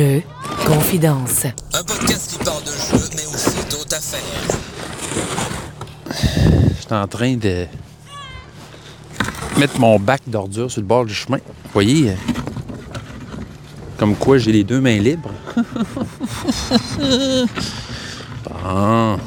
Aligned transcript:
Jeu, 0.00 0.22
confidence. 0.66 1.44
Un 1.44 1.84
podcast 1.84 2.30
qui 2.30 2.38
parle 2.42 2.62
de 2.64 2.70
jeux, 2.70 3.10
mais 3.14 3.26
aussi 3.26 3.58
d'autres 3.68 3.94
affaires. 3.94 4.20
J'étais 6.80 6.94
en 6.94 7.06
train 7.06 7.36
de 7.36 7.66
mettre 9.58 9.78
mon 9.78 10.00
bac 10.00 10.22
d'ordures 10.26 10.70
sur 10.70 10.80
le 10.80 10.86
bord 10.86 11.04
du 11.04 11.12
chemin. 11.12 11.36
Vous 11.36 11.70
voyez, 11.74 12.12
euh, 12.12 12.14
comme 13.98 14.16
quoi 14.16 14.38
j'ai 14.38 14.52
les 14.52 14.64
deux 14.64 14.80
mains 14.80 14.98
libres. 14.98 15.34
bon. 18.48 19.18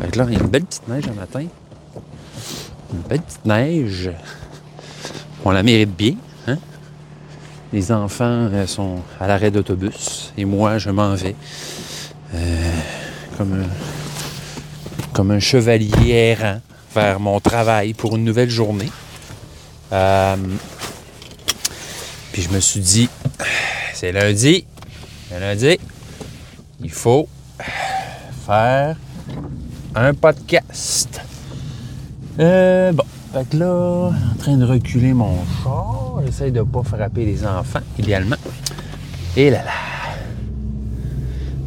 Fait 0.00 0.08
que 0.12 0.18
là, 0.18 0.26
il 0.28 0.34
y 0.34 0.36
a 0.36 0.40
une 0.40 0.50
belle 0.50 0.66
petite 0.66 0.86
neige 0.86 1.08
un 1.08 1.14
matin. 1.14 1.46
Une 2.92 3.00
belle 3.08 3.22
petite 3.22 3.44
neige. 3.44 4.12
On 5.44 5.50
la 5.50 5.64
mérite 5.64 5.96
bien. 5.96 6.14
Les 7.72 7.90
enfants 7.90 8.48
euh, 8.52 8.66
sont 8.66 9.00
à 9.20 9.26
l'arrêt 9.26 9.50
d'autobus 9.50 10.32
et 10.36 10.44
moi, 10.44 10.78
je 10.78 10.90
m'en 10.90 11.14
vais. 11.14 11.34
euh, 12.34 12.70
comme 13.36 13.52
un 13.62 13.66
comme 15.12 15.30
un 15.30 15.40
chevalier 15.40 16.10
errant 16.38 16.60
vers 16.94 17.20
mon 17.20 17.38
travail 17.38 17.92
pour 17.92 18.16
une 18.16 18.24
nouvelle 18.24 18.48
journée. 18.48 18.90
Euh, 19.92 20.36
puis 22.32 22.40
je 22.42 22.48
me 22.48 22.60
suis 22.60 22.80
dit, 22.80 23.10
c'est 23.92 24.10
lundi, 24.10 24.64
c'est 25.28 25.38
lundi, 25.38 25.78
il 26.82 26.90
faut 26.90 27.28
faire 28.46 28.96
un 29.94 30.14
podcast. 30.14 31.20
Euh, 32.40 32.92
bon, 32.92 33.04
fait 33.32 33.48
que 33.48 33.56
là, 33.56 34.10
en 34.10 34.38
train 34.38 34.56
de 34.56 34.64
reculer 34.64 35.14
mon 35.14 35.36
char, 35.62 36.20
j'essaye 36.24 36.52
de 36.52 36.58
ne 36.58 36.64
pas 36.64 36.82
frapper 36.82 37.24
les 37.24 37.46
enfants, 37.46 37.80
idéalement. 37.98 38.36
Et 39.36 39.50
là 39.50 39.64
là. 39.64 39.70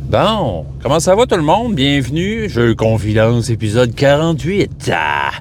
Bon, 0.08 0.66
comment 0.84 1.00
ça 1.00 1.16
va 1.16 1.26
tout 1.26 1.36
le 1.36 1.42
monde? 1.42 1.74
Bienvenue, 1.74 2.48
Jeu 2.50 2.76
Confidence, 2.76 3.50
épisode 3.50 3.96
48. 3.96 4.92
Ah! 4.94 5.32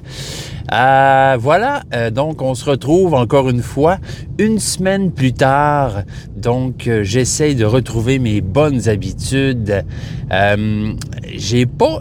Euh, 0.73 1.37
voilà, 1.39 1.83
euh, 1.93 2.09
donc 2.09 2.41
on 2.41 2.55
se 2.55 2.65
retrouve 2.65 3.13
encore 3.13 3.49
une 3.49 3.61
fois 3.61 3.97
une 4.39 4.59
semaine 4.59 5.11
plus 5.11 5.33
tard. 5.33 6.03
Donc 6.35 6.87
euh, 6.87 7.03
j'essaye 7.03 7.55
de 7.55 7.65
retrouver 7.65 8.17
mes 8.17 8.41
bonnes 8.41 8.89
habitudes. 8.89 9.85
Euh, 10.31 10.93
J'ai 11.35 11.65
pas 11.65 11.99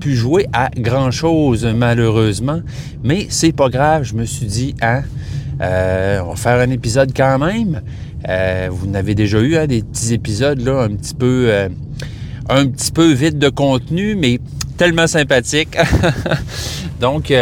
pu 0.00 0.14
jouer 0.14 0.46
à 0.52 0.70
grand 0.76 1.10
chose 1.10 1.64
malheureusement, 1.64 2.60
mais 3.02 3.26
c'est 3.28 3.52
pas 3.52 3.68
grave. 3.68 4.04
Je 4.04 4.14
me 4.14 4.24
suis 4.24 4.46
dit, 4.46 4.74
hein, 4.80 5.02
on 5.60 6.30
va 6.30 6.36
faire 6.36 6.60
un 6.60 6.70
épisode 6.70 7.12
quand 7.16 7.38
même. 7.38 7.82
Vous 8.70 8.88
en 8.88 8.94
avez 8.94 9.14
déjà 9.14 9.40
eu 9.40 9.56
hein, 9.56 9.66
des 9.66 9.82
petits 9.82 10.14
épisodes 10.14 10.60
là, 10.60 10.82
un 10.82 10.94
petit 10.94 11.14
peu, 11.14 11.50
un 12.48 12.66
petit 12.66 12.92
peu 12.92 13.12
vide 13.12 13.38
de 13.38 13.48
contenu, 13.48 14.14
mais 14.14 14.38
tellement 14.76 15.06
sympathique. 15.06 15.76
Donc, 17.00 17.32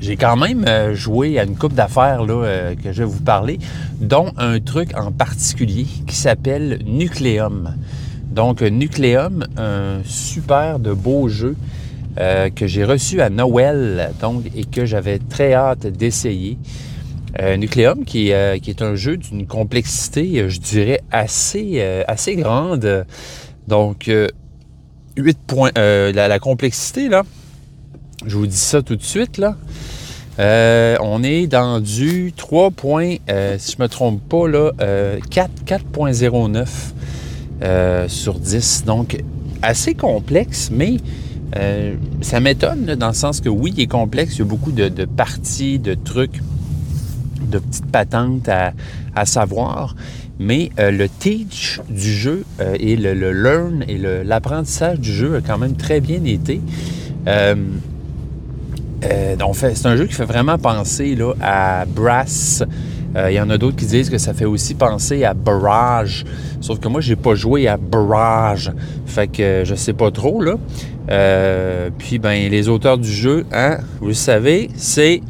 j'ai 0.00 0.16
quand 0.16 0.36
même 0.36 0.64
euh, 0.66 0.94
joué 0.94 1.38
à 1.38 1.44
une 1.44 1.56
coupe 1.56 1.74
d'affaires 1.74 2.24
là, 2.24 2.34
euh, 2.34 2.74
que 2.74 2.92
je 2.92 3.02
vais 3.02 3.08
vous 3.08 3.20
parler, 3.20 3.58
dont 4.00 4.32
un 4.38 4.58
truc 4.60 4.96
en 4.96 5.12
particulier 5.12 5.86
qui 6.06 6.16
s'appelle 6.16 6.80
Nucleum. 6.86 7.74
Donc, 8.30 8.62
Nucleum, 8.62 9.44
un 9.56 9.98
super 10.04 10.78
de 10.78 10.92
beau 10.92 11.28
jeu 11.28 11.56
euh, 12.18 12.50
que 12.50 12.66
j'ai 12.66 12.84
reçu 12.84 13.20
à 13.20 13.30
Noël 13.30 14.12
donc, 14.20 14.44
et 14.56 14.64
que 14.64 14.86
j'avais 14.86 15.18
très 15.18 15.54
hâte 15.54 15.86
d'essayer. 15.86 16.58
Euh, 17.40 17.56
Nucleum, 17.56 18.04
qui, 18.04 18.32
qui 18.62 18.70
est 18.70 18.82
un 18.82 18.94
jeu 18.94 19.16
d'une 19.16 19.46
complexité, 19.46 20.48
je 20.48 20.60
dirais, 20.60 21.00
assez, 21.12 21.80
assez 22.08 22.36
grande. 22.36 23.06
Donc, 23.68 24.08
euh, 24.08 24.26
8 25.16 25.38
points. 25.46 25.70
la, 25.76 26.28
la 26.28 26.38
complexité, 26.38 27.08
là, 27.08 27.22
je 28.26 28.36
vous 28.36 28.46
dis 28.46 28.56
ça 28.56 28.82
tout 28.82 28.96
de 28.96 29.02
suite, 29.02 29.38
là. 29.38 29.56
Euh, 30.38 30.96
on 31.00 31.22
est 31.22 31.46
dans 31.46 31.80
du 31.80 32.32
3 32.34 32.70
points, 32.70 33.16
euh, 33.28 33.56
si 33.58 33.76
je 33.76 33.82
me 33.82 33.88
trompe 33.88 34.22
pas, 34.26 34.48
là, 34.48 34.72
euh, 34.80 35.18
4, 35.30 35.50
4.09 35.66 36.66
euh, 37.62 38.08
sur 38.08 38.38
10. 38.38 38.84
Donc, 38.86 39.22
assez 39.62 39.94
complexe, 39.94 40.70
mais 40.72 40.96
ça 42.20 42.38
m'étonne 42.38 42.94
dans 42.94 43.08
le 43.08 43.14
sens 43.14 43.40
que 43.40 43.48
oui, 43.48 43.74
il 43.76 43.82
est 43.82 43.86
complexe. 43.88 44.36
Il 44.36 44.38
y 44.38 44.42
a 44.42 44.44
beaucoup 44.44 44.70
de, 44.70 45.04
parties, 45.04 45.80
de 45.80 45.94
trucs, 45.94 46.40
de 47.42 47.58
petites 47.58 47.90
patentes 47.90 48.48
à, 48.48 48.72
à 49.16 49.26
savoir. 49.26 49.96
Mais 50.38 50.70
le 50.78 51.06
teach 51.08 51.80
du 51.90 52.14
jeu 52.14 52.44
et 52.78 52.94
le, 52.94 53.14
le 53.14 53.32
learn 53.32 53.84
et 53.88 53.98
l'apprentissage 53.98 55.00
du 55.00 55.12
jeu 55.12 55.34
a 55.34 55.40
quand 55.40 55.58
même 55.58 55.74
très 55.74 56.00
bien 56.00 56.24
été. 56.24 56.60
Euh, 59.04 59.36
c'est 59.54 59.86
un 59.86 59.96
jeu 59.96 60.06
qui 60.06 60.14
fait 60.14 60.24
vraiment 60.24 60.58
penser 60.58 61.14
là, 61.14 61.32
à 61.40 61.84
Brass. 61.86 62.62
Euh, 63.16 63.30
Il 63.30 63.34
y 63.34 63.40
en 63.40 63.50
a 63.50 63.58
d'autres 63.58 63.76
qui 63.76 63.86
disent 63.86 64.10
que 64.10 64.18
ça 64.18 64.34
fait 64.34 64.44
aussi 64.44 64.74
penser 64.74 65.24
à 65.24 65.34
Barrage. 65.34 66.24
Sauf 66.60 66.78
que 66.78 66.88
moi, 66.88 67.00
j'ai 67.00 67.16
pas 67.16 67.34
joué 67.34 67.66
à 67.66 67.76
Barrage. 67.76 68.72
Fait 69.06 69.26
que 69.26 69.62
je 69.64 69.74
sais 69.74 69.94
pas 69.94 70.10
trop, 70.10 70.42
là. 70.42 70.54
Euh, 71.10 71.90
puis, 71.96 72.18
ben, 72.18 72.50
les 72.50 72.68
auteurs 72.68 72.98
du 72.98 73.10
jeu, 73.10 73.46
hein, 73.52 73.78
vous 74.00 74.08
le 74.08 74.14
savez, 74.14 74.70
c'est 74.76 75.22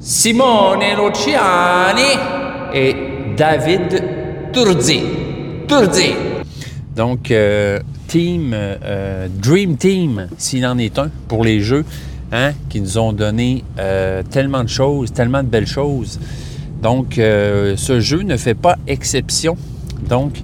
Simone 0.00 0.80
Luciani 0.80 2.18
et 2.74 2.96
David 3.36 4.02
Turzi. 4.52 5.00
Turzi. 5.68 6.12
Donc, 6.94 7.30
euh, 7.30 7.78
Team, 8.08 8.54
Dream 9.42 9.76
Team, 9.76 10.28
s'il 10.36 10.66
en 10.66 10.76
est 10.76 10.98
un, 10.98 11.08
pour 11.28 11.44
les 11.44 11.60
jeux, 11.60 11.86
hein, 12.32 12.52
qui 12.68 12.80
nous 12.80 12.98
ont 12.98 13.12
donné 13.12 13.62
euh, 13.78 14.22
tellement 14.28 14.64
de 14.64 14.68
choses, 14.68 15.12
tellement 15.12 15.42
de 15.42 15.48
belles 15.48 15.66
choses. 15.66 16.18
Donc, 16.82 17.18
euh, 17.18 17.74
ce 17.76 18.00
jeu 18.00 18.22
ne 18.22 18.36
fait 18.36 18.54
pas 18.54 18.76
exception. 18.86 19.56
Donc, 20.08 20.42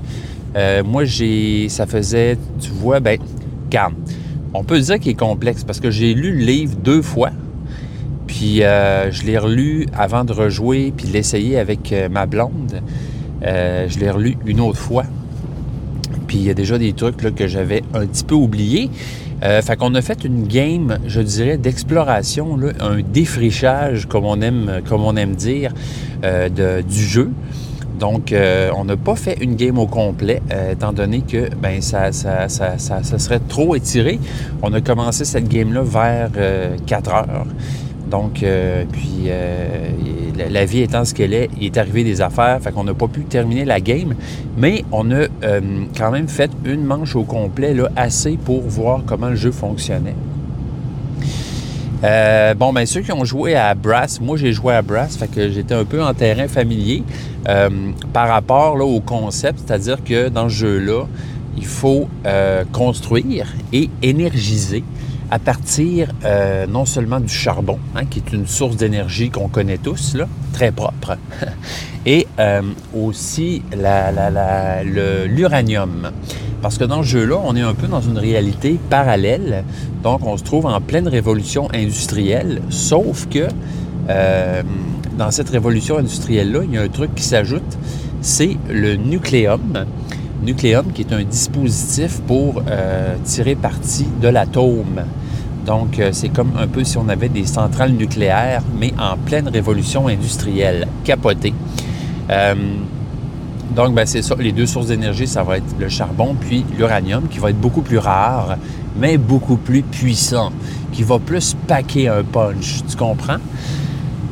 euh, 0.54 0.84
moi, 0.84 1.04
j'ai, 1.04 1.69
ça 1.69 1.87
faisait, 1.87 2.38
tu 2.60 2.71
vois, 2.71 3.00
ben, 3.00 3.19
regarde, 3.65 3.94
on 4.54 4.62
peut 4.62 4.78
dire 4.78 5.00
qu'il 5.00 5.12
est 5.12 5.19
complexe 5.19 5.65
parce 5.65 5.81
que 5.81 5.91
j'ai 5.91 6.15
lu 6.15 6.32
le 6.32 6.44
livre 6.44 6.77
deux 6.77 7.03
fois. 7.03 7.31
Puis 8.27 8.59
je 8.59 9.25
l'ai 9.25 9.38
relu 9.38 9.87
avant 9.97 10.25
de 10.25 10.32
rejouer 10.32 10.93
puis 10.94 11.09
de 11.09 11.12
l'essayer 11.12 11.59
avec 11.59 11.94
ma 12.10 12.27
blonde. 12.27 12.82
Je 13.43 13.98
l'ai 13.98 14.10
relu 14.10 14.37
une 14.47 14.60
autre 14.60 14.78
fois. 14.78 15.04
Puis 16.27 16.37
il 16.37 16.44
y 16.44 16.50
a 16.50 16.54
déjà 16.54 16.78
des 16.78 16.93
trucs 16.93 17.16
que 17.16 17.47
j'avais 17.47 17.82
un 17.94 18.06
petit 18.06 18.25
peu 18.25 18.34
oubliés. 18.34 18.91
Euh, 19.43 19.62
fait 19.62 19.76
qu'on 19.76 19.94
a 19.94 20.03
fait 20.03 20.25
une 20.25 20.47
game, 20.47 20.99
je 21.06 21.21
dirais, 21.21 21.56
d'exploration, 21.59 22.59
un 22.81 23.00
défrichage, 23.03 24.06
comme 24.06 24.25
on 24.25 24.41
aime, 24.41 24.81
comme 24.88 25.04
on 25.04 25.16
aime 25.16 25.34
dire, 25.37 25.72
euh, 26.25 26.49
du 26.82 27.04
jeu. 27.04 27.31
Donc, 28.00 28.32
euh, 28.32 28.71
on 28.77 28.84
n'a 28.84 28.97
pas 28.97 29.16
fait 29.16 29.38
une 29.41 29.56
game 29.56 29.77
au 29.78 29.87
complet, 29.87 30.41
étant 30.71 30.93
donné 30.93 31.21
que 31.22 31.48
ben, 31.60 31.81
ça, 31.82 32.12
ça, 32.12 32.48
ça, 32.48 32.78
ça- 32.78 33.03
ça 33.03 33.19
serait 33.19 33.41
trop 33.41 33.75
étiré. 33.75 34.21
On 34.62 34.72
a 34.72 34.81
commencé 34.81 35.25
cette 35.25 35.48
game-là 35.48 35.82
vers 35.82 36.31
euh, 36.37 36.77
4 36.87 37.12
heures. 37.12 37.47
Donc, 38.10 38.42
euh, 38.42 38.84
puis, 38.91 39.24
euh, 39.26 39.91
la, 40.50 40.64
vie 40.64 40.80
étant 40.80 41.04
ce 41.04 41.12
qu'elle 41.14 41.34
est, 41.34 41.50
il 41.58 41.66
est 41.66 41.76
arrivé 41.76 42.04
des 42.04 42.20
affaires, 42.20 42.58
fait 42.60 42.72
qu'on 42.72 42.84
n'a 42.84 42.94
pas 42.94 43.08
pu 43.08 43.24
terminer 43.24 43.64
la 43.64 43.80
game, 43.80 44.14
mais 44.56 44.84
on 44.92 45.10
a 45.10 45.26
euh, 45.42 45.60
quand 45.96 46.10
même 46.10 46.28
fait 46.28 46.50
une 46.64 46.84
manche 46.84 47.14
au 47.16 47.24
complet, 47.24 47.74
là, 47.74 47.91
assez 47.97 48.38
pour 48.42 48.62
voir 48.62 49.02
comment 49.06 49.28
le 49.28 49.36
jeu 49.36 49.50
fonctionnait. 49.50 50.14
Bon, 52.00 52.72
ben 52.72 52.86
ceux 52.86 53.00
qui 53.00 53.10
ont 53.10 53.24
joué 53.24 53.56
à 53.56 53.74
Brass, 53.74 54.21
moi 54.21 54.36
j'ai 54.36 54.53
joué 54.53 54.72
à 54.72 54.83
Brass, 54.83 55.16
fait 55.16 55.27
que 55.27 55.50
j'étais 55.50 55.74
un 55.74 55.84
peu 55.84 56.00
en 56.00 56.15
terrain 56.15 56.47
familier 56.47 57.03
par 58.12 58.28
rapport 58.28 58.77
au 58.77 59.00
concept, 59.00 59.59
c'est-à-dire 59.66 60.04
que 60.04 60.28
dans 60.28 60.48
ce 60.48 60.54
jeu-là, 60.54 61.06
il 61.56 61.66
faut 61.66 62.09
construire 62.72 63.48
et 63.72 63.91
énergiser 64.00 64.84
à 65.30 65.39
partir 65.39 66.10
euh, 66.25 66.66
non 66.66 66.84
seulement 66.84 67.21
du 67.21 67.33
charbon, 67.33 67.78
hein, 67.95 68.04
qui 68.04 68.21
est 68.21 68.33
une 68.33 68.47
source 68.47 68.77
d'énergie 68.77 69.30
qu'on 69.30 69.48
connaît 69.48 69.78
tous, 69.78 70.16
très 70.53 70.72
propre, 70.72 71.16
et 72.07 72.27
euh, 72.39 72.63
aussi 72.95 73.63
l'uranium. 75.28 76.10
Parce 76.63 76.77
que 76.78 76.84
dans 76.84 77.03
ce 77.03 77.09
jeu-là, 77.09 77.36
on 77.45 77.54
est 77.54 77.63
un 77.63 77.75
peu 77.75 77.86
dans 77.86 78.01
une 78.01 78.19
réalité 78.19 78.80
parallèle. 78.91 79.65
Donc, 80.03 80.27
on 80.27 80.36
se 80.36 80.42
trouve 80.42 80.66
en 80.66 80.80
pleine 80.80 81.07
révolution 81.07 81.69
industrielle, 81.72 82.63
sauf 82.69 83.28
que 83.28 83.47
euh, 84.09 84.63
dans 85.16 85.31
cette 85.31 85.51
révolution 85.51 85.98
industrielle-là, 85.98 86.60
il 86.65 86.74
y 86.74 86.78
a 86.78 86.83
un 86.83 86.89
truc 86.89 87.15
qui 87.15 87.22
s'ajoute, 87.22 87.78
c'est 88.21 88.57
le 88.69 88.97
nucléum. 88.97 89.84
Nucléum 90.48 90.92
qui 90.95 91.03
est 91.03 91.12
un 91.12 91.24
dispositif 91.24 92.21
pour 92.27 92.62
euh, 92.71 93.16
tirer 93.22 93.54
parti 93.54 94.06
de 94.22 94.28
l'atome. 94.28 95.03
Donc, 95.66 95.98
euh, 95.98 96.09
c'est 96.12 96.30
comme 96.30 96.53
un 96.59 96.66
peu 96.66 96.84
si 96.84 96.97
on 96.97 97.06
avait 97.10 97.28
des 97.28 97.45
centrales 97.45 97.92
nucléaires, 97.92 98.62
mais 98.80 98.95
en 98.98 99.18
pleine 99.18 99.48
révolution 99.48 100.09
industrielle, 100.09 100.89
capotée. 101.04 101.53
Euh, 102.30 102.54
Donc, 103.77 103.95
ben, 103.95 104.06
c'est 104.06 104.22
ça. 104.22 104.34
Les 104.39 104.53
deux 104.53 104.65
sources 104.65 104.86
d'énergie, 104.86 105.27
ça 105.27 105.42
va 105.42 105.59
être 105.59 105.74
le 105.78 105.91
charbon 105.91 106.34
puis 106.41 106.65
l'uranium, 106.78 107.28
qui 107.28 107.39
va 107.39 107.50
être 107.50 107.60
beaucoup 107.60 107.83
plus 107.83 107.98
rare, 107.98 108.56
mais 108.98 109.18
beaucoup 109.18 109.59
plus 109.59 109.83
puissant, 109.83 110.50
qui 110.92 111.03
va 111.03 111.18
plus 111.18 111.54
paquer 111.66 112.09
un 112.09 112.22
punch. 112.22 112.80
Tu 112.89 112.97
comprends? 112.97 113.36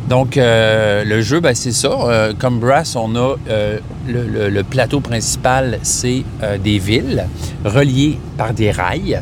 Donc, 0.08 0.36
euh, 0.36 1.04
le 1.04 1.20
jeu, 1.20 1.40
ben, 1.40 1.54
c'est 1.54 1.72
ça. 1.72 1.88
Euh, 1.88 2.32
comme 2.38 2.60
Brass, 2.60 2.94
on 2.94 3.16
a 3.16 3.34
euh, 3.50 3.78
le, 4.06 4.62
plateau 4.62 5.00
principal, 5.00 5.80
c'est 5.82 6.22
des 6.62 6.78
villes 6.78 7.26
reliées 7.64 8.18
par 8.36 8.52
des 8.52 8.70
rails. 8.70 9.20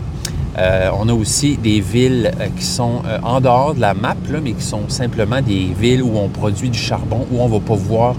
on 0.56 1.08
a 1.08 1.12
aussi 1.12 1.56
des 1.56 1.80
villes 1.80 2.32
qui 2.56 2.64
sont 2.64 3.02
en 3.22 3.40
dehors 3.40 3.74
de 3.74 3.80
la 3.80 3.94
map, 3.94 4.16
mais 4.42 4.52
qui 4.52 4.62
sont 4.62 4.88
simplement 4.88 5.40
des 5.40 5.70
villes 5.78 6.02
où 6.02 6.16
on 6.16 6.28
produit 6.28 6.68
du 6.68 6.78
charbon, 6.78 7.26
où 7.30 7.40
on 7.40 7.48
va 7.48 7.60
pouvoir 7.60 8.14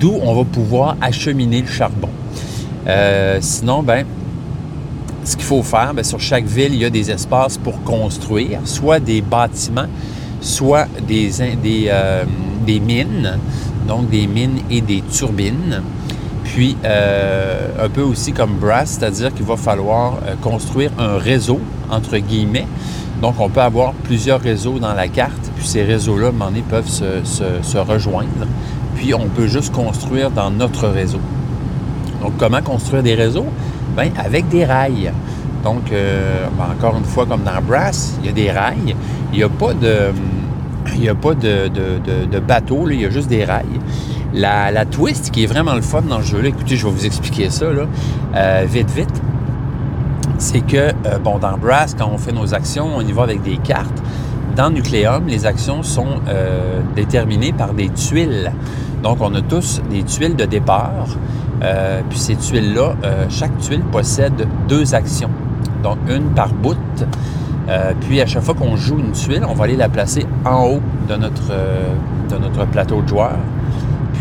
d'où 0.00 0.18
on 0.22 0.34
va 0.34 0.44
pouvoir 0.44 0.96
acheminer 1.00 1.60
le 1.62 1.68
charbon. 1.68 2.08
Sinon, 3.40 3.82
ben, 3.82 4.06
ce 5.24 5.36
qu'il 5.36 5.44
faut 5.44 5.62
faire, 5.62 5.92
ben, 5.94 6.04
sur 6.04 6.20
chaque 6.20 6.46
ville, 6.46 6.72
il 6.72 6.80
y 6.80 6.84
a 6.84 6.90
des 6.90 7.10
espaces 7.10 7.58
pour 7.58 7.82
construire, 7.82 8.60
soit 8.64 9.00
des 9.00 9.20
bâtiments, 9.20 9.88
soit 10.44 10.86
des, 11.06 11.30
des, 11.62 11.88
euh, 11.88 12.24
des 12.66 12.80
mines, 12.80 13.38
donc 13.88 14.08
des 14.10 14.26
mines 14.26 14.58
et 14.70 14.80
des 14.80 15.02
turbines. 15.02 15.82
Puis, 16.44 16.76
euh, 16.84 17.68
un 17.82 17.88
peu 17.88 18.02
aussi 18.02 18.32
comme 18.32 18.56
Brass, 18.60 18.98
c'est-à-dire 18.98 19.34
qu'il 19.34 19.46
va 19.46 19.56
falloir 19.56 20.18
construire 20.40 20.90
un 20.98 21.16
réseau, 21.16 21.58
entre 21.90 22.18
guillemets. 22.18 22.66
Donc, 23.20 23.34
on 23.40 23.48
peut 23.48 23.62
avoir 23.62 23.92
plusieurs 23.92 24.40
réseaux 24.40 24.78
dans 24.78 24.94
la 24.94 25.08
carte, 25.08 25.50
puis 25.56 25.66
ces 25.66 25.82
réseaux-là, 25.82 26.26
à 26.26 26.28
un 26.28 26.32
moment 26.32 26.50
donné, 26.50 26.62
peuvent 26.68 26.88
se, 26.88 27.22
se 27.24 27.78
rejoindre 27.78 28.46
puis 28.94 29.14
on 29.14 29.28
peut 29.28 29.46
juste 29.46 29.72
construire 29.72 30.30
dans 30.30 30.50
notre 30.50 30.88
réseau. 30.88 31.20
Donc, 32.22 32.32
comment 32.38 32.62
construire 32.62 33.02
des 33.02 33.14
réseaux? 33.14 33.46
Bien, 33.96 34.10
avec 34.16 34.48
des 34.48 34.64
rails. 34.64 35.12
Donc, 35.62 35.92
euh, 35.92 36.46
ben, 36.56 36.66
encore 36.76 36.96
une 36.96 37.04
fois, 37.04 37.26
comme 37.26 37.42
dans 37.42 37.60
Brass, 37.62 38.16
il 38.22 38.26
y 38.26 38.28
a 38.28 38.32
des 38.32 38.50
rails. 38.50 38.96
Il 39.32 39.38
n'y 39.38 39.44
a 39.44 39.48
pas 39.48 39.74
de, 39.74 40.12
il 40.96 41.08
a 41.08 41.14
pas 41.14 41.34
de, 41.34 41.68
de, 41.68 42.38
bateau, 42.40 42.88
il 42.90 43.00
y 43.00 43.04
a 43.04 43.10
juste 43.10 43.28
des 43.28 43.44
rails. 43.44 43.80
La, 44.34 44.84
twist 44.84 45.30
qui 45.30 45.44
est 45.44 45.46
vraiment 45.46 45.74
le 45.74 45.82
fun 45.82 46.02
dans 46.02 46.18
le 46.18 46.24
jeu, 46.24 46.40
là, 46.40 46.48
écoutez, 46.48 46.76
je 46.76 46.86
vais 46.86 46.92
vous 46.92 47.06
expliquer 47.06 47.50
ça, 47.50 47.66
euh, 47.66 48.64
vite, 48.68 48.90
vite, 48.90 49.22
c'est 50.38 50.60
que, 50.60 50.76
euh, 50.76 51.18
bon, 51.22 51.38
dans 51.38 51.56
Brass, 51.56 51.94
quand 51.96 52.10
on 52.12 52.18
fait 52.18 52.32
nos 52.32 52.54
actions, 52.54 52.88
on 52.96 53.00
y 53.00 53.12
va 53.12 53.22
avec 53.22 53.42
des 53.42 53.56
cartes. 53.58 54.02
Dans 54.56 54.70
Nucleum, 54.70 55.26
les 55.26 55.46
actions 55.46 55.82
sont 55.82 56.20
déterminées 56.94 57.52
par 57.52 57.74
des 57.74 57.88
tuiles. 57.88 58.52
Donc, 59.02 59.18
on 59.20 59.34
a 59.34 59.42
tous 59.42 59.82
des 59.90 60.04
tuiles 60.04 60.36
de 60.36 60.44
départ. 60.44 61.08
Euh, 61.62 62.02
puis 62.08 62.18
ces 62.18 62.36
tuiles-là, 62.36 62.94
euh, 63.04 63.26
chaque 63.28 63.56
tuile 63.58 63.82
possède 63.82 64.46
deux 64.68 64.94
actions. 64.94 65.30
Donc, 65.82 65.98
une 66.08 66.30
par 66.34 66.52
bout. 66.52 66.76
Euh, 67.68 67.92
puis 68.00 68.20
à 68.20 68.26
chaque 68.26 68.42
fois 68.42 68.54
qu'on 68.54 68.76
joue 68.76 68.98
une 68.98 69.12
tuile, 69.12 69.42
on 69.48 69.54
va 69.54 69.64
aller 69.64 69.76
la 69.76 69.88
placer 69.88 70.26
en 70.44 70.66
haut 70.66 70.80
de 71.08 71.16
notre, 71.16 71.52
de 72.28 72.36
notre 72.36 72.66
plateau 72.66 73.02
de 73.02 73.08
joueurs. 73.08 73.38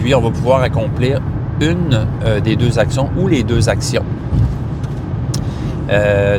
Puis 0.01 0.15
on 0.15 0.21
va 0.21 0.31
pouvoir 0.31 0.61
accomplir 0.61 1.21
une 1.61 2.07
des 2.43 2.55
deux 2.55 2.79
actions 2.79 3.09
ou 3.17 3.27
les 3.27 3.43
deux 3.43 3.69
actions. 3.69 4.03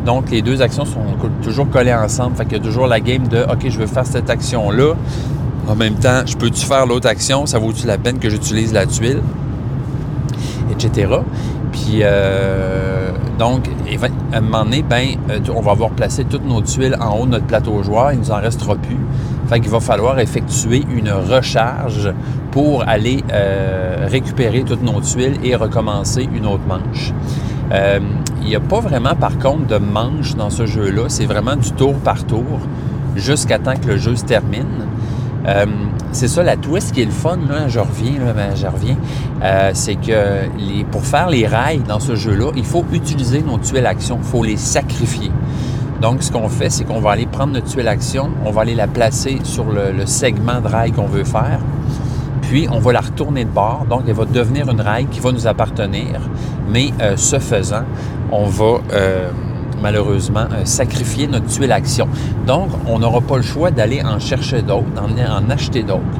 donc, 0.04 0.30
les 0.30 0.42
deux 0.42 0.60
actions 0.60 0.84
sont 0.84 1.04
toujours 1.42 1.70
collées 1.70 1.94
ensemble. 1.94 2.36
Fait 2.36 2.44
qu'il 2.44 2.58
y 2.58 2.60
a 2.60 2.64
toujours 2.64 2.86
la 2.86 3.00
game 3.00 3.28
de 3.28 3.42
OK, 3.42 3.68
je 3.68 3.78
veux 3.78 3.86
faire 3.86 4.06
cette 4.06 4.28
action-là. 4.28 4.94
En 5.66 5.74
même 5.74 5.94
temps, 5.94 6.22
je 6.26 6.36
peux-tu 6.36 6.66
faire 6.66 6.86
l'autre 6.86 7.08
action? 7.08 7.46
Ça 7.46 7.58
vaut-tu 7.58 7.86
la 7.86 7.96
peine 7.96 8.18
que 8.18 8.28
j'utilise 8.28 8.72
la 8.72 8.86
tuile? 8.86 9.22
Etc. 10.70 11.08
Puis, 11.74 12.02
euh, 12.02 13.10
donc, 13.36 13.68
à 14.32 14.36
un 14.36 14.40
moment 14.40 14.64
donné, 14.64 14.84
ben, 14.88 15.08
euh, 15.28 15.40
on 15.52 15.60
va 15.60 15.72
avoir 15.72 15.90
placé 15.90 16.24
toutes 16.24 16.46
nos 16.46 16.62
tuiles 16.62 16.96
en 17.00 17.18
haut 17.18 17.26
de 17.26 17.32
notre 17.32 17.46
plateau 17.46 17.82
joueur. 17.82 18.12
Il 18.12 18.20
nous 18.20 18.30
en 18.30 18.40
restera 18.40 18.76
plus. 18.76 18.96
Fait 19.48 19.58
qu'il 19.58 19.70
va 19.70 19.80
falloir 19.80 20.20
effectuer 20.20 20.84
une 20.88 21.10
recharge 21.10 22.12
pour 22.52 22.86
aller 22.86 23.24
euh, 23.32 24.06
récupérer 24.08 24.62
toutes 24.62 24.84
nos 24.84 25.00
tuiles 25.00 25.36
et 25.42 25.56
recommencer 25.56 26.28
une 26.32 26.46
autre 26.46 26.62
manche. 26.68 27.12
il 28.40 28.48
n'y 28.48 28.54
a 28.54 28.60
pas 28.60 28.78
vraiment, 28.78 29.16
par 29.16 29.36
contre, 29.38 29.66
de 29.66 29.78
manche 29.78 30.36
dans 30.36 30.50
ce 30.50 30.66
jeu-là. 30.66 31.08
C'est 31.08 31.26
vraiment 31.26 31.56
du 31.56 31.72
tour 31.72 31.94
par 31.94 32.24
tour 32.24 32.60
jusqu'à 33.16 33.58
temps 33.58 33.74
que 33.74 33.88
le 33.88 33.96
jeu 33.96 34.14
se 34.14 34.24
termine. 34.24 34.86
Euh, 35.46 35.66
c'est 36.12 36.28
ça 36.28 36.42
la 36.42 36.56
twist 36.56 36.92
qui 36.92 37.02
est 37.02 37.06
le 37.06 37.10
fun, 37.10 37.38
là, 37.48 37.68
je 37.68 37.80
reviens, 37.80 38.24
là, 38.24 38.32
ben, 38.32 38.54
je 38.54 38.66
reviens. 38.66 38.96
Euh, 39.42 39.70
c'est 39.74 39.96
que 39.96 40.48
pour 40.90 41.04
faire 41.04 41.28
les 41.28 41.46
rails 41.46 41.82
dans 41.86 42.00
ce 42.00 42.14
jeu-là, 42.14 42.52
il 42.56 42.64
faut 42.64 42.84
utiliser 42.92 43.42
nos 43.42 43.58
tuiles 43.58 43.86
action, 43.86 44.18
il 44.22 44.26
faut 44.26 44.42
les 44.42 44.56
sacrifier. 44.56 45.30
Donc, 46.00 46.22
ce 46.22 46.30
qu'on 46.30 46.48
fait, 46.48 46.70
c'est 46.70 46.84
qu'on 46.84 47.00
va 47.00 47.12
aller 47.12 47.26
prendre 47.26 47.52
notre 47.52 47.66
tuile 47.66 47.88
action, 47.88 48.30
on 48.44 48.50
va 48.50 48.62
aller 48.62 48.74
la 48.74 48.86
placer 48.86 49.38
sur 49.44 49.66
le, 49.66 50.06
segment 50.06 50.60
de 50.60 50.68
rail 50.68 50.92
qu'on 50.92 51.06
veut 51.06 51.24
faire, 51.24 51.60
puis 52.42 52.68
on 52.70 52.78
va 52.78 52.92
la 52.92 53.00
retourner 53.00 53.44
de 53.44 53.50
bord. 53.50 53.86
Donc, 53.88 54.02
elle 54.06 54.14
va 54.14 54.24
devenir 54.24 54.68
une 54.68 54.80
rail 54.80 55.06
qui 55.06 55.20
va 55.20 55.32
nous 55.32 55.46
appartenir. 55.46 56.20
Mais 56.68 56.90
euh, 57.00 57.16
ce 57.16 57.38
faisant, 57.38 57.84
on 58.32 58.46
va 58.46 58.80
malheureusement 59.84 60.46
euh, 60.50 60.64
sacrifier 60.64 61.26
notre 61.28 61.46
tuile 61.46 61.70
action. 61.70 62.08
Donc, 62.46 62.70
on 62.86 62.98
n'aura 62.98 63.20
pas 63.20 63.36
le 63.36 63.42
choix 63.42 63.70
d'aller 63.70 64.02
en 64.02 64.18
chercher 64.18 64.62
d'autres, 64.62 64.86
en, 64.98 65.50
acheter 65.50 65.82
d'autres. 65.82 66.18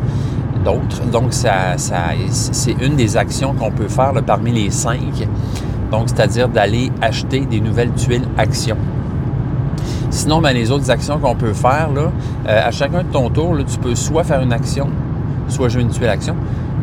D'autres. 0.65 1.03
Donc, 1.11 1.33
ça, 1.33 1.77
c'est 1.77 2.77
une 2.81 2.95
des 2.95 3.17
actions 3.17 3.55
qu'on 3.55 3.71
peut 3.71 3.89
faire 3.89 4.13
parmi 4.27 4.53
les 4.53 4.71
cinq. 4.71 5.27
Donc, 5.91 6.09
c'est-à-dire 6.09 6.49
d'aller 6.49 6.93
acheter 7.01 7.41
des 7.47 7.61
nouvelles 7.61 7.93
tuiles 7.93 8.29
actions. 8.37 8.77
Sinon, 10.11 10.41
ben, 10.41 10.53
les 10.53 10.71
autres 10.71 10.91
actions 10.91 11.19
qu'on 11.19 11.35
peut 11.35 11.55
faire, 11.55 11.89
euh, 11.97 12.09
à 12.47 12.71
chacun 12.71 13.03
de 13.03 13.09
ton 13.09 13.31
tour, 13.31 13.57
tu 13.67 13.79
peux 13.79 13.95
soit 13.95 14.25
faire 14.25 14.41
une 14.43 14.53
action, 14.53 14.89
soit 15.49 15.69
jouer 15.69 15.83
une 15.83 15.91
tuile 15.91 16.09
action, 16.09 16.37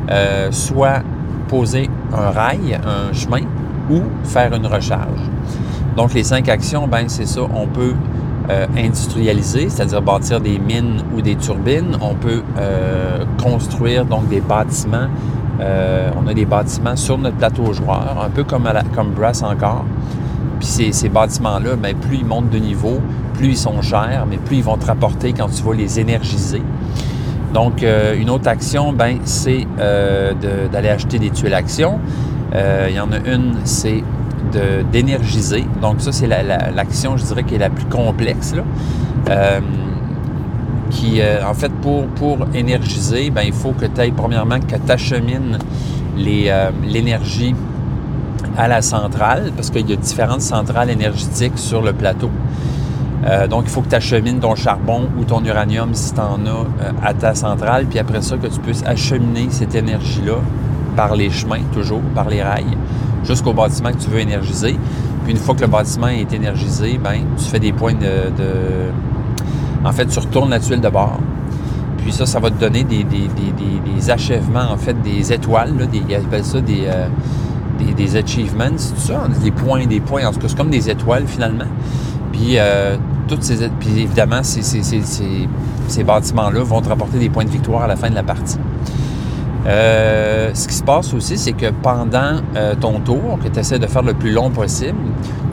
euh, 0.10 0.52
soit 0.52 1.02
poser 1.48 1.90
un 2.14 2.30
rail, 2.32 2.80
un 2.86 3.14
chemin, 3.14 3.42
ou 3.90 4.02
faire 4.24 4.54
une 4.54 4.66
recharge. 4.66 5.22
Donc, 5.96 6.14
les 6.14 6.24
cinq 6.24 6.48
actions, 6.50 6.88
ben 6.88 7.06
c'est 7.08 7.26
ça. 7.26 7.42
On 7.54 7.68
peut 7.68 7.94
euh, 8.50 8.66
industrialiser, 8.76 9.70
c'est-à-dire 9.70 10.02
bâtir 10.02 10.42
des 10.42 10.58
mines 10.58 11.04
ou 11.16 11.22
des 11.22 11.36
turbines. 11.36 11.96
On 12.02 12.16
peut 12.16 12.42
euh, 12.58 13.24
construire 13.42 14.04
donc 14.06 14.28
des 14.30 14.42
bâtiments. 14.42 15.08
Euh, 15.60 16.10
on 16.22 16.28
a 16.28 16.34
des 16.34 16.46
bâtiments 16.46 16.96
sur 16.96 17.18
notre 17.18 17.38
plateau 17.38 17.72
joueur, 17.72 18.18
un 18.24 18.30
peu 18.30 18.44
comme, 18.44 18.68
comme 18.96 19.12
Brass 19.12 19.44
encore. 19.44 19.86
Puis 20.60 20.92
ces, 20.92 21.10
bâtiments-là, 21.10 21.76
ben, 21.76 21.96
plus 21.96 22.18
ils 22.18 22.26
montent 22.26 22.50
de 22.50 22.58
niveau, 22.58 23.00
plus 23.36 23.50
ils 23.50 23.58
sont 23.58 23.82
chers, 23.82 24.26
mais 24.30 24.38
plus 24.38 24.58
ils 24.58 24.64
vont 24.64 24.78
te 24.78 24.86
rapporter 24.86 25.34
quand 25.34 25.48
tu 25.48 25.64
vas 25.64 25.74
les 25.74 26.00
énergiser. 26.00 26.64
Donc, 27.54 27.86
une 28.18 28.30
autre 28.30 28.48
action, 28.48 28.94
ben, 28.94 29.18
c'est 29.24 29.68
d'aller 29.78 30.90
acheter 30.90 31.20
des 31.20 31.30
tuiles 31.30 31.54
actions. 31.54 32.00
Il 32.54 32.96
y 32.96 33.00
en 33.00 33.12
a 33.12 33.18
une, 33.18 33.56
c'est 33.66 34.04
d'énergiser. 34.92 35.66
Donc 35.82 36.02
ça, 36.02 36.12
c'est 36.12 36.28
l'action, 36.28 37.18
je 37.18 37.24
dirais, 37.24 37.44
qui 37.44 37.56
est 37.56 37.60
la 37.60 37.70
plus 37.70 37.86
complexe. 37.86 38.54
Euh, 39.30 39.60
qui, 40.90 41.22
euh, 41.22 41.48
en 41.48 41.54
fait, 41.54 41.72
pour, 41.72 42.38
énergiser, 42.54 43.30
ben, 43.30 43.44
il 43.46 43.54
faut 43.54 43.72
que 43.72 43.86
tu 43.86 44.02
ailles, 44.02 44.12
premièrement, 44.12 44.60
que 44.60 44.76
tu 44.76 44.92
achemines 44.92 45.58
euh, 46.18 46.70
l'énergie 46.86 47.56
à 48.58 48.68
la 48.68 48.82
centrale, 48.82 49.52
parce 49.56 49.70
qu'il 49.70 49.90
y 49.90 49.94
a 49.94 49.96
différentes 49.96 50.42
centrales 50.42 50.90
énergétiques 50.90 51.58
sur 51.58 51.82
le 51.82 51.94
plateau. 51.94 52.30
donc, 53.50 53.64
il 53.66 53.70
faut 53.70 53.82
que 53.82 53.90
tu 53.90 53.96
achemines 53.96 54.40
ton 54.40 54.56
charbon 54.56 55.08
ou 55.18 55.24
ton 55.24 55.42
uranium, 55.46 55.94
si 55.94 56.14
tu 56.14 56.20
en 56.20 56.40
as, 56.46 57.08
à 57.08 57.14
ta 57.14 57.36
centrale, 57.36 57.86
puis 57.86 58.00
après 58.00 58.22
ça, 58.22 58.36
que 58.36 58.48
tu 58.48 58.60
puisses 58.60 58.84
acheminer 58.86 59.48
cette 59.50 59.76
énergie-là 59.76 60.40
par 60.96 61.16
les 61.16 61.30
chemins, 61.30 61.62
toujours, 61.74 62.02
par 62.16 62.30
les 62.30 62.42
rails, 62.42 62.78
jusqu'au 63.24 63.54
bâtiment 63.54 63.92
que 63.92 63.98
tu 63.98 64.10
veux 64.10 64.20
énergiser. 64.20 64.78
Puis 65.24 65.34
une 65.34 65.38
fois 65.38 65.56
que 65.56 65.62
le 65.62 65.68
bâtiment 65.68 66.08
est 66.08 66.32
énergisé, 66.34 67.00
ben 67.02 67.20
tu 67.38 67.46
fais 67.46 67.60
des 67.60 67.72
points 67.72 67.94
de, 67.94 68.32
En 69.86 69.92
fait, 69.92 70.06
tu 70.06 70.20
retournes 70.20 70.50
la 70.50 70.60
tuile 70.60 70.82
de 70.82 70.90
bord. 70.90 71.20
Puis 71.98 72.12
ça, 72.12 72.26
ça 72.26 72.40
va 72.40 72.50
te 72.50 72.60
donner 72.60 72.84
des, 72.84 74.10
achèvements, 74.10 74.72
en 74.72 74.78
fait, 74.78 75.00
des 75.02 75.32
étoiles. 75.32 75.78
Là, 75.78 75.86
des, 75.86 76.02
ils 76.10 76.16
appellent 76.16 76.44
ça 76.44 76.60
des, 76.60 76.86
euh, 76.88 77.08
des, 77.96 78.16
achievements, 78.16 78.70
tout 78.70 79.00
ça. 79.00 79.28
Des 79.44 79.52
points, 79.52 79.86
des 79.86 80.00
points. 80.00 80.26
En 80.26 80.32
tout 80.32 80.40
cas, 80.40 80.48
c'est 80.48 80.58
comme 80.58 80.72
des 80.72 80.90
étoiles, 80.90 81.28
finalement. 81.28 81.66
Puis, 82.32 82.58
euh, 82.58 82.98
toutes 83.28 83.44
ces, 83.44 83.70
puis 83.80 84.02
évidemment, 84.02 84.42
ces, 84.42 84.64
ces 84.64 86.04
bâtiments-là 86.04 86.64
vont 86.64 86.82
te 86.82 86.90
rapporter 86.90 87.20
des 87.20 87.30
points 87.30 87.46
de 87.46 87.52
victoire 87.52 87.84
à 87.84 87.88
la 87.88 87.96
fin 87.96 88.10
de 88.10 88.16
la 88.16 88.24
partie. 88.24 88.58
Euh, 89.68 90.52
ce 90.54 90.68
qui 90.68 90.74
se 90.74 90.84
passe 90.84 91.14
aussi, 91.14 91.38
c'est 91.38 91.54
que 91.54 91.68
pendant 91.84 92.38
euh, 92.56 92.74
ton 92.80 93.00
tour, 93.00 93.38
que 93.44 93.48
tu 93.48 93.60
essaies 93.60 93.80
de 93.80 93.86
faire 93.86 94.02
le 94.02 94.14
plus 94.14 94.32
long 94.32 94.50
possible, 94.50 94.98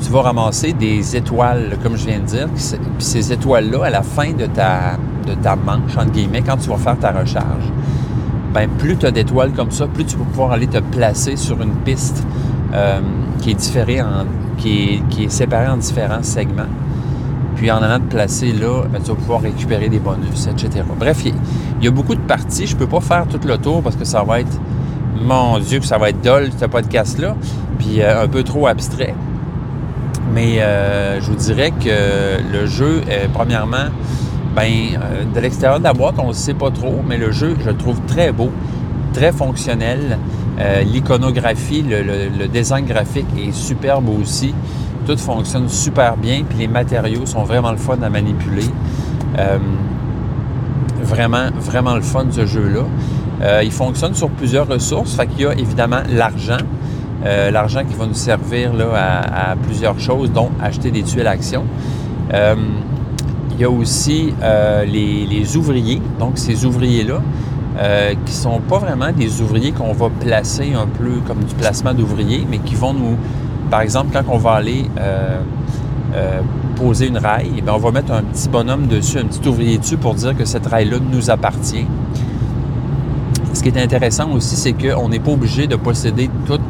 tu 0.01 0.11
vas 0.11 0.23
ramasser 0.23 0.73
des 0.73 1.17
étoiles, 1.17 1.77
comme 1.83 1.97
je 1.97 2.07
viens 2.07 2.21
de 2.21 2.25
dire. 2.25 2.49
Puis 2.49 2.79
ces 2.99 3.33
étoiles-là, 3.33 3.85
à 3.85 3.91
la 3.91 4.03
fin 4.03 4.33
de 4.33 4.47
ta, 4.47 4.97
de 5.27 5.35
ta 5.35 5.57
manche, 5.57 5.97
entre 5.97 6.13
guillemets, 6.13 6.43
quand 6.43 6.57
tu 6.57 6.71
vas 6.71 6.79
faire 6.79 6.99
ta 6.99 7.13
recharge, 7.13 7.71
ben, 8.55 8.69
plus 8.79 8.97
tu 8.97 9.05
as 9.05 9.11
d'étoiles 9.11 9.53
comme 9.53 9.71
ça, 9.71 9.87
plus 9.87 10.05
tu 10.05 10.17
vas 10.17 10.25
pouvoir 10.25 10.53
aller 10.53 10.67
te 10.67 10.79
placer 10.79 11.37
sur 11.37 11.61
une 11.61 11.75
piste 11.85 12.25
euh, 12.73 13.01
qui, 13.41 13.51
est 13.51 13.55
différée 13.55 14.01
qui, 14.57 14.95
est, 14.95 15.09
qui 15.11 15.25
est 15.25 15.29
séparée 15.29 15.69
en 15.69 15.77
différents 15.77 16.23
segments. 16.23 16.63
Puis 17.59 17.73
en 17.73 17.83
allant 17.83 17.99
te 17.99 18.09
placer 18.09 18.53
là, 18.53 18.85
ben, 18.85 19.01
tu 19.03 19.11
vas 19.11 19.17
pouvoir 19.17 19.41
récupérer 19.41 19.89
des 19.89 19.99
bonus, 19.99 20.47
etc. 20.47 20.85
Bref, 20.97 21.23
il, 21.25 21.35
y 21.83 21.89
a 21.89 21.91
beaucoup 21.91 22.15
de 22.15 22.21
parties. 22.21 22.69
Je 22.69 22.75
ne 22.75 22.79
peux 22.79 22.87
pas 22.87 23.01
faire 23.01 23.27
tout 23.27 23.41
le 23.45 23.59
tour 23.59 23.83
parce 23.83 23.97
que 23.97 24.05
ça 24.05 24.23
va 24.23 24.41
être, 24.41 24.61
mon 25.21 25.59
Dieu, 25.59 25.81
que 25.81 25.85
ça 25.85 25.99
va 25.99 26.11
être 26.11 26.23
dol, 26.23 26.51
ce 26.57 26.67
podcast-là, 26.67 27.35
puis 27.81 28.01
euh, 28.01 28.23
un 28.23 28.29
peu 28.29 28.45
trop 28.45 28.69
abstrait. 28.69 29.13
Mais 30.33 30.61
euh, 30.61 31.21
je 31.21 31.27
vous 31.27 31.37
dirais 31.37 31.73
que 31.73 32.41
le 32.53 32.67
jeu, 32.67 33.03
premièrement, 33.35 33.87
ben, 34.55 34.71
euh, 34.95 35.25
de 35.35 35.41
l'extérieur 35.41 35.81
de 35.81 35.85
la 35.85 35.95
boîte, 35.95 36.15
on 36.19 36.29
ne 36.29 36.33
sait 36.35 36.55
pas 36.55 36.71
trop, 36.71 37.01
mais 37.05 37.17
le 37.17 37.33
jeu, 37.33 37.57
je 37.61 37.71
le 37.71 37.77
trouve 37.77 38.01
très 38.07 38.31
beau, 38.31 38.51
très 39.13 39.33
fonctionnel. 39.33 40.19
L'iconographie, 40.85 41.83
le, 41.83 42.03
le, 42.03 42.49
design 42.49 42.85
graphique 42.85 43.29
est 43.39 43.53
superbe 43.53 44.09
aussi. 44.09 44.53
Tout 45.09 45.17
fonctionne 45.17 45.69
super 45.69 46.17
bien, 46.17 46.45
puis 46.49 46.59
les 46.59 46.69
matériaux 46.69 47.25
sont 47.25 47.43
vraiment 47.43 47.71
le 47.71 47.79
fun 47.79 47.97
à 48.03 48.11
manipuler 48.11 48.71
vraiment, 51.09 51.49
vraiment 51.59 51.95
le 51.95 52.03
fun, 52.03 52.27
ce 52.31 52.47
jeu-là. 52.47 52.83
Euh, 53.43 53.63
il 53.65 53.73
fonctionne 53.73 54.15
sur 54.15 54.29
plusieurs 54.31 54.69
ressources. 54.69 55.15
Fait 55.15 55.27
qu'il 55.27 55.43
y 55.43 55.47
a 55.47 55.53
évidemment 55.53 56.03
l'argent. 56.09 56.59
Euh, 57.25 57.51
l'argent 57.51 57.83
qui 57.89 57.95
va 57.95 58.07
nous 58.07 58.15
servir 58.15 58.73
là, 58.73 58.87
à, 58.95 59.57
plusieurs 59.57 59.99
choses, 59.99 60.31
dont 60.31 60.51
acheter 60.63 60.91
des 60.91 61.03
tuiles 61.03 61.27
actions. 61.27 61.65
Euh, 62.33 62.55
il 63.53 63.61
y 63.61 63.65
a 63.65 63.71
aussi 63.71 64.33
les, 64.87 65.57
ouvriers. 65.57 66.01
Donc, 66.21 66.39
ces 66.39 66.65
ouvriers-là, 66.65 67.21
qui 68.25 68.33
ne 68.33 68.37
sont 68.37 68.61
pas 68.61 68.79
vraiment 68.79 69.11
des 69.11 69.41
ouvriers 69.41 69.73
qu'on 69.73 69.93
va 69.93 70.11
placer 70.11 70.75
un 70.75 70.87
peu 70.87 71.21
comme 71.27 71.43
du 71.43 71.55
placement 71.57 71.93
d'ouvriers, 71.93 72.47
mais 72.49 72.59
qui 72.59 72.77
vont 72.77 72.93
nous, 72.93 73.17
par 73.71 73.81
exemple, 73.81 74.09
quand 74.13 74.25
on 74.29 74.39
va 74.39 74.53
aller 74.53 74.85
poser 76.79 77.09
une 77.09 77.19
raille, 77.19 77.51
eh 77.59 77.71
on 77.71 77.79
va 77.79 77.91
mettre 77.91 78.13
un 78.13 78.23
petit 78.23 78.49
bonhomme 78.49 78.87
dessus, 78.87 79.19
un 79.19 79.25
petit 79.25 79.47
ouvrier 79.49 79.79
dessus 79.79 79.97
pour 79.97 80.15
dire 80.15 80.37
que 80.37 80.45
cette 80.45 80.67
raille-là 80.67 80.99
nous 81.11 81.31
appartient. 81.31 81.87
Ce 83.53 83.63
qui 83.63 83.71
est 83.71 83.83
intéressant 83.83 84.31
aussi, 84.31 84.55
c'est 84.55 84.73
qu'on 84.73 85.09
n'est 85.09 85.19
pas 85.19 85.33
obligé 85.33 85.67
de 85.67 85.75
posséder 85.75 86.31
toutes 86.47 86.61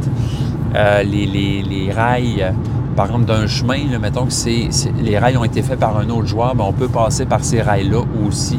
euh, 0.75 1.03
les, 1.03 1.91
rails, 1.95 2.43
euh, 2.43 2.51
par 2.97 3.07
exemple, 3.07 3.27
d'un 3.27 3.47
chemin. 3.47 3.77
mettons 4.01 4.27
que 4.27 5.03
les 5.03 5.19
rails 5.19 5.37
ont 5.37 5.45
été 5.45 5.63
faits 5.63 5.79
par 5.79 5.99
un 5.99 6.09
autre 6.09 6.27
joueur, 6.27 6.55
ben, 6.55 6.65
on 6.67 6.73
peut 6.73 6.89
passer 6.89 7.27
par 7.27 7.45
ces 7.45 7.61
rails-là 7.61 8.03
aussi, 8.27 8.59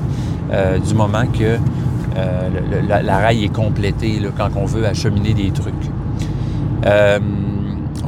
euh, 0.51 0.77
du 0.77 0.93
moment 0.93 1.25
que 1.27 1.58
la, 2.88 3.17
rail 3.17 3.46
est 3.46 3.53
complétée 3.53 4.22
quand 4.38 4.50
on 4.55 4.65
veut 4.65 4.86
acheminer 4.86 5.34
des 5.34 5.51
trucs. 5.51 5.74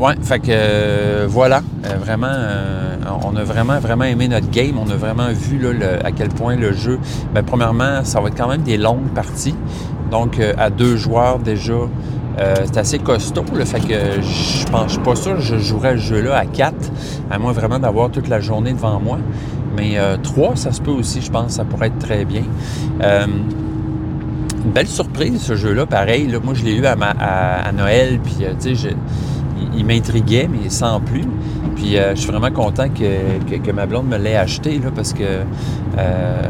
Ouais, 0.02 0.16
fait 0.24 0.40
que 0.40 0.48
euh, 0.50 1.28
voilà, 1.30 1.62
euh, 1.86 1.96
vraiment, 2.00 2.26
euh, 2.32 2.96
on 3.24 3.36
a 3.36 3.44
vraiment, 3.44 3.80
vraiment 3.80 4.06
aimé 4.06 4.28
notre 4.28 4.50
game. 4.50 4.80
On 4.80 4.90
a 4.90 4.96
vraiment 4.96 5.28
vu 5.32 5.62
à 6.04 6.12
quel 6.12 6.30
point 6.30 6.56
le 6.56 6.74
jeu, 6.74 6.98
bien, 7.32 7.44
premièrement, 7.44 8.04
ça 8.04 8.20
va 8.20 8.30
être 8.30 8.36
quand 8.36 8.48
même 8.48 8.64
des 8.64 8.78
longues 8.78 9.14
parties. 9.14 9.54
Donc, 10.10 10.40
à 10.58 10.72
deux 10.72 10.98
joueurs 10.98 11.38
déjà, 11.38 11.74
c'est 12.66 12.78
assez 12.78 12.98
costaud. 12.98 13.46
fait 13.64 13.80
que 13.80 14.22
je 14.24 14.66
pense, 14.72 14.98
pas 14.98 15.14
que 15.14 15.40
je 15.40 15.60
jouerais 15.60 15.94
le 15.94 16.00
jeu-là 16.00 16.36
à 16.36 16.46
quatre, 16.48 16.92
à 17.30 17.38
moins 17.38 17.52
vraiment 17.52 17.78
d'avoir 17.78 18.10
toute 18.10 18.28
la 18.28 18.40
journée 18.40 18.74
devant 18.74 19.00
moi. 19.00 19.20
Mais 19.78 19.98
trois, 20.24 20.56
ça 20.56 20.72
se 20.72 20.82
peut 20.82 20.92
aussi, 20.92 21.22
je 21.22 21.30
pense, 21.30 21.52
ça 21.52 21.64
pourrait 21.64 21.88
être 21.88 22.00
très 22.00 22.26
bien. 22.26 22.44
une 23.00 24.72
belle 24.74 24.88
surprise, 24.88 25.42
ce 25.44 25.56
jeu-là, 25.56 25.86
pareil. 25.86 26.26
Là, 26.28 26.40
moi, 26.44 26.56
je 26.56 26.64
l'ai 26.64 26.76
eu 26.76 26.86
à, 26.88 26.96
à 26.96 27.72
Noël, 27.72 28.20
puis, 28.20 28.38
tu 28.60 28.76
sais, 28.76 28.96
il 29.76 29.86
m'intriguait, 29.86 30.50
mais 30.52 30.70
sans 30.70 31.00
plus. 31.00 31.26
Puis 31.76 31.98
euh, 31.98 32.16
je 32.16 32.22
suis 32.22 32.32
vraiment 32.32 32.52
content 32.52 32.88
que, 32.90 33.72
ma 33.72 33.86
blonde 33.86 34.08
me 34.08 34.18
l'ait 34.18 34.36
acheté, 34.36 34.80
là, 34.80 34.90
parce 34.94 35.14
que 35.14 35.24
euh, 35.98 36.42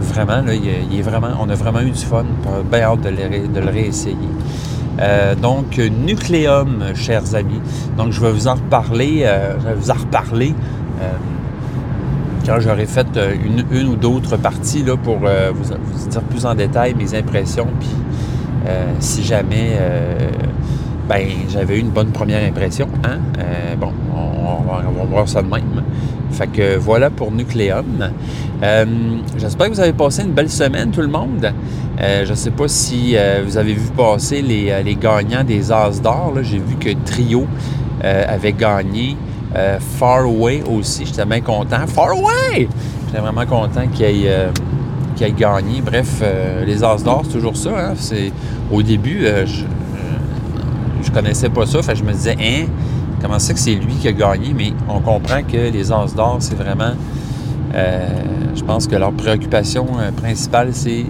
vraiment, 0.00 0.42
il, 0.50 0.98
est 0.98 1.02
vraiment, 1.02 1.28
on 1.40 1.48
a 1.48 1.54
vraiment 1.54 1.80
eu 1.80 1.90
du 1.90 2.04
fun. 2.04 2.24
Bien 2.70 2.82
hâte 2.82 3.02
de 3.02 3.10
le, 3.10 3.48
de 3.48 3.60
le 3.60 3.70
réessayer. 3.70 4.16
Euh, 5.00 5.34
donc, 5.34 5.78
Nucléum, 5.78 6.84
chers 6.94 7.34
amis. 7.34 7.60
Donc, 7.96 8.12
je 8.12 8.20
vais 8.20 8.30
vous 8.30 8.48
en 8.48 8.54
reparler. 8.54 9.26
je 9.60 9.66
vais 9.66 9.74
vous 9.74 9.90
en 9.90 9.94
reparler 9.94 10.54
quand 12.44 12.58
j'aurai 12.58 12.86
fait 12.86 13.06
une, 13.44 13.88
ou 13.88 13.96
d'autres 13.96 14.36
parties 14.36 14.82
là, 14.82 14.96
pour 14.96 15.18
vous, 15.18 16.08
dire 16.08 16.22
plus 16.22 16.44
en 16.44 16.54
détail 16.54 16.94
mes 16.94 17.14
impressions. 17.14 17.68
Puis, 17.80 17.90
si 19.00 19.22
jamais 19.22 19.78
ben 21.08 21.26
j'avais 21.48 21.76
eu 21.76 21.80
une 21.80 21.90
bonne 21.90 22.10
première 22.10 22.46
impression. 22.46 22.88
Hein? 23.04 23.18
Euh, 23.38 23.76
bon, 23.76 23.92
on, 24.14 24.62
va, 24.70 25.04
voir 25.04 25.28
ça 25.28 25.42
de 25.42 25.48
même. 25.48 25.82
Fait 26.30 26.46
que 26.46 26.76
voilà 26.76 27.10
pour 27.10 27.32
Nucléum. 27.32 28.10
Euh, 28.62 28.86
j'espère 29.36 29.68
que 29.68 29.74
vous 29.74 29.80
avez 29.80 29.92
passé 29.92 30.22
une 30.22 30.32
belle 30.32 30.50
semaine, 30.50 30.90
tout 30.90 31.00
le 31.00 31.08
monde. 31.08 31.52
Euh, 32.00 32.24
je 32.24 32.30
ne 32.30 32.36
sais 32.36 32.50
pas 32.50 32.68
si 32.68 33.16
vous 33.44 33.56
avez 33.56 33.74
vu 33.74 33.90
passer 33.96 34.42
les, 34.42 34.96
gagnants 35.00 35.44
des 35.44 35.70
As 35.72 36.00
d'or. 36.00 36.34
J'ai 36.42 36.58
vu 36.58 36.76
que 36.76 36.90
Trio 37.04 37.46
avait 38.02 38.52
gagné. 38.52 39.16
Far 39.98 40.20
Away 40.20 40.62
aussi. 40.62 41.04
J'étais 41.04 41.26
bien 41.26 41.42
content. 41.42 41.86
Far 41.86 42.12
Away! 42.12 42.68
J'étais 43.06 43.20
vraiment 43.20 43.44
content 43.44 43.86
qu'il 43.92 44.06
ait, 44.06 44.48
gagné. 45.36 45.82
Bref, 45.84 46.22
les 46.64 46.82
As 46.82 47.02
d'or, 47.02 47.22
c'est 47.24 47.32
toujours 47.32 47.56
ça. 47.56 47.90
Hein? 47.90 47.94
Au 48.72 48.82
début, 48.82 49.26
je 49.44 49.64
connaissais 51.12 51.48
pas 51.48 51.66
ça. 51.66 51.82
Fait 51.82 51.96
je 51.96 52.04
me 52.04 52.12
disais, 52.12 52.36
hein, 52.40 52.66
comment 53.20 53.38
c'est 53.38 53.54
que 53.54 53.60
c'est 53.60 53.74
lui 53.74 53.94
qui 53.94 54.08
a 54.08 54.12
gagné? 54.12 54.52
Mais 54.54 54.72
on 54.88 55.00
comprend 55.00 55.42
que 55.42 55.70
les 55.70 55.92
As 55.92 56.14
d'or, 56.14 56.38
c'est 56.40 56.56
vraiment. 56.56 56.94
Euh, 57.74 58.08
je 58.54 58.62
pense 58.62 58.86
que 58.86 58.96
leur 58.96 59.12
préoccupation 59.12 59.86
euh, 59.98 60.10
principale, 60.12 60.70
c'est 60.72 61.06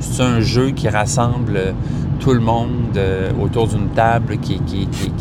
c'est 0.00 0.22
un 0.22 0.40
jeu 0.40 0.70
qui 0.70 0.88
rassemble 0.88 1.74
tout 2.20 2.32
le 2.32 2.40
monde 2.40 2.96
euh, 2.96 3.30
autour 3.40 3.68
d'une 3.68 3.88
table, 3.88 4.38
qui, 4.38 4.58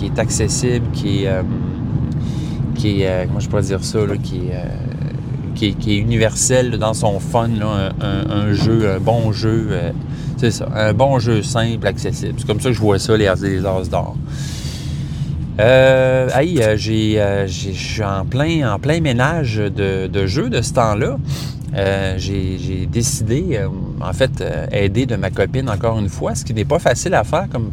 est 0.04 0.20
accessible, 0.20 0.86
qui 0.94 1.26
est, 1.26 1.30
qui 2.76 3.02
est 3.02 3.28
comment 3.28 3.42
je 3.42 3.50
pourrais 3.50 3.64
dire 3.64 3.84
ça, 3.84 4.00
qui 4.24 4.44
est, 5.58 5.74
qui, 5.74 5.92
est, 5.92 5.98
universel 5.98 6.80
dans 6.80 6.94
son 6.94 7.20
fun, 7.20 7.50
un, 8.00 8.54
jeu, 8.54 8.90
un 8.96 9.00
bon 9.00 9.34
jeu 9.34 9.68
c'est 10.40 10.52
ça. 10.52 10.68
Un 10.74 10.94
bon 10.94 11.20
jeu 11.20 11.44
simple, 11.44 11.86
accessible. 11.86 12.36
C'est 12.38 12.48
comme 12.48 12.62
ça 12.62 12.70
que 12.70 12.76
je 12.76 12.80
vois 12.80 12.98
ça, 12.98 13.18
les, 13.18 13.30
les 13.42 13.66
As 13.66 13.90
d'or. 13.90 14.16
Euh, 15.60 16.30
euh, 16.34 16.78
euh, 16.88 17.48
je 17.48 17.72
suis 17.72 18.04
en 18.04 18.26
plein, 18.26 18.74
en 18.74 18.80
plein 18.80 19.02
ménage 19.02 19.58
de, 19.58 20.08
de 20.08 20.26
jeux 20.26 20.50
de 20.50 20.62
ce 20.62 20.74
temps-là. 20.74 21.18
Euh, 21.76 22.16
j'ai, 22.18 22.88
décidé, 22.90 23.60
en 24.02 24.14
fait, 24.14 24.44
aider 24.72 25.06
de 25.06 25.18
ma 25.18 25.30
copine 25.30 25.70
encore 25.70 26.00
une 26.00 26.10
fois, 26.10 26.34
ce 26.34 26.46
qui 26.46 26.54
n'est 26.54 26.66
pas 26.66 26.80
facile 26.80 27.14
à 27.14 27.24
faire 27.26 27.48
comme 27.52 27.72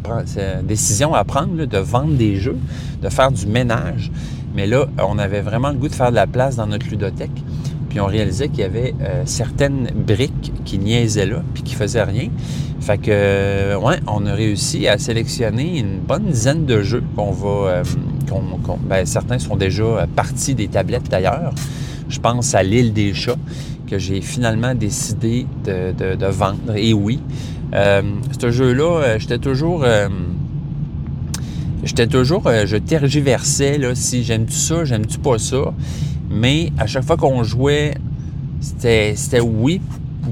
décision 0.63 1.13
à 1.13 1.23
prendre, 1.23 1.65
de 1.65 1.77
vendre 1.77 2.15
des 2.15 2.35
jeux, 2.35 2.57
de 3.01 3.09
faire 3.09 3.31
du 3.31 3.47
ménage. 3.47 4.11
Mais 4.53 4.67
là, 4.67 4.87
on 5.01 5.17
avait 5.17 5.41
vraiment 5.41 5.69
le 5.69 5.75
goût 5.75 5.87
de 5.87 5.95
faire 5.95 6.09
de 6.09 6.15
la 6.15 6.27
place 6.27 6.57
dans 6.57 6.67
notre 6.67 6.87
ludothèque. 6.89 7.31
Puis 7.89 7.99
on 7.99 8.05
réalisait 8.05 8.49
qu'il 8.49 8.59
y 8.59 8.63
avait 8.63 8.93
certaines 9.25 9.89
briques 9.95 10.51
qui 10.65 10.77
niaisaient 10.77 11.25
là, 11.25 11.41
puis 11.53 11.63
qui 11.63 11.73
faisaient 11.73 12.03
rien. 12.03 12.29
Fait 12.87 12.97
que, 12.97 13.09
euh, 13.09 13.77
ouais, 13.77 13.99
on 14.07 14.25
a 14.25 14.33
réussi 14.33 14.87
à 14.87 14.97
sélectionner 14.97 15.79
une 15.79 15.99
bonne 15.99 16.27
dizaine 16.27 16.65
de 16.65 16.83
jeux 16.83 17.03
qu'on 17.17 17.31
va. 17.31 17.69
Euh, 17.69 17.83
ben, 18.87 19.05
certains 19.05 19.39
sont 19.39 19.57
déjà 19.57 20.07
partis 20.15 20.55
des 20.55 20.69
tablettes 20.69 21.09
d'ailleurs. 21.09 21.53
Je 22.07 22.17
pense 22.19 22.55
à 22.55 22.63
l'île 22.63 22.93
des 22.93 23.13
chats 23.13 23.35
que 23.87 23.97
j'ai 23.97 24.21
finalement 24.21 24.73
décidé 24.73 25.47
de, 25.65 26.25
vendre. 26.27 26.77
Et 26.77 26.93
oui, 26.93 27.19
euh, 27.73 28.01
ce 28.39 28.51
jeu-là, 28.51 29.17
j'étais 29.17 29.39
toujours. 29.39 29.85
j'étais 31.83 32.07
toujours. 32.07 32.43
je 32.43 32.77
tergiversais 32.77 33.77
là, 33.77 33.95
si 33.95 34.23
j'aime-tu 34.23 34.55
ça, 34.55 34.85
j'aime-tu 34.85 35.19
pas 35.19 35.39
ça? 35.39 35.73
Mais 36.37 36.71
à 36.77 36.87
chaque 36.87 37.03
fois 37.03 37.17
qu'on 37.17 37.43
jouait, 37.43 37.95
c'était 38.61 39.39
oui, 39.41 39.81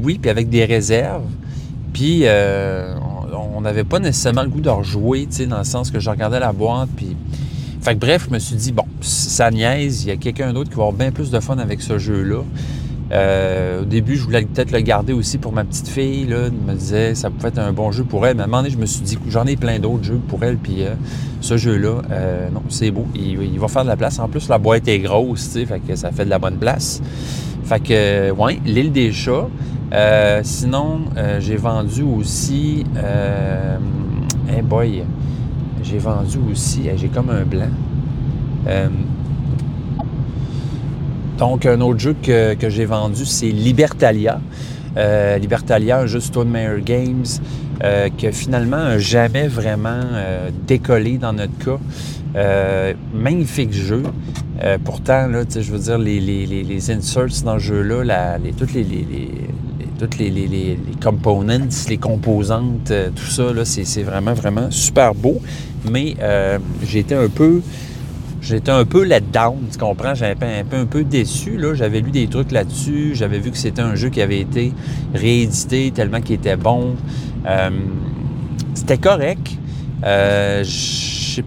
oui, 0.02 0.20
puis 0.22 0.30
avec 0.30 0.50
des 0.50 0.66
réserves. 0.66 1.26
Puis, 1.94 2.22
euh, 2.24 2.94
on 3.56 3.62
n'avait 3.62 3.84
pas 3.84 4.00
nécessairement 4.00 4.44
le 4.44 4.50
goût 4.50 4.62
de 4.62 4.70
rejouer, 4.70 5.28
tu 5.30 5.38
sais, 5.38 5.46
dans 5.46 5.58
le 5.58 5.64
sens 5.64 5.92
que 5.92 6.00
je 6.00 6.10
regardais 6.10 6.40
la 6.40 6.54
boîte, 6.54 6.90
puis... 6.96 7.16
Fait 7.82 7.94
que 7.94 8.00
bref, 8.00 8.26
je 8.28 8.34
me 8.34 8.40
suis 8.40 8.56
dit, 8.56 8.72
bon, 8.72 8.86
ça 9.02 9.52
niaise, 9.52 10.04
il 10.04 10.08
y 10.08 10.12
a 10.12 10.18
quelqu'un 10.18 10.52
d'autre 10.54 10.72
qui 10.72 10.76
va 10.76 10.84
avoir 10.84 10.94
bien 10.94 11.12
plus 11.12 11.30
de 11.30 11.40
fun 11.40 11.60
avec 11.60 11.82
ce 11.82 12.00
jeu-là. 12.00 12.42
Euh, 13.12 13.84
au 13.84 13.86
début, 13.86 14.16
je 14.16 14.24
voulais 14.24 14.42
peut-être 14.42 14.72
le 14.72 14.80
garder 14.80 15.14
aussi 15.14 15.38
pour 15.38 15.54
ma 15.54 15.64
petite 15.64 15.88
fille. 15.88 16.26
Là. 16.26 16.48
Je 16.48 16.72
me 16.72 16.78
disais 16.78 17.16
ça 17.16 17.30
pouvait 17.30 17.50
être 17.50 17.60
un 17.60 17.72
bon 17.72 17.92
jeu 17.92 18.04
pour 18.04 18.26
elle. 18.26 18.36
Mais 18.36 18.42
à 18.42 18.46
un 18.46 18.48
moment 18.48 18.64
donné, 18.64 18.74
je 18.74 18.78
me 18.80 18.86
suis 18.86 19.02
dit 19.02 19.18
j'en 19.30 19.46
ai 19.46 19.56
plein 19.56 19.80
d'autres 19.80 20.04
jeux 20.04 20.22
pour 20.28 20.44
elle. 20.44 20.58
Puis 20.58 20.84
euh, 20.84 20.96
ce 21.42 21.58
jeu-là, 21.58 22.02
non, 22.54 22.64
c'est 22.70 22.92
beau. 22.92 23.06
Il, 23.16 23.60
va 23.60 23.68
faire 23.68 23.84
de 23.84 23.90
la 23.90 23.98
place. 23.98 24.20
En 24.20 24.28
plus, 24.28 24.50
la 24.50 24.58
boîte 24.58 24.88
est 24.88 25.00
grosse, 25.00 25.46
tu 25.46 25.60
sais, 25.60 25.66
fait 25.66 25.80
que 25.80 25.96
ça 25.96 26.12
fait 26.12 26.26
de 26.26 26.30
la 26.30 26.40
bonne 26.40 26.58
place. 26.58 27.02
Fait 27.64 27.80
que, 27.80 28.32
ouais, 28.32 28.60
l'île 28.66 28.92
des 28.92 29.12
chats. 29.12 29.48
Euh, 29.94 30.42
sinon, 30.44 31.02
euh, 31.16 31.40
j'ai 31.40 31.56
vendu 31.56 32.04
aussi. 32.04 32.86
Euh, 32.98 33.78
hey 34.50 34.62
boy, 34.62 35.04
j'ai 35.84 36.00
vendu 36.00 36.40
aussi. 36.52 36.90
J'ai 36.96 37.08
comme 37.08 37.30
un 37.30 37.44
blanc. 37.44 37.70
Donc, 41.38 41.66
un 41.66 41.82
autre 41.82 42.00
jeu 42.00 42.16
que, 42.22 42.54
que 42.54 42.70
j'ai 42.70 42.86
vendu, 42.86 43.26
c'est 43.26 43.48
Libertalia. 43.48 44.40
Euh, 44.98 45.38
Libertalia, 45.38 46.00
un 46.00 46.06
jeu 46.06 46.22
Stone 46.22 46.54
Games, 46.86 47.26
euh, 47.84 48.10
qui 48.16 48.32
finalement 48.32 48.78
n'a 48.78 49.00
jamais 49.00 49.48
vraiment 49.48 49.90
euh, 50.14 50.50
décollé 50.66 51.18
dans 51.18 51.34
notre 51.34 51.58
cas. 51.58 51.80
Euh, 52.36 52.94
magnifique 53.14 53.74
jeu. 53.74 54.04
Euh, 54.64 54.78
pourtant, 54.84 55.28
là, 55.28 55.44
je 55.54 55.72
veux 55.72 55.80
dire, 55.80 55.98
les, 55.98 56.20
les, 56.20 56.46
les, 56.46 56.92
inserts 56.92 57.44
dans 57.44 57.56
le 57.56 57.60
jeu-là, 57.60 58.04
la, 58.04 58.38
les, 58.38 58.54
toutes 58.54 58.74
les, 58.74 58.86
toutes 60.00 60.18
les, 60.18 60.30
les, 60.30 60.48
les, 60.48 60.78
components, 61.02 61.68
les 61.90 61.98
composantes, 61.98 62.92
euh, 62.92 63.10
tout 63.14 63.26
ça, 63.26 63.52
là, 63.54 63.66
c'est, 63.66 64.04
vraiment, 64.04 64.34
vraiment 64.34 64.72
super 64.72 65.14
beau. 65.14 65.42
Mais 65.90 66.16
euh, 66.22 66.58
j'ai 66.86 67.06
un 67.12 67.28
peu 67.28 67.62
J'étais 68.46 68.70
un 68.70 68.86
peu 68.86 69.04
let 69.04 69.22
down, 69.34 69.58
tu 69.72 69.80
comprends? 69.80 70.14
J'étais 70.14 70.46
un 70.46 70.64
peu, 70.64 70.78
un 70.78 70.86
peu 70.86 71.04
déçu. 71.04 71.60
J'avais 71.74 72.00
lu 72.00 72.12
des 72.12 72.28
trucs 72.28 72.52
là-dessus. 72.52 73.16
J'avais 73.16 73.40
vu 73.40 73.50
que 73.50 73.58
c'était 73.58 73.82
un 73.82 73.96
jeu 73.96 74.10
qui 74.10 74.22
avait 74.22 74.40
été 74.40 74.72
réédité 75.16 75.90
tellement 75.90 76.22
qu'il 76.22 76.36
était 76.36 76.56
bon. 76.56 76.94
Euh, 77.48 77.72
c'était 78.76 79.00
correct. 79.00 79.58
Euh, 80.04 80.64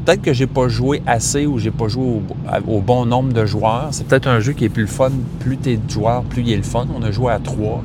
peut-être 0.05 0.23
que 0.23 0.33
j'ai 0.33 0.49
pas 0.49 0.67
joué 0.67 1.01
assez 1.07 1.47
ou 1.47 1.61
j'ai 1.61 1.71
pas 1.71 1.87
joué 1.87 2.21
au, 2.67 2.81
bon 2.81 3.07
nombre 3.07 3.33
de 3.33 3.47
joueurs. 3.47 3.91
C'est 3.93 4.09
peut-être 4.09 4.27
un 4.27 4.41
jeu 4.41 4.53
qui 4.53 4.65
est 4.65 4.69
plus 4.69 4.83
le 4.83 4.89
fun. 4.89 5.13
Plus 5.39 5.57
t'es 5.57 5.77
de 5.77 5.89
joueurs, 5.89 6.25
plus 6.25 6.43
il 6.43 6.51
est 6.51 6.57
le 6.57 6.65
fun. 6.65 6.89
On 6.93 7.03
a 7.05 7.13
joué 7.13 7.33
à 7.33 7.39
trois. 7.39 7.85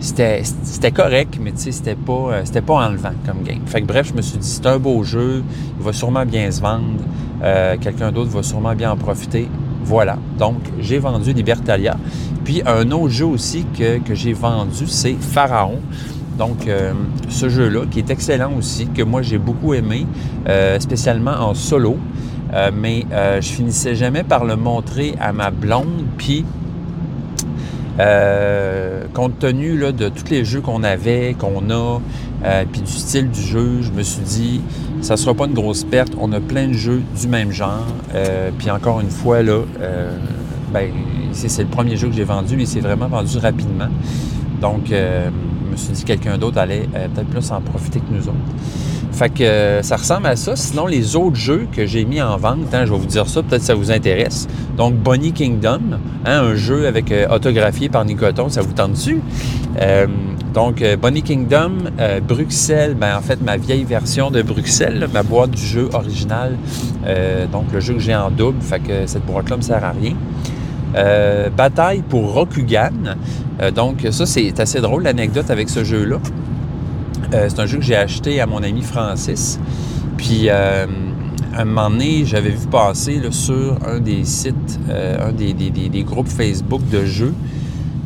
C'était, 0.00 0.42
correct, 0.90 1.38
mais 1.38 1.52
tu 1.52 1.58
sais, 1.58 1.72
c'était 1.72 1.94
pas, 1.94 2.44
c'était 2.44 2.62
pas 2.62 2.88
enlevant 2.88 3.12
comme 3.26 3.42
game. 3.44 3.60
Fait 3.66 3.82
que 3.82 3.86
bref, 3.86 4.08
je 4.08 4.14
me 4.14 4.22
suis 4.22 4.38
dit, 4.38 4.48
c'est 4.48 4.66
un 4.66 4.78
beau 4.78 5.04
jeu. 5.04 5.44
Il 5.78 5.84
va 5.84 5.92
sûrement 5.92 6.24
bien 6.24 6.50
se 6.50 6.62
vendre. 6.62 6.98
Euh, 7.42 7.76
quelqu'un 7.80 8.12
d'autre 8.12 8.30
va 8.30 8.42
sûrement 8.42 8.74
bien 8.74 8.92
en 8.92 8.96
profiter. 8.96 9.48
Voilà. 9.84 10.16
Donc, 10.38 10.58
j'ai 10.80 10.98
vendu 10.98 11.32
Libertalia. 11.32 11.96
Puis, 12.44 12.62
un 12.66 12.90
autre 12.92 13.08
jeu 13.08 13.26
aussi 13.26 13.66
que, 13.76 14.14
j'ai 14.14 14.32
vendu, 14.32 14.86
c'est 14.86 15.14
Pharaon. 15.14 15.80
Donc, 16.38 16.66
euh, 16.66 16.92
ce 17.28 17.48
jeu-là, 17.48 17.82
qui 17.90 17.98
est 17.98 18.10
excellent 18.10 18.52
aussi, 18.56 18.86
que 18.86 19.02
moi, 19.02 19.22
j'ai 19.22 19.38
beaucoup 19.38 19.74
aimé, 19.74 20.06
euh, 20.48 20.78
spécialement 20.78 21.32
en 21.32 21.54
solo. 21.54 21.96
mais 22.74 23.06
je 23.40 23.48
finissais 23.48 23.94
jamais 23.94 24.24
par 24.24 24.44
le 24.44 24.56
montrer 24.56 25.14
à 25.18 25.32
ma 25.32 25.50
blonde. 25.50 26.04
Puis, 26.18 26.44
compte 29.14 29.38
tenu 29.38 29.78
de 29.78 30.08
tous 30.10 30.28
les 30.30 30.44
jeux 30.44 30.60
qu'on 30.60 30.82
avait, 30.82 31.34
qu'on 31.38 31.70
a, 31.70 31.98
euh, 32.44 32.64
puis 32.70 32.80
du 32.80 32.92
style 32.92 33.30
du 33.30 33.40
jeu, 33.40 33.82
je 33.82 33.90
me 33.90 34.02
suis 34.02 34.22
dit, 34.22 34.60
ça 35.00 35.16
sera 35.16 35.34
pas 35.34 35.46
une 35.46 35.54
grosse 35.54 35.84
perte. 35.84 36.12
On 36.18 36.32
a 36.32 36.40
plein 36.40 36.68
de 36.68 36.72
jeux 36.72 37.02
du 37.20 37.28
même 37.28 37.52
genre. 37.52 37.86
Euh, 38.14 38.50
puis 38.56 38.70
encore 38.70 39.00
une 39.00 39.10
fois, 39.10 39.42
là, 39.42 39.62
ben, 40.72 40.90
c'est 41.32 41.62
le 41.62 41.68
premier 41.68 41.96
jeu 41.96 42.08
que 42.08 42.14
j'ai 42.14 42.24
vendu 42.24 42.60
et 42.60 42.66
c'est 42.66 42.80
vraiment 42.80 43.08
vendu 43.08 43.38
rapidement. 43.38 43.88
Donc, 44.60 44.86
je 44.88 45.70
me 45.70 45.76
suis 45.76 45.92
dit, 45.92 46.04
quelqu'un 46.04 46.38
d'autre 46.38 46.58
allait 46.58 46.88
peut-être 47.14 47.28
plus 47.28 47.50
en 47.50 47.60
profiter 47.60 48.00
que 48.00 48.12
nous 48.12 48.28
autres. 48.28 48.36
Fait 49.12 49.28
que 49.28 49.44
euh, 49.44 49.82
ça 49.82 49.96
ressemble 49.96 50.26
à 50.26 50.36
ça. 50.36 50.56
Sinon, 50.56 50.86
les 50.86 51.16
autres 51.16 51.36
jeux 51.36 51.68
que 51.70 51.86
j'ai 51.86 52.04
mis 52.04 52.20
en 52.22 52.36
vente, 52.38 52.72
hein, 52.72 52.86
je 52.86 52.92
vais 52.92 52.98
vous 52.98 53.06
dire 53.06 53.28
ça, 53.28 53.42
peut-être 53.42 53.60
que 53.60 53.66
ça 53.66 53.74
vous 53.74 53.92
intéresse. 53.92 54.48
Donc, 54.76 54.94
Bonnie 54.94 55.32
Kingdom, 55.32 55.80
hein, 56.24 56.40
un 56.40 56.54
jeu 56.54 56.86
avec 56.86 57.12
euh, 57.12 57.28
autographié 57.28 57.90
par 57.90 58.04
Nicoton, 58.06 58.48
ça 58.48 58.62
vous 58.62 58.72
tente 58.72 58.92
dessus? 58.92 59.20
Euh, 60.52 60.62
donc, 60.62 60.84
Bonnie 61.00 61.22
Kingdom, 61.22 61.72
Bruxelles, 62.26 62.94
ben, 62.94 63.16
en 63.16 63.20
fait, 63.20 63.40
ma 63.42 63.56
vieille 63.56 63.84
version 63.84 64.30
de 64.30 64.42
Bruxelles, 64.42 65.08
ma 65.12 65.22
boîte 65.22 65.50
du 65.50 65.64
jeu 65.64 65.88
original. 65.92 66.56
donc, 67.50 67.64
le 67.72 67.80
jeu 67.80 67.94
que 67.94 68.00
j'ai 68.00 68.14
en 68.14 68.30
double, 68.30 68.60
fait 68.60 68.80
que 68.80 69.06
cette 69.06 69.24
boîte-là 69.26 69.56
me 69.56 69.62
sert 69.62 69.84
à 69.84 69.92
rien. 69.92 70.14
bataille 71.56 72.02
pour 72.02 72.34
Rokugan. 72.34 73.16
donc, 73.74 74.06
ça, 74.10 74.26
c'est 74.26 74.58
assez 74.60 74.80
drôle, 74.80 75.04
l'anecdote 75.04 75.50
avec 75.50 75.68
ce 75.68 75.84
jeu-là. 75.84 76.18
Euh, 77.34 77.46
c'est 77.48 77.60
un 77.60 77.66
jeu 77.66 77.78
que 77.78 77.84
j'ai 77.84 77.96
acheté 77.96 78.40
à 78.40 78.46
mon 78.46 78.62
ami 78.62 78.82
Francis. 78.82 79.58
Puis, 80.18 80.48
euh, 80.48 80.86
un 81.56 81.64
moment 81.64 81.90
donné, 81.90 82.24
j'avais 82.26 82.50
vu 82.50 82.66
passer 82.70 83.20
sur 83.30 83.78
un 83.86 84.00
des 84.00 84.24
sites, 84.24 84.78
euh, 84.90 85.28
un 85.28 85.32
des, 85.32 86.04
groupes 86.04 86.28
Facebook 86.28 86.82
de 86.90 87.04
jeux, 87.04 87.34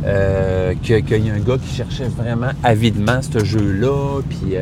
euh, 0.06 0.74
qu'il 0.82 1.26
y 1.26 1.30
a 1.30 1.34
un 1.34 1.40
gars 1.40 1.58
qui 1.58 1.74
cherchait 1.74 2.08
vraiment 2.08 2.52
avidement 2.62 3.20
ce 3.22 3.44
jeu-là. 3.44 4.20
Puis, 4.28 4.54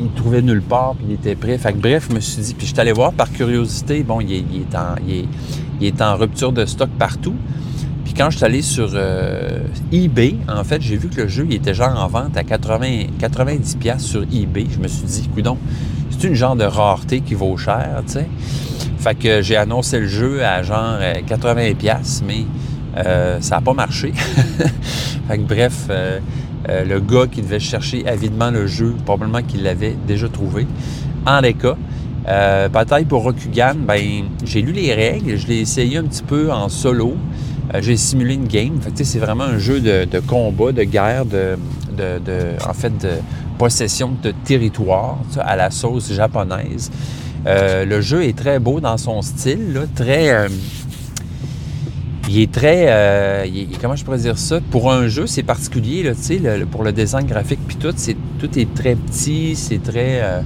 il 0.00 0.10
trouvait 0.14 0.42
nulle 0.42 0.62
part, 0.62 0.94
puis 0.94 1.06
il 1.08 1.14
était 1.14 1.34
prêt. 1.34 1.58
Fait 1.58 1.72
que 1.72 1.78
bref, 1.78 2.08
je 2.10 2.14
me 2.14 2.20
suis 2.20 2.42
dit, 2.42 2.54
puis 2.54 2.66
je 2.66 2.72
suis 2.72 2.80
allé 2.80 2.92
voir 2.92 3.12
par 3.12 3.32
curiosité, 3.32 4.02
bon, 4.02 4.20
il 4.20 4.32
est, 5.82 6.02
en, 6.02 6.16
rupture 6.16 6.52
de 6.52 6.64
stock 6.66 6.90
partout 6.98 7.34
quand 8.16 8.30
je 8.30 8.36
suis 8.36 8.46
allé 8.46 8.62
sur 8.62 8.90
euh, 8.94 9.58
eBay, 9.92 10.36
en 10.48 10.62
fait, 10.64 10.80
j'ai 10.80 10.96
vu 10.96 11.08
que 11.08 11.22
le 11.22 11.28
jeu 11.28 11.46
il 11.48 11.54
était 11.54 11.74
genre 11.74 11.98
en 11.98 12.06
vente 12.06 12.36
à 12.36 12.44
80, 12.44 13.06
90$ 13.20 13.98
sur 13.98 14.22
eBay. 14.22 14.66
Je 14.70 14.78
me 14.78 14.88
suis 14.88 15.04
dit, 15.04 15.28
coudon, 15.34 15.58
c'est 16.10 16.28
une 16.28 16.34
genre 16.34 16.56
de 16.56 16.64
rareté 16.64 17.20
qui 17.20 17.34
vaut 17.34 17.56
cher, 17.56 18.02
tu 18.06 18.14
sais. 18.14 18.28
Fait 18.98 19.14
que 19.14 19.42
j'ai 19.42 19.56
annoncé 19.56 20.00
le 20.00 20.06
jeu 20.06 20.44
à 20.44 20.62
genre 20.62 20.98
80$, 20.98 21.42
euh, 21.44 22.24
mais 22.26 22.46
euh, 22.96 23.38
ça 23.40 23.56
n'a 23.56 23.60
pas 23.60 23.74
marché. 23.74 24.12
fait 25.28 25.38
que 25.38 25.42
bref, 25.42 25.86
euh, 25.90 26.20
euh, 26.68 26.84
le 26.84 27.00
gars 27.00 27.26
qui 27.30 27.42
devait 27.42 27.60
chercher 27.60 28.06
avidement 28.06 28.50
le 28.50 28.66
jeu, 28.66 28.94
probablement 29.04 29.42
qu'il 29.42 29.62
l'avait 29.62 29.96
déjà 30.06 30.28
trouvé. 30.28 30.66
En 31.26 31.40
les 31.40 31.54
cas, 31.54 31.76
bataille 32.72 33.04
pour 33.04 33.22
Rokugan, 33.22 33.74
ben 33.76 34.24
j'ai 34.44 34.62
lu 34.62 34.72
les 34.72 34.94
règles, 34.94 35.36
je 35.36 35.46
l'ai 35.46 35.60
essayé 35.60 35.98
un 35.98 36.04
petit 36.04 36.22
peu 36.22 36.52
en 36.52 36.68
solo. 36.68 37.16
J'ai 37.80 37.96
simulé 37.96 38.34
une 38.34 38.46
game. 38.46 38.78
c'est 38.94 39.18
vraiment 39.18 39.44
un 39.44 39.58
jeu 39.58 39.80
de, 39.80 40.20
combat, 40.20 40.70
de 40.70 40.84
guerre, 40.84 41.24
de, 41.24 41.56
en 42.66 42.74
fait, 42.74 42.96
de 42.98 43.12
possession 43.58 44.12
de 44.22 44.32
territoire 44.44 45.18
à 45.40 45.56
la 45.56 45.70
sauce 45.70 46.12
japonaise. 46.12 46.90
Le 47.46 48.00
jeu 48.00 48.24
est 48.24 48.36
très 48.36 48.58
beau 48.58 48.80
dans 48.80 48.98
son 48.98 49.22
style, 49.22 49.86
très. 49.94 50.48
Il 52.28 52.40
est 52.40 52.52
très. 52.52 52.86
Euh, 52.88 53.46
il 53.46 53.62
est, 53.62 53.80
comment 53.80 53.96
je 53.96 54.04
pourrais 54.04 54.18
dire 54.18 54.38
ça? 54.38 54.60
Pour 54.70 54.92
un 54.92 55.08
jeu, 55.08 55.26
c'est 55.26 55.42
particulier, 55.42 56.02
là, 56.02 56.12
le, 56.56 56.66
pour 56.66 56.82
le 56.82 56.92
design 56.92 57.26
graphique, 57.26 57.60
puis 57.66 57.76
tout, 57.76 57.92
c'est, 57.96 58.16
tout 58.38 58.58
est 58.58 58.72
très 58.74 58.94
petit, 58.94 59.56
c'est 59.56 59.82
très 59.82 60.22
euh, 60.22 60.40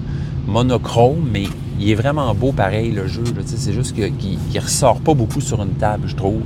monochrome, 0.46 1.28
mais 1.32 1.44
il 1.78 1.90
est 1.90 1.94
vraiment 1.94 2.34
beau 2.34 2.52
pareil, 2.52 2.90
le 2.90 3.06
jeu. 3.06 3.22
c'est 3.44 3.72
juste 3.72 3.94
qu'il 3.94 4.38
ne 4.54 4.60
ressort 4.60 5.00
pas 5.00 5.14
beaucoup 5.14 5.40
sur 5.40 5.62
une 5.62 5.74
table, 5.74 6.08
je 6.08 6.16
trouve. 6.16 6.42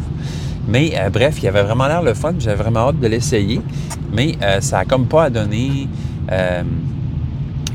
Mais 0.69 0.93
euh, 0.97 1.11
bref, 1.11 1.43
il 1.43 1.49
avait 1.49 1.63
vraiment 1.63 1.87
l'air 1.87 2.03
le 2.03 2.15
fun. 2.15 2.35
J'avais 2.39 2.63
vraiment 2.63 2.89
hâte 2.89 3.01
de 3.01 3.07
l'essayer. 3.07 3.61
Mais 4.13 4.37
euh, 4.43 4.61
ça 4.61 4.81
a 4.81 4.85
comme 4.85 5.07
pas 5.07 5.25
à 5.25 5.31
donner. 5.31 5.89
Euh, 6.31 6.63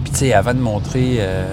puis 0.03 0.11
tu 0.11 0.17
sais, 0.19 0.33
avant 0.33 0.53
de 0.53 0.59
montrer 0.59 1.17
euh, 1.19 1.45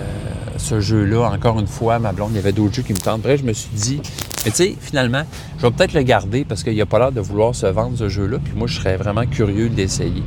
ce 0.59 0.81
jeu-là, 0.81 1.31
encore 1.31 1.59
une 1.59 1.67
fois, 1.67 1.99
ma 1.99 2.13
blonde, 2.13 2.31
il 2.33 2.37
y 2.37 2.39
avait 2.39 2.53
d'autres 2.53 2.75
jeux 2.75 2.83
qui 2.83 2.93
me. 2.93 3.19
Bref, 3.19 3.41
je 3.41 3.47
me 3.47 3.53
suis 3.53 3.75
dit, 3.75 4.01
mais 4.45 4.51
tu 4.51 4.57
sais, 4.57 4.77
finalement, 4.81 5.23
je 5.59 5.67
vais 5.67 5.73
peut-être 5.73 5.95
le 5.95 6.03
garder 6.03 6.45
parce 6.45 6.63
qu'il 6.63 6.75
n'y 6.75 6.81
a 6.81 6.87
pas 6.87 6.99
l'air 6.99 7.13
de 7.13 7.21
vouloir 7.21 7.55
se 7.55 7.67
vendre 7.67 7.97
ce 7.97 8.09
jeu-là. 8.09 8.39
Puis 8.43 8.53
moi, 8.57 8.67
je 8.67 8.79
serais 8.79 8.97
vraiment 8.97 9.27
curieux 9.27 9.69
d'essayer. 9.69 10.23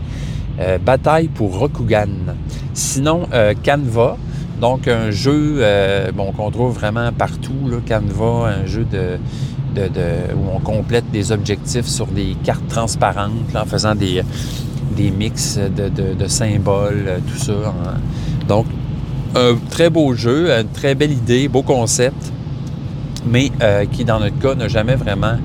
Euh, 0.60 0.78
Bataille 0.80 1.28
pour 1.28 1.58
Rokugan. 1.58 2.36
Sinon, 2.74 3.28
Canva. 3.64 4.18
Donc, 4.60 4.88
un 4.88 5.12
jeu 5.12 5.62
bon, 6.16 6.32
qu'on 6.32 6.50
trouve 6.50 6.74
vraiment 6.74 7.12
partout. 7.12 7.70
Là, 7.70 7.78
Canva, 7.88 8.56
un 8.62 8.66
jeu 8.66 8.86
de 8.86 9.20
de, 9.78 9.88
de, 9.88 10.34
où 10.36 10.56
on 10.56 10.60
complète 10.60 11.10
des 11.12 11.32
objectifs 11.32 11.86
sur 11.86 12.08
des 12.08 12.36
cartes 12.44 12.68
transparentes 12.68 13.54
là, 13.54 13.64
en 13.64 13.66
faisant 13.66 13.96
des, 13.96 14.24
des 14.96 15.12
mix 15.12 15.58
de, 15.58 15.90
de 15.90 16.28
symboles, 16.28 17.06
euh, 17.08 17.20
tout 17.28 17.38
ça. 17.38 17.74
Donc, 18.48 18.66
un 19.36 19.56
très 19.70 19.90
beau 19.90 20.14
jeu, 20.14 20.52
une 20.52 20.70
très 20.70 20.96
belle 20.96 21.12
idée, 21.12 21.48
beau 21.48 21.62
concept, 21.62 22.32
mais 23.26 23.52
euh, 23.62 23.86
qui, 23.86 24.06
dans 24.06 24.20
notre 24.20 24.38
cas, 24.40 24.56
n'a 24.56 24.68
jamais 24.68 24.96
vraiment 24.96 25.36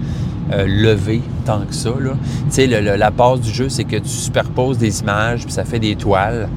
euh, 0.53 0.67
levé 0.67 1.23
tant 1.45 1.61
que 1.61 1.75
ça. 1.75 1.91
Tu 2.01 2.11
sais, 2.51 2.67
la 2.67 3.11
base 3.11 3.41
du 3.41 3.51
jeu, 3.51 3.69
c'est 3.69 3.85
que 3.85 3.97
tu 3.97 4.09
superposes 4.09 4.79
des 4.79 5.01
images, 5.01 5.45
puis 5.45 5.53
ça 5.53 5.65
fait 5.65 5.79
des 5.79 5.97
toiles. 5.97 6.49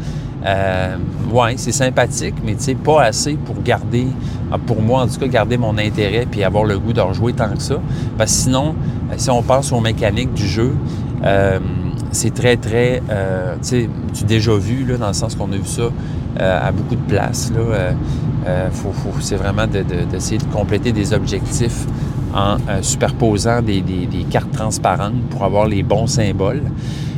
Euh, 0.45 0.95
ouais, 1.31 1.55
c'est 1.57 1.71
sympathique, 1.71 2.35
mais 2.45 2.53
tu 2.55 2.63
sais, 2.63 2.75
pas 2.75 3.03
assez 3.03 3.33
pour 3.33 3.61
garder, 3.63 4.07
ah, 4.51 4.57
pour 4.63 4.81
moi 4.81 5.01
en 5.01 5.07
tout 5.07 5.19
cas, 5.19 5.27
garder 5.27 5.57
mon 5.57 5.77
intérêt 5.77 6.27
puis 6.29 6.43
avoir 6.43 6.65
le 6.65 6.77
goût 6.77 6.93
de 6.93 7.01
rejouer 7.01 7.33
tant 7.33 7.49
que 7.49 7.61
ça. 7.61 7.79
Parce 8.17 8.31
que 8.31 8.37
sinon, 8.43 8.75
si 9.17 9.29
on 9.31 9.41
pense 9.41 9.71
aux 9.71 9.79
mécaniques 9.79 10.33
du 10.33 10.47
jeu, 10.47 10.75
c'est 12.11 12.33
très, 12.33 12.57
très, 12.57 13.01
tu 13.63 13.69
sais, 13.69 13.89
tu 14.13 14.23
déjà 14.25 14.55
vu, 14.55 14.85
là, 14.85 14.97
dans 14.97 15.07
le 15.07 15.13
sens 15.13 15.33
qu'on 15.33 15.51
a 15.51 15.55
vu 15.55 15.65
ça 15.65 15.89
à 16.39 16.71
beaucoup 16.71 16.95
de 16.95 17.07
places. 17.07 17.51
Là, 17.51 17.93
faut, 18.71 18.91
faut, 18.91 19.19
c'est 19.19 19.35
vraiment 19.35 19.65
d'essayer 19.67 20.37
de, 20.37 20.43
de, 20.45 20.51
compléter 20.51 20.91
des 20.91 21.13
objectifs 21.13 21.85
en 22.33 22.57
superposant 22.81 23.61
des, 23.61 23.83
cartes 24.29 24.51
transparentes 24.51 25.21
pour 25.29 25.43
avoir 25.43 25.67
les 25.67 25.83
bons 25.83 26.07
symboles. 26.07 26.61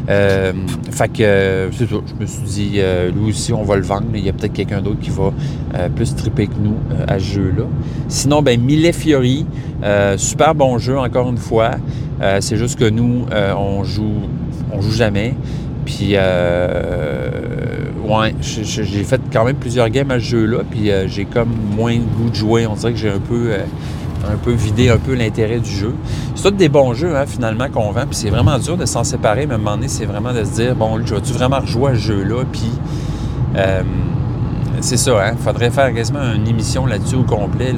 Euh, 0.09 0.53
fait 0.91 1.09
que, 1.09 1.23
euh, 1.23 1.71
c'est 1.71 1.89
ça. 1.89 1.95
Je 2.05 2.21
me 2.21 2.25
suis 2.25 2.41
dit, 2.43 2.71
euh, 2.77 3.11
lui 3.11 3.29
aussi, 3.29 3.51
on 3.51 3.63
va 3.63 3.75
le 3.75 3.81
vendre. 3.81 4.05
Il 4.13 4.25
y 4.25 4.29
a 4.29 4.33
peut-être 4.33 4.53
quelqu'un 4.53 4.81
d'autre 4.81 4.99
qui 4.99 5.09
va 5.09 5.33
euh, 5.75 5.89
plus 5.89 6.15
triper 6.15 6.47
que 6.47 6.55
nous 6.61 6.77
euh, 6.91 7.05
à 7.07 7.19
ce 7.19 7.25
jeu-là. 7.25 7.65
Sinon, 8.07 8.41
ben, 8.41 8.59
Mille 8.59 8.91
Fiori, 8.93 9.45
euh, 9.83 10.17
super 10.17 10.55
bon 10.55 10.77
jeu, 10.77 10.97
encore 10.97 11.29
une 11.29 11.37
fois. 11.37 11.71
Euh, 12.21 12.37
c'est 12.39 12.57
juste 12.57 12.79
que 12.79 12.89
nous, 12.89 13.25
euh, 13.31 13.53
on 13.53 13.83
joue, 13.83 14.21
on 14.71 14.81
joue 14.81 14.91
jamais. 14.91 15.35
Puis, 15.85 16.11
euh, 16.13 17.56
ouais, 18.07 18.35
j'ai 18.41 19.03
fait 19.03 19.21
quand 19.31 19.43
même 19.43 19.55
plusieurs 19.55 19.89
games 19.89 20.11
à 20.11 20.15
ce 20.15 20.25
jeu-là. 20.25 20.59
Puis, 20.69 20.91
euh, 20.91 21.07
j'ai 21.07 21.25
comme 21.25 21.49
moins 21.75 21.93
le 21.93 21.99
goût 21.99 22.29
de 22.29 22.35
jouer. 22.35 22.67
On 22.67 22.73
dirait 22.73 22.93
que 22.93 22.97
j'ai 22.97 23.09
un 23.09 23.19
peu, 23.19 23.51
euh, 23.51 23.63
un 24.31 24.37
peu 24.37 24.51
vidé 24.51 24.89
un 24.89 24.97
peu 24.97 25.13
l'intérêt 25.13 25.59
du 25.59 25.69
jeu. 25.69 25.93
C'est 26.35 26.43
tous 26.49 26.55
des 26.55 26.69
bons 26.69 26.93
jeux, 26.93 27.15
hein, 27.15 27.25
finalement, 27.25 27.67
qu'on 27.69 27.91
vend. 27.91 28.05
Puis, 28.09 28.15
c'est 28.15 28.29
vraiment 28.29 28.57
dur 28.59 28.77
de 28.77 28.85
s'en 28.85 29.03
séparer. 29.03 29.45
Mais 29.45 29.53
à 29.53 29.55
un 29.55 29.59
moment 29.59 29.75
donné, 29.75 29.87
c'est 29.87 30.05
vraiment 30.05 30.33
de 30.33 30.43
se 30.43 30.51
dire, 30.51 30.75
bon, 30.75 30.99
je 31.05 31.15
vais-tu 31.15 31.33
vraiment 31.33 31.59
rejouer 31.59 31.91
à 31.91 31.95
ce 31.95 31.99
jeu-là? 31.99 32.43
Puis, 32.51 32.71
euh, 33.57 33.81
c'est 34.79 34.97
ça, 34.97 35.11
hein. 35.25 35.33
Faudrait 35.39 35.71
faire 35.71 35.93
quasiment 35.93 36.33
une 36.33 36.47
émission 36.47 36.85
là-dessus 36.85 37.15
au 37.15 37.23
complet, 37.23 37.73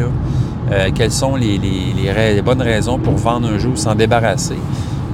quelles 0.94 1.12
sont 1.12 1.36
les, 1.36 1.60
bonnes 2.44 2.62
raisons 2.62 3.00
pour 3.00 3.16
vendre 3.16 3.48
un 3.48 3.58
jeu 3.58 3.70
ou 3.70 3.76
s'en 3.78 3.96
débarrasser? 3.96 4.58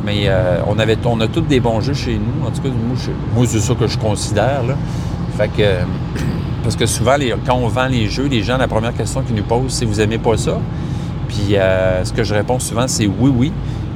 Mais 0.04 0.28
on, 0.68 0.80
avait, 0.80 0.98
on 1.06 1.22
a 1.22 1.28
tous 1.28 1.42
des 1.42 1.60
bons 1.60 1.80
jeux 1.82 1.94
chez 1.94 2.16
nous. 2.16 2.48
En 2.48 2.50
tout 2.50 2.62
cas, 2.62 2.70
moi, 3.36 3.46
c'est 3.48 3.60
ça 3.60 3.76
que 3.76 3.86
je 3.86 4.00
considère. 4.00 4.64
Fait 5.38 5.50
que, 5.50 5.80
parce 6.64 6.76
que 6.76 6.86
souvent, 6.86 7.16
quand 7.46 7.56
on 7.56 7.68
vend 7.68 7.88
les 7.88 8.08
jeux, 8.10 8.28
les 8.28 8.44
gens, 8.44 8.58
la 8.58 8.68
première 8.68 8.94
question 8.96 9.22
qu'ils 9.22 9.36
nous 9.36 9.44
posent, 9.44 9.72
c'est 9.74 9.86
vous 9.86 10.00
aimez 10.02 10.18
pas 10.18 10.38
ça? 10.38 10.60
Puis 11.28 11.56
euh, 11.58 12.04
ce 12.06 12.14
que 12.14 12.24
je 12.24 12.34
réponds 12.34 12.60
souvent, 12.60 12.88
c'est 12.88 13.08
oui, 13.08 13.32
oui. 13.36 13.52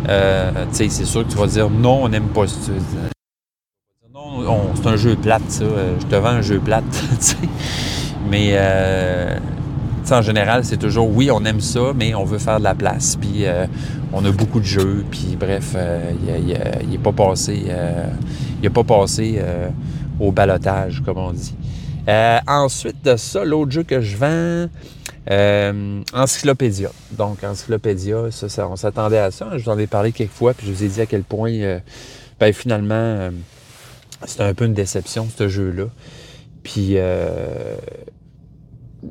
Euh, 0.08 0.52
tu 0.72 0.78
sais, 0.78 0.90
c'est 0.90 1.06
sûr 1.06 1.26
que 1.26 1.32
tu 1.32 1.38
vas 1.38 1.48
dire 1.48 1.70
non, 1.70 2.04
on 2.04 2.10
n'aime 2.10 2.28
pas 2.28 2.48
ça. 2.48 2.72
Non, 4.14 4.40
on- 4.48 4.76
c'est 4.76 4.88
un 4.88 4.96
jeu 4.96 5.16
plate, 5.16 5.44
ça. 5.50 5.66
Je 6.00 6.06
te 6.06 6.16
vends 6.16 6.30
un 6.30 6.42
jeu 6.42 6.60
plate, 6.60 6.84
tu 6.92 7.00
sais. 7.20 7.36
Mais, 8.30 8.52
euh, 8.54 9.38
en 10.12 10.22
général, 10.22 10.66
c'est 10.66 10.78
toujours 10.78 11.10
oui, 11.16 11.30
on 11.32 11.44
aime 11.46 11.62
ça, 11.62 11.92
mais 11.96 12.16
on 12.16 12.24
veut 12.24 12.40
faire 12.40 12.58
de 12.60 12.64
la 12.64 12.74
place. 12.74 13.16
Puis, 13.16 13.46
on 14.12 14.26
a 14.26 14.32
beaucoup 14.32 14.60
de 14.60 14.66
jeux. 14.66 15.06
Puis, 15.12 15.38
bref, 15.40 15.76
il 16.28 16.90
n'est 16.90 16.98
pas 16.98 17.12
passé, 17.12 17.64
il 18.62 18.68
a 18.68 18.70
pas 18.72 18.84
passé 18.84 19.40
au 20.20 20.32
balotage, 20.32 21.02
comme 21.06 21.18
on 21.18 21.32
dit. 21.32 21.56
Euh, 22.08 22.40
ensuite 22.48 23.04
de 23.04 23.16
ça, 23.18 23.46
l'autre 23.46 23.72
jeu 23.72 23.84
que 23.84 24.02
je 24.02 24.18
vends, 24.18 24.68
euh, 25.30 26.02
Encyclopédia. 26.14 26.90
Donc, 27.12 27.44
Encyclopédia, 27.44 28.32
ça, 28.32 28.50
ça, 28.50 28.68
on 28.68 28.76
s'attendait 28.76 29.20
à 29.20 29.30
ça. 29.30 29.58
Je 29.58 29.64
vous 29.64 29.70
en 29.70 29.78
ai 29.78 29.86
parlé 29.86 30.12
quelques 30.12 30.32
fois, 30.32 30.56
puis 30.56 30.66
je 30.66 30.72
vous 30.72 30.84
ai 30.84 30.88
dit 30.88 31.02
à 31.02 31.06
quel 31.06 31.24
point, 31.24 31.52
euh, 31.52 31.80
ben, 32.40 32.52
finalement, 32.52 33.30
c'était 34.26 34.44
un 34.44 34.54
peu 34.56 34.66
une 34.66 34.74
déception, 34.74 35.28
ce 35.38 35.48
jeu-là. 35.50 35.86
Puis, 36.64 36.98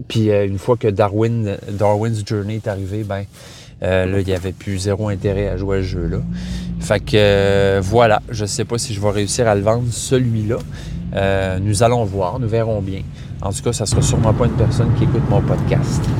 puis 0.09 0.31
une 0.31 0.59
fois 0.59 0.77
que 0.77 0.89
Darwin, 0.89 1.57
Darwin's 1.71 2.23
Journey 2.27 2.57
est 2.57 2.69
arrivé, 2.69 3.05
ben, 3.05 3.25
il 3.83 4.25
n'y 4.25 4.33
avait 4.33 4.53
plus 4.53 4.79
zéro 4.79 5.09
intérêt 5.09 5.49
à 5.49 5.57
jouer 5.57 5.79
à 5.79 5.83
ce 5.83 5.87
jeu-là. 5.87 6.19
Fait 6.81 7.01
que 7.01 7.81
voilà, 7.81 8.23
je 8.31 8.43
ne 8.43 8.49
sais 8.49 8.65
pas 8.65 8.79
si 8.79 8.93
je 8.93 9.01
vais 9.01 9.11
réussir 9.11 9.47
à 9.47 9.55
le 9.55 9.61
vendre, 9.61 9.91
celui-là. 9.91 10.59
Euh, 11.15 11.59
nous 11.61 11.83
allons 11.83 12.05
voir, 12.05 12.39
nous 12.39 12.49
verrons 12.49 12.81
bien. 12.81 13.01
En 13.41 13.53
tout 13.53 13.63
cas, 13.63 13.73
ça 13.73 13.85
ne 13.85 13.89
sera 13.89 14.03
sûrement 14.03 14.33
pas 14.33 14.47
une 14.47 14.53
personne 14.53 14.89
qui 14.97 15.05
écoute 15.05 15.23
mon 15.31 15.41
podcast. 15.41 16.03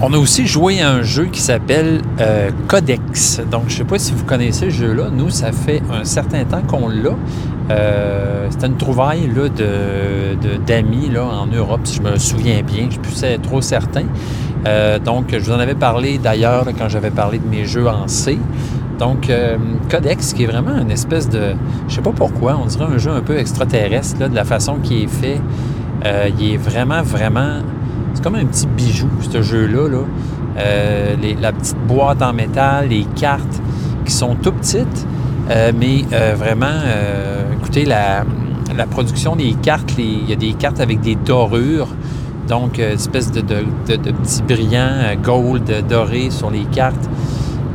On 0.00 0.12
a 0.12 0.16
aussi 0.16 0.46
joué 0.46 0.80
à 0.80 0.92
un 0.92 1.02
jeu 1.02 1.24
qui 1.24 1.40
s'appelle 1.40 2.02
euh, 2.20 2.50
Codex. 2.68 3.40
Donc, 3.50 3.64
je 3.66 3.74
ne 3.74 3.78
sais 3.78 3.84
pas 3.84 3.98
si 3.98 4.12
vous 4.12 4.24
connaissez 4.24 4.70
ce 4.70 4.76
jeu-là. 4.76 5.08
Nous, 5.12 5.28
ça 5.30 5.50
fait 5.50 5.82
un 5.92 6.04
certain 6.04 6.44
temps 6.44 6.62
qu'on 6.62 6.88
l'a. 6.88 7.16
Euh, 7.70 8.46
C'était 8.50 8.68
une 8.68 8.76
trouvaille 8.76 9.28
là, 9.34 9.48
de, 9.48 10.36
d'amis 10.64 11.10
en 11.18 11.46
Europe, 11.48 11.80
si 11.82 11.96
je 11.96 12.02
me 12.02 12.16
souviens 12.16 12.62
bien. 12.62 12.82
Je 12.90 12.98
ne 12.98 13.04
suis 13.04 13.28
plus 13.30 13.38
trop 13.42 13.60
certain. 13.60 14.04
Donc, 15.04 15.30
je 15.32 15.38
vous 15.38 15.50
en 15.50 15.58
avais 15.58 15.74
parlé 15.74 16.18
d'ailleurs 16.18 16.66
quand 16.78 16.88
j'avais 16.88 17.10
parlé 17.10 17.38
de 17.40 17.48
mes 17.48 17.64
jeux 17.64 17.88
en 17.88 18.06
C. 18.06 18.38
Donc, 18.98 19.30
euh, 19.30 19.56
Codex, 19.90 20.32
qui 20.32 20.44
est 20.44 20.46
vraiment 20.46 20.76
une 20.76 20.90
espèce 20.90 21.28
de... 21.28 21.54
Je 21.88 21.94
sais 21.94 22.00
pas 22.00 22.12
pourquoi, 22.12 22.58
on 22.62 22.66
dirait 22.66 22.86
un 22.92 22.98
jeu 22.98 23.10
un 23.10 23.20
peu 23.20 23.38
extraterrestre, 23.38 24.20
là, 24.20 24.28
de 24.28 24.34
la 24.34 24.44
façon 24.44 24.76
qu'il 24.82 25.04
est 25.04 25.06
fait. 25.06 25.40
Euh, 26.04 26.28
il 26.38 26.54
est 26.54 26.56
vraiment, 26.56 27.02
vraiment... 27.02 27.60
C'est 28.14 28.22
comme 28.24 28.34
un 28.34 28.44
petit 28.44 28.66
bijou, 28.66 29.08
ce 29.20 29.42
jeu-là. 29.42 29.88
Là. 29.88 29.98
Euh, 30.58 31.14
la 31.40 31.52
petite 31.52 31.78
boîte 31.86 32.22
en 32.22 32.32
métal, 32.32 32.88
les 32.88 33.04
cartes 33.04 33.62
qui 34.04 34.12
sont 34.12 34.34
tout 34.34 34.52
petites, 34.52 35.06
mais 35.48 36.02
vraiment, 36.34 36.80
écoutez, 37.54 37.84
la, 37.84 38.24
production 38.90 39.36
des 39.36 39.52
cartes, 39.54 39.94
il 39.98 40.28
y 40.28 40.32
a 40.32 40.36
des 40.36 40.54
cartes 40.54 40.80
avec 40.80 41.00
des 41.00 41.14
dorures, 41.14 41.88
donc 42.48 42.78
euh, 42.78 42.94
espèce 42.94 43.30
de, 43.30 43.42
de, 43.42 43.96
petits 43.96 44.42
brillants 44.42 45.14
gold 45.22 45.86
dorés 45.88 46.30
sur 46.30 46.50
les 46.50 46.64
cartes. 46.64 47.08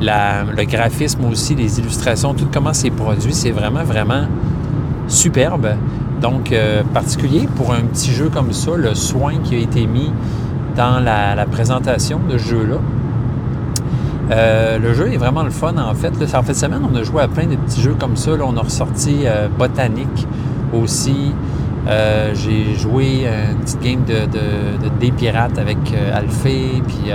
Le 0.05 0.65
graphisme 0.65 1.23
aussi, 1.25 1.55
les 1.55 1.79
illustrations, 1.79 2.33
tout 2.33 2.47
comment 2.51 2.73
c'est 2.73 2.89
produit, 2.89 3.33
c'est 3.33 3.51
vraiment, 3.51 3.83
vraiment 3.83 4.25
superbe. 5.07 5.69
Donc, 6.21 6.51
euh, 6.51 6.83
particulier 6.93 7.47
pour 7.55 7.73
un 7.73 7.81
petit 7.81 8.11
jeu 8.11 8.29
comme 8.29 8.51
ça, 8.51 8.71
le 8.75 8.95
soin 8.95 9.35
qui 9.43 9.55
a 9.55 9.59
été 9.59 9.85
mis 9.87 10.11
dans 10.75 11.03
la, 11.03 11.45
présentation 11.45 12.19
de 12.29 12.37
ce 12.37 12.49
jeu-là. 12.49 12.77
Euh, 14.31 14.79
le 14.79 14.93
jeu 14.93 15.11
est 15.13 15.17
vraiment 15.17 15.43
le 15.43 15.51
fun, 15.51 15.73
en 15.77 15.93
fait. 15.93 16.11
Là, 16.19 16.39
en 16.39 16.43
fait, 16.43 16.53
semaine, 16.53 16.81
on 16.89 16.95
a 16.95 17.03
joué 17.03 17.21
à 17.21 17.27
plein 17.27 17.45
de 17.45 17.55
petits 17.55 17.81
jeux 17.81 17.95
comme 17.97 18.17
ça. 18.17 18.35
Là, 18.35 18.43
on 18.45 18.57
a 18.57 18.61
ressorti 18.61 19.21
euh, 19.25 19.47
Botanique 19.57 20.27
aussi. 20.73 21.33
J'ai 21.85 22.75
joué 22.75 23.25
une 23.51 23.59
petite 23.59 23.81
game 23.81 24.03
de, 24.05 25.09
pirates 25.11 25.59
avec 25.59 25.77
Alphée. 26.13 26.81
Puis, 26.87 27.11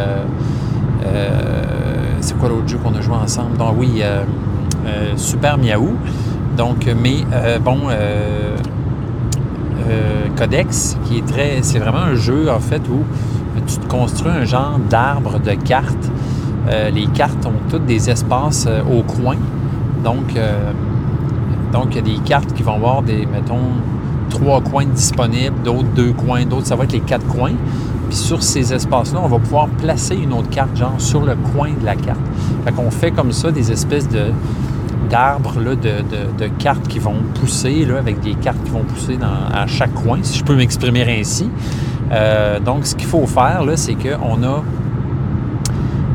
c'est 2.20 2.36
quoi 2.38 2.48
l'autre 2.48 2.68
jeu 2.68 2.78
qu'on 2.78 2.94
a 2.94 3.00
joué 3.00 3.14
ensemble? 3.14 3.56
Donc, 3.56 3.74
oui, 3.78 4.00
euh, 4.02 4.24
euh, 4.86 5.12
Super 5.16 5.58
Miaou. 5.58 5.94
Donc, 6.56 6.86
mais 7.00 7.18
euh, 7.32 7.58
bon, 7.58 7.78
euh, 7.90 8.56
euh, 9.88 10.26
Codex, 10.36 10.96
qui 11.04 11.18
est 11.18 11.26
très. 11.26 11.58
C'est 11.62 11.78
vraiment 11.78 11.98
un 11.98 12.14
jeu, 12.14 12.50
en 12.50 12.60
fait, 12.60 12.82
où 12.88 13.04
tu 13.66 13.76
te 13.76 13.86
construis 13.86 14.32
un 14.32 14.44
genre 14.44 14.78
d'arbre 14.90 15.38
de 15.38 15.52
cartes. 15.52 16.10
Euh, 16.68 16.90
les 16.90 17.06
cartes 17.06 17.46
ont 17.46 17.52
toutes 17.70 17.86
des 17.86 18.10
espaces 18.10 18.66
euh, 18.68 18.82
au 18.82 19.02
coin. 19.02 19.36
Donc, 20.04 20.36
euh, 20.36 20.72
donc, 21.72 21.86
il 21.92 21.96
y 21.96 21.98
a 21.98 22.02
des 22.02 22.22
cartes 22.24 22.52
qui 22.54 22.62
vont 22.62 22.74
avoir 22.74 23.02
des, 23.02 23.26
mettons, 23.26 23.60
trois 24.30 24.60
coins 24.60 24.86
disponibles, 24.86 25.62
d'autres 25.64 25.88
deux 25.94 26.12
coins, 26.12 26.44
d'autres, 26.44 26.66
ça 26.66 26.76
va 26.76 26.84
être 26.84 26.92
les 26.92 27.00
quatre 27.00 27.26
coins. 27.26 27.54
Puis 28.08 28.16
sur 28.16 28.42
ces 28.42 28.72
espaces-là, 28.72 29.20
on 29.22 29.28
va 29.28 29.38
pouvoir 29.38 29.68
placer 29.68 30.16
une 30.16 30.32
autre 30.32 30.50
carte, 30.50 30.76
genre 30.76 30.94
sur 30.98 31.22
le 31.22 31.36
coin 31.52 31.70
de 31.78 31.84
la 31.84 31.94
carte. 31.94 32.20
Fait 32.64 32.72
qu'on 32.72 32.90
fait 32.90 33.10
comme 33.10 33.32
ça 33.32 33.50
des 33.50 33.70
espèces 33.70 34.08
de 34.08 34.32
d'arbres, 35.08 35.54
de, 35.60 36.46
cartes 36.58 36.86
qui 36.86 36.98
vont 36.98 37.16
pousser, 37.40 37.86
avec 37.98 38.20
des 38.20 38.34
cartes 38.34 38.62
qui 38.62 38.70
vont 38.70 38.84
pousser 38.84 39.16
dans, 39.16 39.56
à 39.56 39.66
chaque 39.66 39.94
coin, 39.94 40.18
si 40.22 40.38
je 40.38 40.44
peux 40.44 40.54
m'exprimer 40.54 41.18
ainsi. 41.18 41.50
Euh, 42.12 42.60
donc, 42.60 42.84
ce 42.84 42.94
qu'il 42.94 43.06
faut 43.06 43.26
faire, 43.26 43.62
c'est 43.76 43.94
qu'on 43.94 44.42
a 44.42 44.62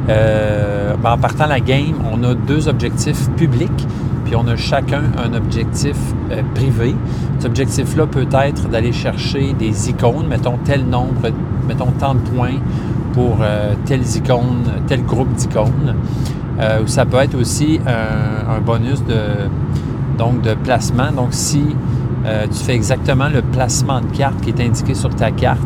euh, 0.10 0.96
ben, 1.02 1.14
en 1.14 1.18
partant 1.18 1.48
la 1.48 1.60
game, 1.60 1.96
on 2.12 2.24
a 2.24 2.34
deux 2.34 2.68
objectifs 2.68 3.30
publics, 3.32 3.88
on 4.36 4.48
a 4.48 4.56
chacun 4.56 5.04
un 5.17 5.34
objectif 5.34 5.96
euh, 6.32 6.41
privé. 6.56 6.96
Cet 7.39 7.50
objectif-là 7.50 8.08
peut 8.08 8.28
être 8.32 8.69
d'aller 8.69 8.91
chercher 8.91 9.54
des 9.54 9.89
icônes, 9.89 10.28
mettons 10.28 10.58
tel 10.63 10.86
nombre, 10.86 11.30
mettons 11.67 11.91
tant 12.00 12.15
de 12.15 12.19
points 12.19 12.60
pour 13.13 13.38
euh, 13.41 13.74
telles 13.86 14.04
tel 14.88 15.04
groupe 15.06 15.34
d'icônes. 15.34 15.96
Euh, 16.60 16.86
ça 16.86 17.06
peut 17.06 17.17
être 17.17 17.36
aussi 17.39 17.80
un, 17.86 18.56
un 18.56 18.62
bonus 18.62 19.04
de, 19.06 19.48
donc 20.17 20.41
de 20.41 20.54
placement. 20.54 21.12
Donc, 21.12 21.30
si 21.32 21.63
euh, 22.26 22.46
tu 22.48 22.63
fais 22.63 22.76
exactement 22.76 23.30
le 23.30 23.41
placement 23.41 24.02
de 24.02 24.08
carte 24.15 24.39
qui 24.41 24.50
est 24.50 24.62
indiqué 24.62 24.93
sur 24.93 25.10
ta 25.15 25.32
carte, 25.32 25.60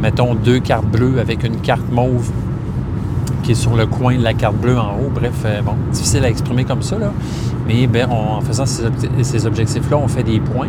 mettons 0.00 0.34
deux 0.34 0.58
cartes 0.58 0.86
bleues 0.86 1.20
avec 1.20 1.44
une 1.44 1.56
carte 1.56 1.92
mauve 1.92 2.30
qui 3.46 3.52
est 3.52 3.54
sur 3.54 3.76
le 3.76 3.86
coin 3.86 4.18
de 4.18 4.24
la 4.24 4.34
carte 4.34 4.56
bleue 4.56 4.76
en 4.76 4.96
haut. 4.96 5.10
Bref, 5.14 5.44
euh, 5.44 5.62
bon, 5.62 5.74
difficile 5.92 6.24
à 6.24 6.28
exprimer 6.28 6.64
comme 6.64 6.82
ça, 6.82 6.98
là. 6.98 7.12
Mais 7.68 7.86
ben, 7.86 8.10
en 8.10 8.40
faisant 8.40 8.66
ces, 8.66 8.82
obje- 8.82 9.22
ces 9.22 9.46
objectifs-là, 9.46 9.96
on 9.98 10.08
fait 10.08 10.24
des 10.24 10.40
points. 10.40 10.66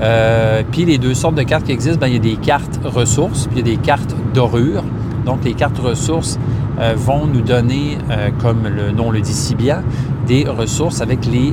Euh, 0.00 0.62
puis 0.70 0.84
les 0.84 0.98
deux 0.98 1.14
sortes 1.14 1.34
de 1.34 1.42
cartes 1.42 1.64
qui 1.64 1.72
existent, 1.72 1.98
ben, 2.00 2.06
il 2.06 2.12
y 2.12 2.16
a 2.16 2.20
des 2.20 2.36
cartes 2.36 2.78
ressources, 2.84 3.48
puis 3.48 3.58
il 3.58 3.66
y 3.66 3.72
a 3.72 3.76
des 3.76 3.82
cartes 3.82 4.14
dorures. 4.32 4.84
Donc 5.24 5.42
les 5.44 5.54
cartes 5.54 5.78
ressources 5.78 6.38
euh, 6.78 6.94
vont 6.96 7.26
nous 7.26 7.40
donner, 7.40 7.98
comme 8.40 8.68
le 8.68 8.92
nom 8.92 9.10
le 9.10 9.20
dit 9.20 9.34
si 9.34 9.56
bien, 9.56 9.82
des 10.28 10.46
ressources 10.46 11.00
avec 11.00 11.26
les... 11.26 11.52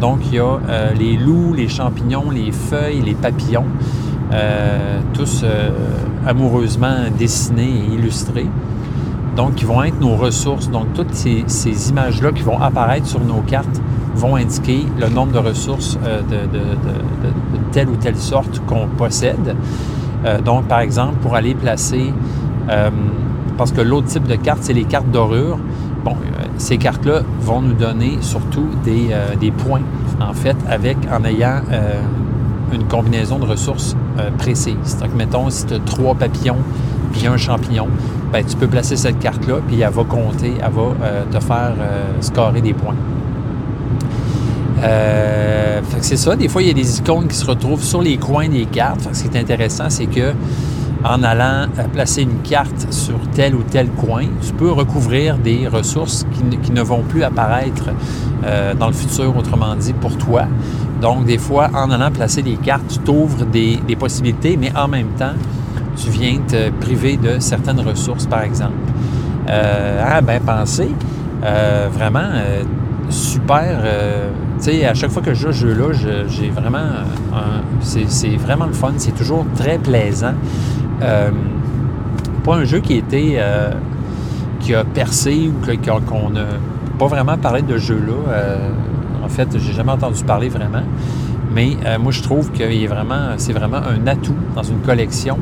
donc 0.00 0.18
il 0.26 0.34
y 0.34 0.38
a 0.40 0.58
les 0.98 1.16
loups, 1.16 1.54
les 1.54 1.68
champignons, 1.68 2.30
les 2.30 2.50
feuilles, 2.50 3.02
les 3.04 3.14
papillons, 3.14 3.66
tous 5.12 5.44
amoureusement 6.26 6.96
dessinés 7.16 7.70
et 7.90 7.94
illustrés. 7.94 8.48
Donc 9.36 9.54
qui 9.54 9.64
vont 9.64 9.82
être 9.82 10.00
nos 10.00 10.16
ressources. 10.16 10.70
Donc, 10.70 10.92
toutes 10.94 11.14
ces, 11.14 11.44
images-là 11.90 12.32
qui 12.32 12.42
vont 12.42 12.60
apparaître 12.60 13.06
sur 13.06 13.20
nos 13.20 13.40
cartes 13.42 13.80
vont 14.14 14.36
indiquer 14.36 14.84
le 14.98 15.08
nombre 15.08 15.32
de 15.32 15.38
ressources 15.38 15.98
euh, 16.04 16.20
de, 16.22 16.58
telle 17.72 17.88
ou 17.88 17.96
telle 17.96 18.16
sorte 18.16 18.60
qu'on 18.66 18.86
possède. 18.86 19.56
Euh, 20.24 20.40
donc, 20.40 20.64
par 20.64 20.80
exemple, 20.80 21.14
pour 21.22 21.34
aller 21.34 21.54
placer, 21.54 22.12
euh, 22.68 22.90
parce 23.56 23.72
que 23.72 23.80
l'autre 23.80 24.08
type 24.08 24.26
de 24.26 24.34
carte, 24.34 24.58
c'est 24.62 24.72
les 24.72 24.84
cartes 24.84 25.10
dorures. 25.10 25.58
Bon, 26.04 26.16
ces 26.56 26.78
cartes-là 26.78 27.22
vont 27.40 27.60
nous 27.60 27.74
donner 27.74 28.18
surtout 28.20 28.66
des, 28.84 29.50
points, 29.50 29.82
en 30.20 30.32
fait, 30.32 30.56
avec 30.68 30.96
en 31.12 31.24
ayant 31.24 31.60
une 32.72 32.84
combinaison 32.84 33.38
de 33.38 33.44
ressources 33.44 33.96
précises. 34.38 34.96
Donc, 34.98 35.14
mettons, 35.14 35.50
si 35.50 35.66
tu 35.66 35.74
as 35.74 35.78
trois 35.80 36.14
papillons 36.14 36.56
puis 37.12 37.26
un 37.26 37.36
champignon, 37.36 37.88
ben, 38.32 38.44
tu 38.44 38.56
peux 38.56 38.68
placer 38.68 38.96
cette 38.96 39.18
carte-là, 39.18 39.56
puis 39.66 39.80
elle 39.80 39.90
va 39.90 40.04
compter, 40.04 40.54
elle 40.56 40.72
va 40.72 41.22
te 41.30 41.44
faire 41.44 41.72
scorer 42.20 42.60
des 42.60 42.74
points. 42.74 42.96
Euh, 44.82 45.80
c'est 46.00 46.16
ça. 46.16 46.36
Des 46.36 46.48
fois, 46.48 46.62
il 46.62 46.68
y 46.68 46.70
a 46.70 46.74
des 46.74 46.98
icônes 46.98 47.28
qui 47.28 47.36
se 47.36 47.44
retrouvent 47.44 47.82
sur 47.82 48.02
les 48.02 48.16
coins 48.16 48.48
des 48.48 48.66
cartes. 48.66 49.08
ce 49.12 49.24
qui 49.24 49.36
est 49.36 49.40
intéressant, 49.40 49.90
c'est 49.90 50.06
que 50.06 50.32
en 51.02 51.22
allant 51.22 51.66
placer 51.94 52.22
une 52.22 52.42
carte 52.42 52.92
sur 52.92 53.18
tel 53.34 53.54
ou 53.54 53.62
tel 53.62 53.88
coin, 53.88 54.24
tu 54.46 54.52
peux 54.52 54.70
recouvrir 54.70 55.38
des 55.38 55.66
ressources 55.66 56.26
qui 56.32 56.72
ne, 56.72 56.82
vont 56.82 57.02
plus 57.02 57.22
apparaître 57.22 57.84
euh, 58.44 58.74
dans 58.74 58.88
le 58.88 58.92
futur, 58.92 59.34
autrement 59.34 59.74
dit, 59.76 59.94
pour 59.94 60.16
toi. 60.18 60.44
Donc, 61.00 61.24
des 61.24 61.38
fois, 61.38 61.70
en 61.72 61.90
allant 61.90 62.10
placer 62.10 62.42
des 62.42 62.56
cartes, 62.56 62.86
tu 62.88 62.98
t'ouvres 62.98 63.46
des, 63.46 63.80
possibilités, 63.98 64.58
mais 64.60 64.72
en 64.76 64.88
même 64.88 65.08
temps, 65.18 65.32
tu 65.96 66.10
viens 66.10 66.38
te 66.46 66.70
priver 66.70 67.16
de 67.16 67.38
certaines 67.38 67.80
ressources, 67.80 68.26
par 68.26 68.42
exemple. 68.42 68.74
Euh, 69.48 70.04
ah, 70.06 70.20
ben, 70.20 70.40
pensez, 70.40 70.90
euh, 71.44 71.88
vraiment, 71.92 72.28
super. 73.08 73.80
Euh, 73.82 74.30
tu 74.58 74.64
sais, 74.64 74.86
à 74.86 74.94
chaque 74.94 75.10
fois 75.10 75.22
que 75.22 75.34
je 75.34 75.48
joue 75.48 75.52
ce 75.52 75.66
jeu-là, 75.66 75.92
j'ai 76.28 76.50
vraiment. 76.50 76.86
C'est 77.80 78.36
vraiment 78.36 78.66
le 78.66 78.72
fun. 78.72 78.92
C'est 78.98 79.16
toujours 79.16 79.44
très 79.56 79.78
plaisant. 79.78 80.34
Pas 81.00 82.54
un 82.54 82.64
jeu 82.64 82.80
qui 82.80 82.94
était. 82.94 83.40
Qui 84.60 84.74
a 84.74 84.84
percé 84.84 85.50
ou 85.50 85.66
qu'on 86.06 86.30
n'a 86.30 86.44
pas 86.98 87.06
vraiment 87.06 87.38
parlé 87.38 87.62
de 87.62 87.78
jeu-là. 87.78 88.34
En 89.24 89.28
fait, 89.28 89.48
j'ai 89.58 89.72
jamais 89.72 89.92
entendu 89.92 90.22
parler 90.22 90.50
vraiment. 90.50 90.82
Mais 91.54 91.76
moi, 91.98 92.12
je 92.12 92.22
trouve 92.22 92.52
que 92.52 92.64
c'est 93.38 93.52
vraiment 93.54 93.76
un 93.78 94.06
atout 94.06 94.36
dans 94.54 94.62
une 94.62 94.80
collection. 94.80 95.38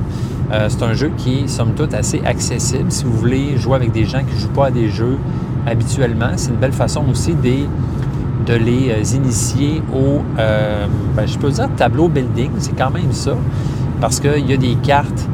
C'est 0.50 0.82
un 0.82 0.94
jeu 0.94 1.10
qui 1.16 1.40
est, 1.40 1.48
somme 1.48 1.74
toute, 1.74 1.94
assez 1.94 2.22
accessible. 2.24 2.90
Si 2.90 3.04
vous 3.04 3.12
voulez 3.12 3.58
jouer 3.58 3.76
avec 3.76 3.92
des 3.92 4.04
gens 4.04 4.20
qui 4.20 4.34
ne 4.34 4.40
jouent 4.40 4.48
pas 4.48 4.66
à 4.66 4.70
des 4.70 4.88
jeux 4.88 5.18
habituellement. 5.66 6.30
C'est 6.36 6.50
une 6.50 6.56
belle 6.56 6.72
façon 6.72 7.04
aussi 7.10 7.34
de, 7.34 8.54
les 8.54 8.90
euh, 8.90 9.16
initier 9.16 9.82
au, 9.92 10.22
euh, 10.38 10.86
ben, 11.14 11.26
je 11.26 11.38
peux 11.38 11.50
dire 11.50 11.68
tableau 11.76 12.08
building, 12.08 12.50
c'est 12.58 12.76
quand 12.76 12.90
même 12.90 13.12
ça, 13.12 13.32
parce 14.00 14.20
qu'il 14.20 14.48
y 14.48 14.54
a 14.54 14.56
des 14.56 14.74
cartes 14.76 15.28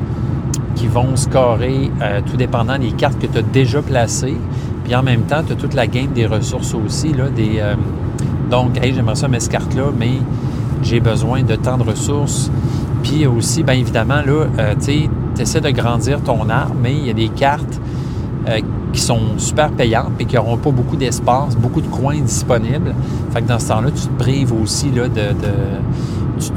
qui 0.74 0.88
vont 0.88 1.14
scorer 1.14 1.90
euh, 2.02 2.20
tout 2.28 2.36
dépendant 2.36 2.78
des 2.78 2.90
cartes 2.90 3.18
que 3.20 3.26
tu 3.26 3.38
as 3.38 3.42
déjà 3.42 3.82
placées. 3.82 4.36
Puis 4.84 4.94
en 4.94 5.02
même 5.02 5.22
temps, 5.22 5.42
tu 5.46 5.52
as 5.52 5.56
toute 5.56 5.74
la 5.74 5.86
game 5.86 6.08
des 6.12 6.26
ressources 6.26 6.74
aussi. 6.74 7.12
Là, 7.12 7.24
euh, 7.38 7.74
donc, 8.50 8.78
j'aimerais 8.82 9.14
ça 9.14 9.28
mettre 9.28 9.44
cette 9.44 9.52
carte-là, 9.52 9.84
mais 9.96 10.12
j'ai 10.82 11.00
besoin 11.00 11.42
de 11.42 11.54
tant 11.54 11.78
de 11.78 11.84
ressources. 11.84 12.50
Puis 13.04 13.26
aussi, 13.26 13.62
bien 13.62 13.74
évidemment, 13.74 14.22
là, 14.26 14.46
euh, 14.58 14.74
tu 14.80 15.08
essaies 15.40 15.60
de 15.60 15.70
grandir 15.70 16.22
ton 16.22 16.48
arbre, 16.48 16.74
mais 16.82 16.94
il 16.94 17.06
y 17.06 17.10
a 17.10 17.12
des 17.12 17.28
cartes 17.28 17.80
euh, 18.48 18.60
qui 18.92 19.00
sont 19.00 19.20
super 19.36 19.70
payantes 19.70 20.12
et 20.18 20.24
qui 20.24 20.36
n'auront 20.36 20.56
pas 20.56 20.70
beaucoup 20.70 20.96
d'espace, 20.96 21.54
beaucoup 21.54 21.82
de 21.82 21.86
coins 21.86 22.20
disponibles. 22.20 22.94
Fait 23.32 23.42
que 23.42 23.48
dans 23.48 23.58
ce 23.58 23.68
temps-là, 23.68 23.90
tu 23.90 24.08
te 24.08 24.22
prives 24.22 24.52
aussi 24.54 24.90
là, 24.90 25.08
de. 25.08 25.14
de 25.14 25.52
tu, 26.40 26.50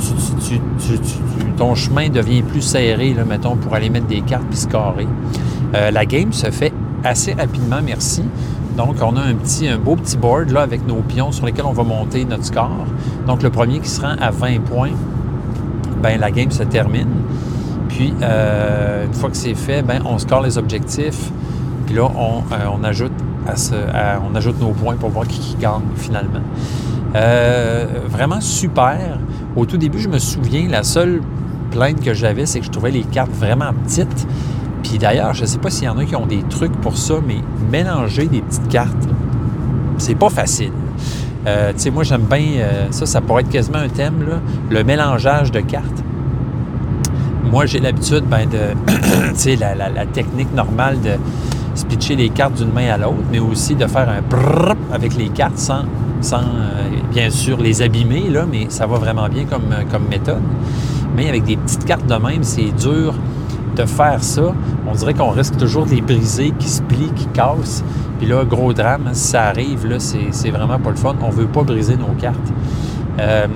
tu, 0.48 1.00
tu, 1.00 1.46
ton 1.58 1.76
chemin 1.76 2.10
devient 2.10 2.42
plus 2.42 2.62
serré, 2.62 3.14
là, 3.14 3.26
mettons, 3.26 3.58
pour 3.58 3.76
aller 3.76 3.90
mettre 3.90 4.08
des 4.08 4.22
cartes 4.22 4.48
puis 4.50 4.58
scorer. 4.58 5.08
Euh, 5.76 5.92
la 5.92 6.06
game 6.06 6.32
se 6.32 6.50
fait 6.50 6.74
assez 7.04 7.34
rapidement, 7.34 7.80
merci. 7.84 8.24
Donc, 8.78 8.96
on 9.02 9.18
a 9.18 9.22
un, 9.22 9.34
petit, 9.34 9.68
un 9.68 9.78
beau 9.78 9.96
petit 9.96 10.18
board 10.18 10.52
là, 10.52 10.62
avec 10.62 10.88
nos 10.88 11.02
pions 11.02 11.32
sur 11.32 11.46
lesquels 11.46 11.66
on 11.66 11.74
va 11.74 11.84
monter 11.84 12.26
notre 12.26 12.46
score. 12.46 12.86
Donc, 13.28 13.44
le 13.44 13.50
premier 13.50 13.80
qui 13.80 13.90
se 13.90 14.02
rend 14.02 14.16
à 14.22 14.30
20 14.30 14.62
points, 14.62 14.92
ben 16.02 16.20
la 16.20 16.32
game 16.32 16.52
se 16.52 16.64
termine. 16.64 17.10
Puis, 17.90 18.14
euh, 18.22 19.06
une 19.06 19.14
fois 19.14 19.30
que 19.30 19.38
c'est 19.38 19.56
fait, 19.56 19.82
ben 19.82 20.02
on 20.06 20.18
score 20.18 20.42
les 20.42 20.58
objectifs. 20.58 21.32
Puis 21.86 21.96
là, 21.96 22.10
on, 22.16 22.40
euh, 22.54 22.58
on 22.72 22.84
ajoute 22.84 23.14
on 24.30 24.36
ajoute 24.36 24.60
nos 24.60 24.72
points 24.72 24.96
pour 24.96 25.10
voir 25.10 25.26
qui, 25.26 25.40
qui 25.40 25.56
gagne 25.56 25.82
finalement. 25.96 26.42
Euh, 27.16 27.86
vraiment 28.10 28.42
super. 28.42 29.20
Au 29.56 29.66
tout 29.66 29.78
début, 29.78 30.00
je 30.00 30.10
me 30.10 30.20
souviens, 30.20 30.68
la 30.68 30.84
seule 30.84 31.22
plainte 31.72 32.02
que 32.02 32.14
j'avais, 32.14 32.46
c'est 32.46 32.60
que 32.60 32.66
je 32.66 32.72
trouvais 32.72 32.92
les 32.92 33.04
cartes 33.04 33.32
vraiment 33.32 33.72
petites. 33.86 34.28
Puis 34.84 34.98
d'ailleurs, 34.98 35.34
je 35.34 35.42
ne 35.42 35.48
sais 35.48 35.58
pas 35.60 35.70
s'il 35.70 35.86
y 35.86 35.90
en 35.90 35.98
a 35.98 36.06
qui 36.06 36.16
ont 36.16 36.26
des 36.26 36.44
trucs 36.50 36.76
pour 36.82 36.98
ça, 36.98 37.16
mais 37.26 37.38
mélanger 37.72 38.28
des 38.28 38.42
petites 38.42 38.68
cartes, 38.68 39.08
c'est 39.98 40.16
pas 40.16 40.30
facile. 40.30 40.72
Euh, 41.46 41.72
moi, 41.94 42.04
j'aime 42.04 42.24
bien, 42.24 42.46
euh, 42.58 42.88
ça, 42.92 43.06
ça 43.06 43.22
pourrait 43.22 43.44
être 43.44 43.50
quasiment 43.50 43.78
un 43.78 43.90
thème, 43.90 44.26
le 44.70 44.84
mélangeage 44.84 45.52
de 45.52 45.60
cartes. 45.60 46.04
Moi, 47.52 47.66
j'ai 47.66 47.80
l'habitude, 47.80 48.24
ben, 48.26 48.48
de, 48.50 49.56
la, 49.96 50.06
technique 50.06 50.54
normale 50.54 50.98
de 51.02 51.12
pitcher 51.88 52.16
les 52.16 52.30
cartes 52.30 52.56
d'une 52.56 52.74
main 52.74 52.90
à 52.92 52.98
l'autre, 52.98 53.24
mais 53.32 53.40
aussi 53.40 53.76
de 53.76 53.86
faire 53.88 54.10
un 54.10 54.22
brrr 54.22 54.76
avec 54.92 55.16
les 55.16 55.30
cartes 55.30 55.58
sans, 55.58 55.84
sans 56.22 56.40
euh, 56.40 56.90
bien 57.12 57.30
sûr 57.30 57.58
les 57.58 57.82
abîmer, 57.82 58.30
là, 58.30 58.46
mais 58.50 58.66
ça 58.70 58.88
va 58.88 58.98
vraiment 58.98 59.30
bien 59.30 59.46
comme, 59.46 59.74
comme 59.92 60.08
méthode. 60.10 60.42
Mais 61.16 61.30
avec 61.30 61.46
des 61.46 61.56
petites 61.56 61.86
cartes 61.86 62.08
de 62.08 62.16
même, 62.16 62.44
c'est 62.44 62.72
dur 62.72 63.14
de 63.78 63.86
faire 63.86 64.24
ça. 64.24 64.54
On 64.90 64.94
dirait 64.94 65.14
qu'on 65.14 65.30
risque 65.30 65.58
toujours 65.58 65.86
de 65.86 65.92
les 65.92 66.02
briser, 66.02 66.54
qui 66.58 66.68
se 66.68 66.82
plient, 66.82 67.12
qui 67.16 67.28
cassent. 67.28 67.84
Puis 68.18 68.28
là, 68.28 68.44
gros 68.44 68.74
drame, 68.74 69.04
hein, 69.08 69.14
si 69.14 69.28
ça 69.30 69.44
arrive, 69.44 69.88
là, 69.88 69.98
c'est 70.00 70.50
vraiment 70.50 70.80
pas 70.80 70.90
le 70.90 70.96
fun. 70.96 71.16
On 71.22 71.30
veut 71.30 71.46
pas 71.46 71.64
briser 71.64 71.96
nos 71.96 72.14
cartes. 72.20 72.52
Euh, 73.20 73.48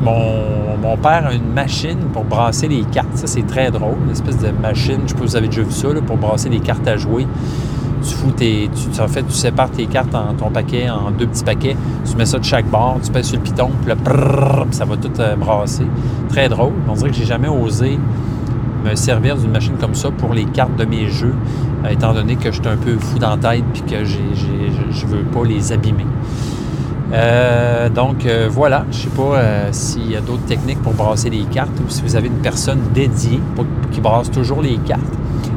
mon, 0.00 0.96
père 0.96 1.26
a 1.26 1.34
une 1.34 1.52
machine 1.52 1.98
pour 2.12 2.24
brasser 2.24 2.68
les 2.68 2.82
cartes. 2.82 3.14
Ça, 3.16 3.26
c'est 3.26 3.46
très 3.46 3.70
drôle. 3.70 3.96
Une 4.04 4.12
espèce 4.12 4.38
de 4.38 4.50
machine, 4.50 5.00
je 5.04 5.08
sais 5.08 5.14
pas 5.14 5.20
si 5.20 5.26
vous 5.26 5.36
avez 5.36 5.48
déjà 5.48 5.62
vu 5.62 5.72
ça, 5.72 5.88
là, 5.88 6.00
pour 6.00 6.16
brasser 6.16 6.48
les 6.48 6.60
cartes 6.60 6.86
à 6.86 6.96
jouer. 6.96 7.26
Tu 8.02 8.14
fous 8.14 8.30
tes. 8.30 8.70
Tu, 8.72 9.00
en 9.00 9.08
fait, 9.08 9.24
tu 9.24 9.34
sépares 9.34 9.70
tes 9.70 9.86
cartes 9.86 10.14
en 10.14 10.34
ton 10.34 10.50
paquet 10.50 10.88
en 10.88 11.10
deux 11.10 11.26
petits 11.26 11.44
paquets. 11.44 11.76
Tu 12.08 12.16
mets 12.16 12.26
ça 12.26 12.38
de 12.38 12.44
chaque 12.44 12.66
bord, 12.66 12.98
tu 13.02 13.10
pèses 13.10 13.26
sur 13.26 13.36
le 13.36 13.42
piton, 13.42 13.70
puis 13.80 13.88
là, 13.88 13.96
brrr, 13.96 14.66
ça 14.70 14.84
va 14.84 14.96
tout 14.96 15.10
euh, 15.18 15.34
brasser. 15.34 15.86
Très 16.28 16.48
drôle. 16.48 16.72
On 16.88 16.94
dirait 16.94 17.10
que 17.10 17.16
j'ai 17.16 17.24
jamais 17.24 17.48
osé 17.48 17.98
me 18.84 18.94
servir 18.94 19.36
d'une 19.36 19.50
machine 19.50 19.74
comme 19.80 19.94
ça 19.94 20.10
pour 20.10 20.34
les 20.34 20.44
cartes 20.44 20.76
de 20.76 20.84
mes 20.84 21.08
jeux, 21.08 21.34
euh, 21.84 21.90
étant 21.90 22.12
donné 22.12 22.36
que 22.36 22.50
je 22.50 22.60
suis 22.60 22.68
un 22.68 22.76
peu 22.76 22.96
fou 22.98 23.18
dans 23.18 23.30
la 23.30 23.36
tête 23.36 23.64
puis 23.72 23.82
que 23.82 24.04
je 24.04 24.18
ne 24.18 25.10
veux 25.10 25.24
pas 25.24 25.44
les 25.44 25.72
abîmer. 25.72 26.06
Euh, 27.12 27.88
donc 27.88 28.26
euh, 28.26 28.48
voilà, 28.50 28.84
je 28.90 28.98
ne 28.98 29.02
sais 29.02 29.08
pas 29.16 29.72
s'il 29.72 30.10
y 30.10 30.16
a 30.16 30.20
d'autres 30.20 30.44
techniques 30.44 30.82
pour 30.82 30.92
brasser 30.92 31.30
les 31.30 31.44
cartes 31.44 31.80
ou 31.80 31.88
si 31.88 32.02
vous 32.02 32.16
avez 32.16 32.28
une 32.28 32.40
personne 32.42 32.80
dédiée 32.92 33.40
qui 33.90 34.00
brasse 34.00 34.30
toujours 34.30 34.62
les 34.62 34.76
cartes. 34.76 35.02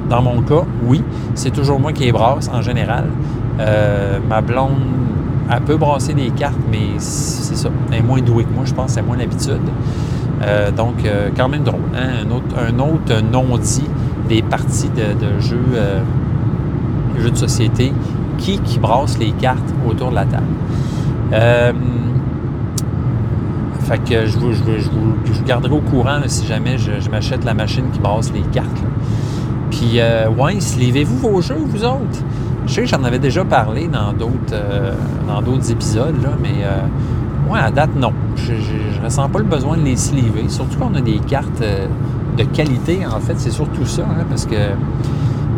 Dans 0.10 0.22
mon 0.22 0.42
cas, 0.42 0.64
oui, 0.86 1.04
c'est 1.36 1.52
toujours 1.52 1.80
moi 1.80 1.94
qui 1.94 2.04
les 2.04 2.12
brasse 2.12 2.50
en 2.50 2.62
général. 2.62 3.06
Ma 4.28 4.42
blonde, 4.42 4.80
elle 5.50 5.62
peut 5.62 5.78
brasser 5.78 6.14
les 6.14 6.30
cartes, 6.32 6.60
mais 6.72 6.98
c'est 6.98 7.56
ça. 7.56 7.70
Elle 7.92 8.00
est 8.00 8.02
moins 8.02 8.22
douée 8.22 8.44
que 8.44 8.54
moi, 8.54 8.64
je 8.66 8.74
pense, 8.74 8.92
c'est 8.92 9.02
moins 9.02 9.18
l'habitude. 9.18 9.62
Donc, 10.76 10.96
quand 11.36 11.50
même 11.50 11.64
drôle. 11.64 11.82
Hein? 11.96 12.26
Un 12.26 12.80
autre, 12.80 13.22
non-dit 13.32 13.88
des 14.28 14.42
parties 14.42 14.90
de, 14.90 15.40
jeux, 15.40 15.60
jeux 17.20 17.32
de 17.32 17.38
société 17.38 17.94
qui, 18.38 18.60
qui 18.60 18.80
brasse 18.80 19.18
les 19.18 19.32
cartes 19.32 19.74
autour 19.88 20.10
de 20.10 20.16
la 20.16 20.26
table. 20.26 20.44
Euh, 21.34 21.72
fait 23.82 24.00
que 24.00 24.26
je 24.26 24.38
vous, 24.38 24.52
garderai 25.46 25.74
au 25.74 25.82
courant 25.82 26.22
si 26.28 26.46
jamais 26.46 26.78
je, 26.78 27.10
m'achète 27.10 27.46
la 27.46 27.54
machine 27.54 27.86
qui 27.92 28.00
brasse 28.00 28.32
les 28.34 28.42
cartes. 28.42 28.68
Puis, 29.70 30.00
euh, 30.00 30.30
ouais, 30.30 30.58
livez-vous 30.78 31.18
vos 31.18 31.42
jeux, 31.42 31.64
vous 31.66 31.86
autres? 31.86 32.24
Je 32.68 32.74
sais 32.74 32.82
que 32.82 32.88
j'en 32.88 33.04
avais 33.04 33.20
déjà 33.20 33.44
parlé 33.44 33.88
dans 33.88 34.14
d'autres 34.14 34.54
euh, 34.54 35.72
épisodes, 35.72 36.22
là, 36.22 36.30
mais 36.42 36.64
euh, 36.64 36.82
moi, 37.52 37.60
à 37.60 37.70
date, 37.70 37.96
non. 37.98 38.14
Je 38.38 38.54
ne 38.54 39.04
ressens 39.04 39.28
pas 39.28 39.40
le 39.40 39.46
besoin 39.46 39.76
de 39.76 39.84
les 39.84 39.98
sliver. 39.98 40.48
Surtout 40.48 40.80
qu'on 40.80 40.96
a 40.96 41.02
des 41.02 41.20
cartes 41.20 41.62
euh, 41.62 41.86
de 42.38 42.44
qualité, 42.44 43.02
en 43.06 43.20
fait. 43.20 43.34
C'est 43.38 43.52
surtout 43.52 43.86
ça, 43.86 44.04
hein, 44.04 44.24
parce 44.30 44.46
que 44.46 44.56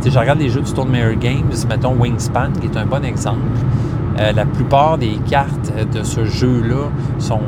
je 0.04 0.18
regarde 0.18 0.40
les 0.40 0.50
jeux 0.50 0.62
du 0.62 0.68
Stone 0.68 0.92
Games, 1.20 1.54
mettons 1.70 1.94
Wingspan, 1.94 2.50
qui 2.60 2.66
est 2.66 2.78
un 2.78 2.88
bon 2.88 3.06
exemple. 3.06 3.42
Euh, 4.20 4.32
la 4.32 4.46
plupart 4.46 4.98
des 4.98 5.20
cartes 5.30 5.72
de 5.94 6.02
ce 6.02 6.26
jeu-là 6.26 6.90
sont. 7.20 7.42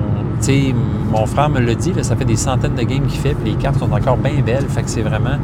Mon 1.12 1.26
frère 1.26 1.50
me 1.50 1.60
l'a 1.60 1.74
dit, 1.74 1.94
ça 2.02 2.16
fait 2.16 2.26
des 2.26 2.36
centaines 2.36 2.76
de 2.76 2.84
games 2.84 3.08
qu'il 3.08 3.20
fait, 3.20 3.34
puis 3.34 3.52
les 3.52 3.58
cartes 3.58 3.80
sont 3.80 3.92
encore 3.92 4.18
bien 4.18 4.44
belles. 4.46 4.68
Fait 4.68 4.84
que 4.84 4.90
c'est 4.90 5.02
vraiment 5.02 5.40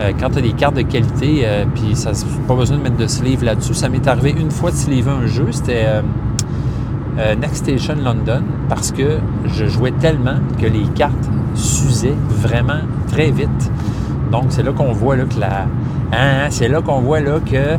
euh, 0.00 0.12
quand 0.20 0.28
tu 0.28 0.38
as 0.38 0.42
des 0.42 0.52
cartes 0.52 0.74
de 0.74 0.82
qualité, 0.82 1.42
euh, 1.44 1.64
puis 1.74 1.96
ça 1.96 2.10
pas 2.46 2.54
besoin 2.54 2.76
de 2.76 2.82
mettre 2.82 2.96
de 2.96 3.06
sleeve 3.06 3.42
là-dessus. 3.42 3.72
Ça 3.72 3.88
m'est 3.88 4.06
arrivé 4.06 4.34
une 4.38 4.50
fois 4.50 4.70
de 4.70 4.76
sleever 4.76 5.12
un 5.12 5.26
jeu, 5.26 5.46
c'était 5.50 5.86
euh, 7.18 7.34
Next 7.36 7.64
Station 7.64 7.96
London, 8.02 8.42
parce 8.68 8.92
que 8.92 9.18
je 9.46 9.66
jouais 9.66 9.92
tellement 9.92 10.36
que 10.60 10.66
les 10.66 10.86
cartes 10.94 11.30
s'usaient 11.54 12.16
vraiment 12.28 12.80
très 13.08 13.30
vite. 13.30 13.70
Donc, 14.30 14.46
c'est 14.48 14.62
là 14.62 14.72
qu'on 14.72 14.92
voit 14.92 15.16
là, 15.16 15.24
que 15.24 15.38
la. 15.38 15.66
Hein, 16.12 16.46
c'est 16.50 16.68
là 16.68 16.80
qu'on 16.80 17.00
voit 17.00 17.20
que 17.20 17.78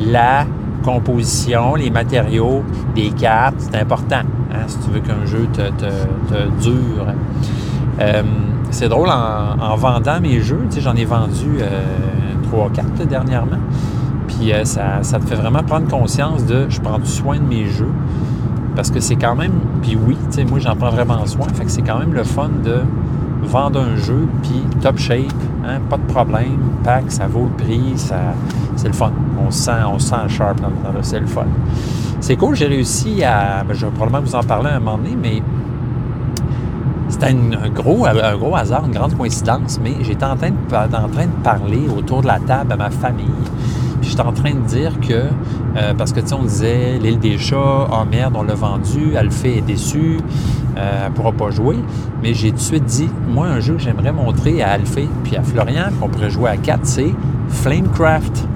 la 0.00 0.46
composition, 0.84 1.74
les 1.74 1.90
matériaux 1.90 2.62
des 2.94 3.10
cartes, 3.10 3.56
c'est 3.58 3.76
important. 3.76 4.22
Hein, 4.52 4.64
si 4.66 4.78
tu 4.78 4.90
veux 4.90 5.00
qu'un 5.00 5.24
jeu 5.24 5.48
te, 5.52 5.62
te, 5.70 6.62
dure. 6.62 7.06
Euh, 8.00 8.22
c'est 8.70 8.88
drôle, 8.88 9.08
en, 9.08 9.76
vendant 9.76 10.20
mes 10.20 10.40
jeux, 10.40 10.66
j'en 10.78 10.94
ai 10.94 11.04
vendu 11.04 11.58
euh, 11.60 12.68
3-4 13.02 13.06
dernièrement. 13.06 13.58
Puis 14.28 14.52
euh, 14.52 14.64
ça, 14.64 15.02
ça, 15.02 15.18
te 15.18 15.26
fait 15.26 15.36
vraiment 15.36 15.62
prendre 15.62 15.88
conscience 15.88 16.44
de 16.44 16.66
je 16.68 16.80
prends 16.80 16.98
du 16.98 17.06
soin 17.06 17.36
de 17.36 17.46
mes 17.46 17.66
jeux. 17.66 17.92
Parce 18.74 18.90
que 18.90 19.00
c'est 19.00 19.16
quand 19.16 19.36
même, 19.36 19.52
puis 19.82 19.96
oui, 19.96 20.16
moi 20.50 20.58
j'en 20.58 20.74
prends 20.74 20.90
vraiment 20.90 21.24
soin. 21.26 21.46
Fait 21.54 21.64
que 21.64 21.70
c'est 21.70 21.82
quand 21.82 21.98
même 21.98 22.12
le 22.12 22.24
fun 22.24 22.50
de 22.64 22.80
vendre 23.46 23.80
un 23.80 23.96
jeu, 23.96 24.26
puis 24.42 24.62
top 24.80 24.98
shape, 24.98 25.26
hein, 25.66 25.78
pas 25.88 25.96
de 25.96 26.02
problème, 26.02 26.58
pack, 26.82 27.04
ça 27.08 27.26
vaut 27.26 27.44
le 27.44 27.64
prix, 27.64 27.92
c'est 27.96 28.86
le 28.88 28.92
fun. 28.92 29.12
On 29.46 29.50
se 29.50 29.64
sent, 29.64 29.72
on 29.86 29.98
sent 29.98 30.28
sharp 30.28 30.60
dans 30.60 30.68
le 30.68 31.02
c'est 31.02 31.20
le 31.20 31.26
fun. 31.26 31.44
C'est 32.20 32.36
cool, 32.36 32.56
j'ai 32.56 32.66
réussi 32.66 33.22
à, 33.22 33.62
ben, 33.68 33.74
je 33.74 33.84
vais 33.84 33.92
probablement 33.92 34.22
vous 34.26 34.34
en 34.34 34.42
parler 34.42 34.70
à 34.70 34.76
un 34.76 34.80
moment 34.80 34.96
donné, 34.96 35.16
mais 35.20 35.42
c'était 37.08 37.26
un 37.26 37.68
gros, 37.68 38.06
un 38.06 38.36
gros 38.36 38.56
hasard, 38.56 38.86
une 38.86 38.94
grande 38.94 39.16
coïncidence, 39.16 39.78
mais 39.82 39.94
j'étais 40.00 40.24
en 40.24 40.36
train 40.36 40.50
de 40.50 41.42
parler 41.42 41.86
autour 41.96 42.22
de 42.22 42.26
la 42.26 42.38
table 42.40 42.72
à 42.72 42.76
ma 42.76 42.90
famille. 42.90 43.26
J'étais 44.04 44.20
en 44.20 44.32
train 44.32 44.54
de 44.54 44.66
dire 44.66 45.00
que, 45.00 45.14
euh, 45.76 45.94
parce 45.96 46.12
que 46.12 46.20
tu 46.20 46.28
sais, 46.28 46.34
on 46.34 46.42
disait 46.42 46.98
l'île 46.98 47.18
des 47.18 47.38
chats, 47.38 47.88
oh 47.90 48.04
merde, 48.10 48.34
on 48.36 48.42
l'a 48.42 48.54
vendu, 48.54 49.16
Alphée 49.16 49.58
est 49.58 49.62
déçu, 49.62 50.18
euh, 50.76 51.00
elle 51.04 51.10
ne 51.10 51.14
pourra 51.14 51.32
pas 51.32 51.50
jouer. 51.50 51.78
Mais 52.22 52.34
j'ai 52.34 52.50
tout 52.50 52.56
de 52.56 52.60
suite 52.60 52.84
dit, 52.84 53.08
moi, 53.28 53.46
un 53.46 53.60
jeu 53.60 53.74
que 53.74 53.80
j'aimerais 53.82 54.12
montrer 54.12 54.62
à 54.62 54.72
Alphée 54.72 55.08
puis 55.24 55.36
à 55.36 55.42
Florian, 55.42 55.86
qu'on 56.00 56.08
pourrait 56.08 56.30
jouer 56.30 56.50
à 56.50 56.56
4, 56.56 56.80
c'est 56.84 57.14
Flamecraft. 57.48 58.46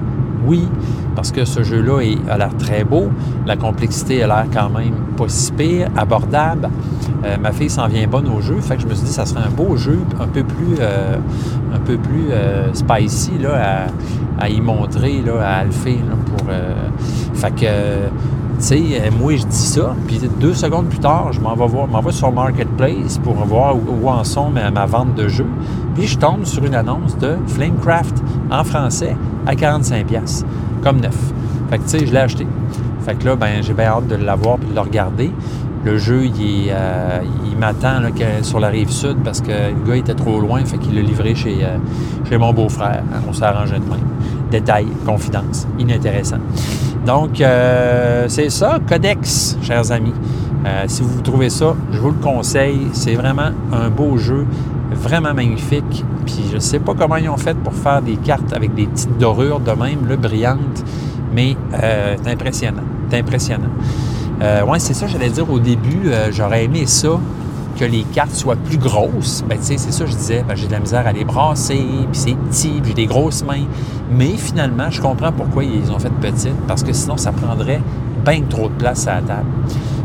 Oui, 0.45 0.67
parce 1.15 1.31
que 1.31 1.45
ce 1.45 1.63
jeu-là 1.63 1.99
a 2.29 2.37
l'air 2.37 2.55
très 2.57 2.83
beau, 2.83 3.09
la 3.45 3.57
complexité 3.57 4.23
a 4.23 4.27
l'air 4.27 4.45
quand 4.53 4.69
même 4.69 4.93
pas 5.17 5.27
si 5.27 5.51
pire, 5.51 5.89
abordable. 5.97 6.69
Euh, 7.25 7.35
ma 7.41 7.51
fille 7.51 7.69
s'en 7.69 7.87
vient 7.87 8.07
bonne 8.07 8.29
au 8.29 8.39
jeu, 8.39 8.55
fait 8.61 8.77
que 8.77 8.83
je 8.83 8.87
me 8.87 8.93
suis 8.93 9.03
dit 9.03 9.09
que 9.09 9.15
ça 9.15 9.25
serait 9.25 9.43
un 9.45 9.51
beau 9.51 9.75
jeu, 9.75 9.99
un 10.19 10.27
peu 10.27 10.43
plus, 10.43 10.77
euh, 10.79 11.17
un 11.73 11.79
peu 11.79 11.97
plus 11.97 12.27
euh, 12.31 12.73
spicy 12.73 13.31
là, 13.41 13.87
à, 14.39 14.49
y 14.49 14.61
montrer 14.61 15.21
là, 15.25 15.41
à 15.41 15.55
Alphée. 15.59 15.99
pour, 16.27 16.47
fait 17.33 17.51
que, 17.51 17.65
tu 17.65 18.65
sais, 18.65 19.11
moi 19.19 19.35
je 19.35 19.45
dis 19.45 19.55
ça, 19.55 19.95
puis 20.07 20.21
deux 20.39 20.53
secondes 20.53 20.87
plus 20.87 20.99
tard, 20.99 21.33
je 21.33 21.41
m'en 21.41 21.55
vais 21.55 21.67
voir, 21.67 21.87
m'en 21.87 22.01
vais 22.01 22.11
sur 22.11 22.31
Marketplace 22.31 23.17
pour 23.17 23.33
voir 23.33 23.75
où, 23.75 24.07
en 24.07 24.23
sont 24.23 24.49
ma, 24.49 24.71
ma, 24.71 24.85
vente 24.85 25.15
de 25.15 25.27
jeux. 25.27 25.49
Puis 25.95 26.07
je 26.07 26.17
tombe 26.17 26.45
sur 26.45 26.63
une 26.63 26.75
annonce 26.75 27.17
de 27.17 27.35
Flamecraft 27.47 28.23
en 28.51 28.63
français 28.63 29.15
à 29.49 29.55
45$ 29.55 30.43
comme 30.83 31.01
neuf. 31.01 31.17
Fait 31.69 31.77
que, 31.79 31.83
tu 31.83 31.89
sais, 31.89 32.05
je 32.05 32.11
l'ai 32.11 32.19
acheté. 32.19 32.45
Fait 33.01 33.15
que 33.15 33.25
là, 33.25 33.35
ben, 33.35 33.61
j'ai 33.61 33.73
bien 33.73 33.87
hâte 33.87 34.07
de 34.07 34.15
l'avoir 34.15 34.57
et 34.61 34.69
de 34.69 34.75
le 34.75 34.81
regarder. 34.81 35.31
Le 35.85 35.97
jeu, 35.97 36.25
il, 36.25 36.69
euh, 36.69 37.21
il 37.49 37.57
m'attend 37.57 38.01
sur 38.43 38.59
la 38.59 38.67
rive 38.67 38.89
sud 38.89 39.17
parce 39.23 39.41
que 39.41 39.49
le 39.49 39.87
gars 39.87 39.95
était 39.95 40.13
trop 40.13 40.39
loin, 40.39 40.63
fait 40.65 40.77
qu'il 40.77 40.93
l'a 40.95 41.01
livré 41.01 41.33
chez, 41.33 41.57
euh, 41.63 41.77
chez 42.27 42.37
mon 42.37 42.53
beau-frère. 42.53 43.01
On 43.27 43.33
s'est 43.33 43.45
arrangé 43.45 43.75
de 43.75 43.89
même. 43.89 44.05
Détail, 44.51 44.87
confidence, 45.05 45.67
inintéressant. 45.79 46.39
Donc, 47.05 47.41
euh, 47.41 48.25
c'est 48.27 48.49
ça, 48.49 48.79
Codex, 48.87 49.57
chers 49.61 49.91
amis. 49.91 50.13
si 50.87 51.01
vous 51.01 51.21
trouvez 51.21 51.49
ça, 51.49 51.73
je 51.91 51.99
vous 51.99 52.09
le 52.09 52.21
conseille. 52.21 52.87
C'est 52.91 53.15
vraiment 53.15 53.51
un 53.71 53.89
beau 53.89 54.17
jeu, 54.17 54.45
vraiment 54.91 55.33
magnifique. 55.33 56.03
Puis 56.25 56.45
je 56.49 56.55
ne 56.55 56.59
sais 56.59 56.79
pas 56.79 56.93
comment 56.93 57.17
ils 57.17 57.29
ont 57.29 57.37
fait 57.37 57.57
pour 57.57 57.73
faire 57.73 58.01
des 58.01 58.15
cartes 58.17 58.53
avec 58.53 58.73
des 58.75 58.85
petites 58.85 59.17
dorures 59.17 59.59
de 59.59 59.71
même, 59.71 60.07
là, 60.07 60.15
brillantes, 60.15 60.83
mais 61.33 61.55
euh, 61.81 62.15
c'est 62.21 62.31
impressionnant. 62.31 62.83
C'est 63.09 63.19
impressionnant. 63.19 63.69
Euh, 64.41 64.61
oui, 64.67 64.79
c'est 64.79 64.93
ça, 64.93 65.07
j'allais 65.07 65.29
dire 65.29 65.49
au 65.51 65.59
début, 65.59 66.03
euh, 66.05 66.29
j'aurais 66.31 66.65
aimé 66.65 66.85
ça, 66.85 67.19
que 67.77 67.85
les 67.85 68.03
cartes 68.03 68.35
soient 68.35 68.55
plus 68.55 68.77
grosses. 68.77 69.43
Ben, 69.47 69.57
tu 69.57 69.65
sais, 69.65 69.77
c'est 69.77 69.91
ça, 69.91 70.05
je 70.05 70.13
disais, 70.13 70.43
ben, 70.47 70.55
j'ai 70.55 70.67
de 70.67 70.71
la 70.71 70.79
misère 70.79 71.05
à 71.07 71.11
les 71.11 71.23
brasser, 71.23 71.85
puis 72.11 72.19
c'est 72.19 72.35
petit, 72.35 72.79
puis 72.81 72.89
j'ai 72.89 72.93
des 72.93 73.05
grosses 73.05 73.43
mains. 73.43 73.65
Mais 74.11 74.31
finalement, 74.37 74.89
je 74.89 75.01
comprends 75.01 75.31
pourquoi 75.31 75.63
ils 75.63 75.91
ont 75.91 75.99
fait 75.99 76.11
petites, 76.21 76.59
parce 76.67 76.83
que 76.83 76.93
sinon, 76.93 77.17
ça 77.17 77.31
prendrait 77.31 77.81
bien 78.25 78.41
trop 78.49 78.67
de 78.67 78.73
place 78.73 79.07
à 79.07 79.15
la 79.15 79.21
table. 79.21 79.47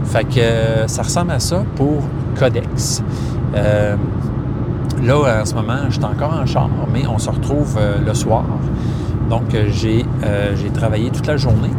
Fait 0.05 0.25
que 0.25 0.87
ça 0.87 1.03
ressemble 1.03 1.33
à 1.33 1.41
ça 1.41 1.65
pour 1.75 2.03
Codex. 2.39 3.03
Là, 5.03 5.43
en 5.43 5.45
ce 5.45 5.55
moment, 5.55 5.77
je 5.89 5.95
suis 5.95 6.05
encore 6.05 6.33
en 6.33 6.47
char, 6.47 6.69
mais 6.93 7.07
on 7.07 7.19
se 7.19 7.29
retrouve 7.29 7.77
euh, 7.79 7.99
le 8.05 8.15
soir. 8.15 8.45
Donc, 9.29 9.55
euh, 9.55 9.69
euh, 10.25 10.55
j'ai 10.57 10.71
travaillé 10.71 11.11
toute 11.11 11.27
la 11.27 11.37
journée. 11.37 11.71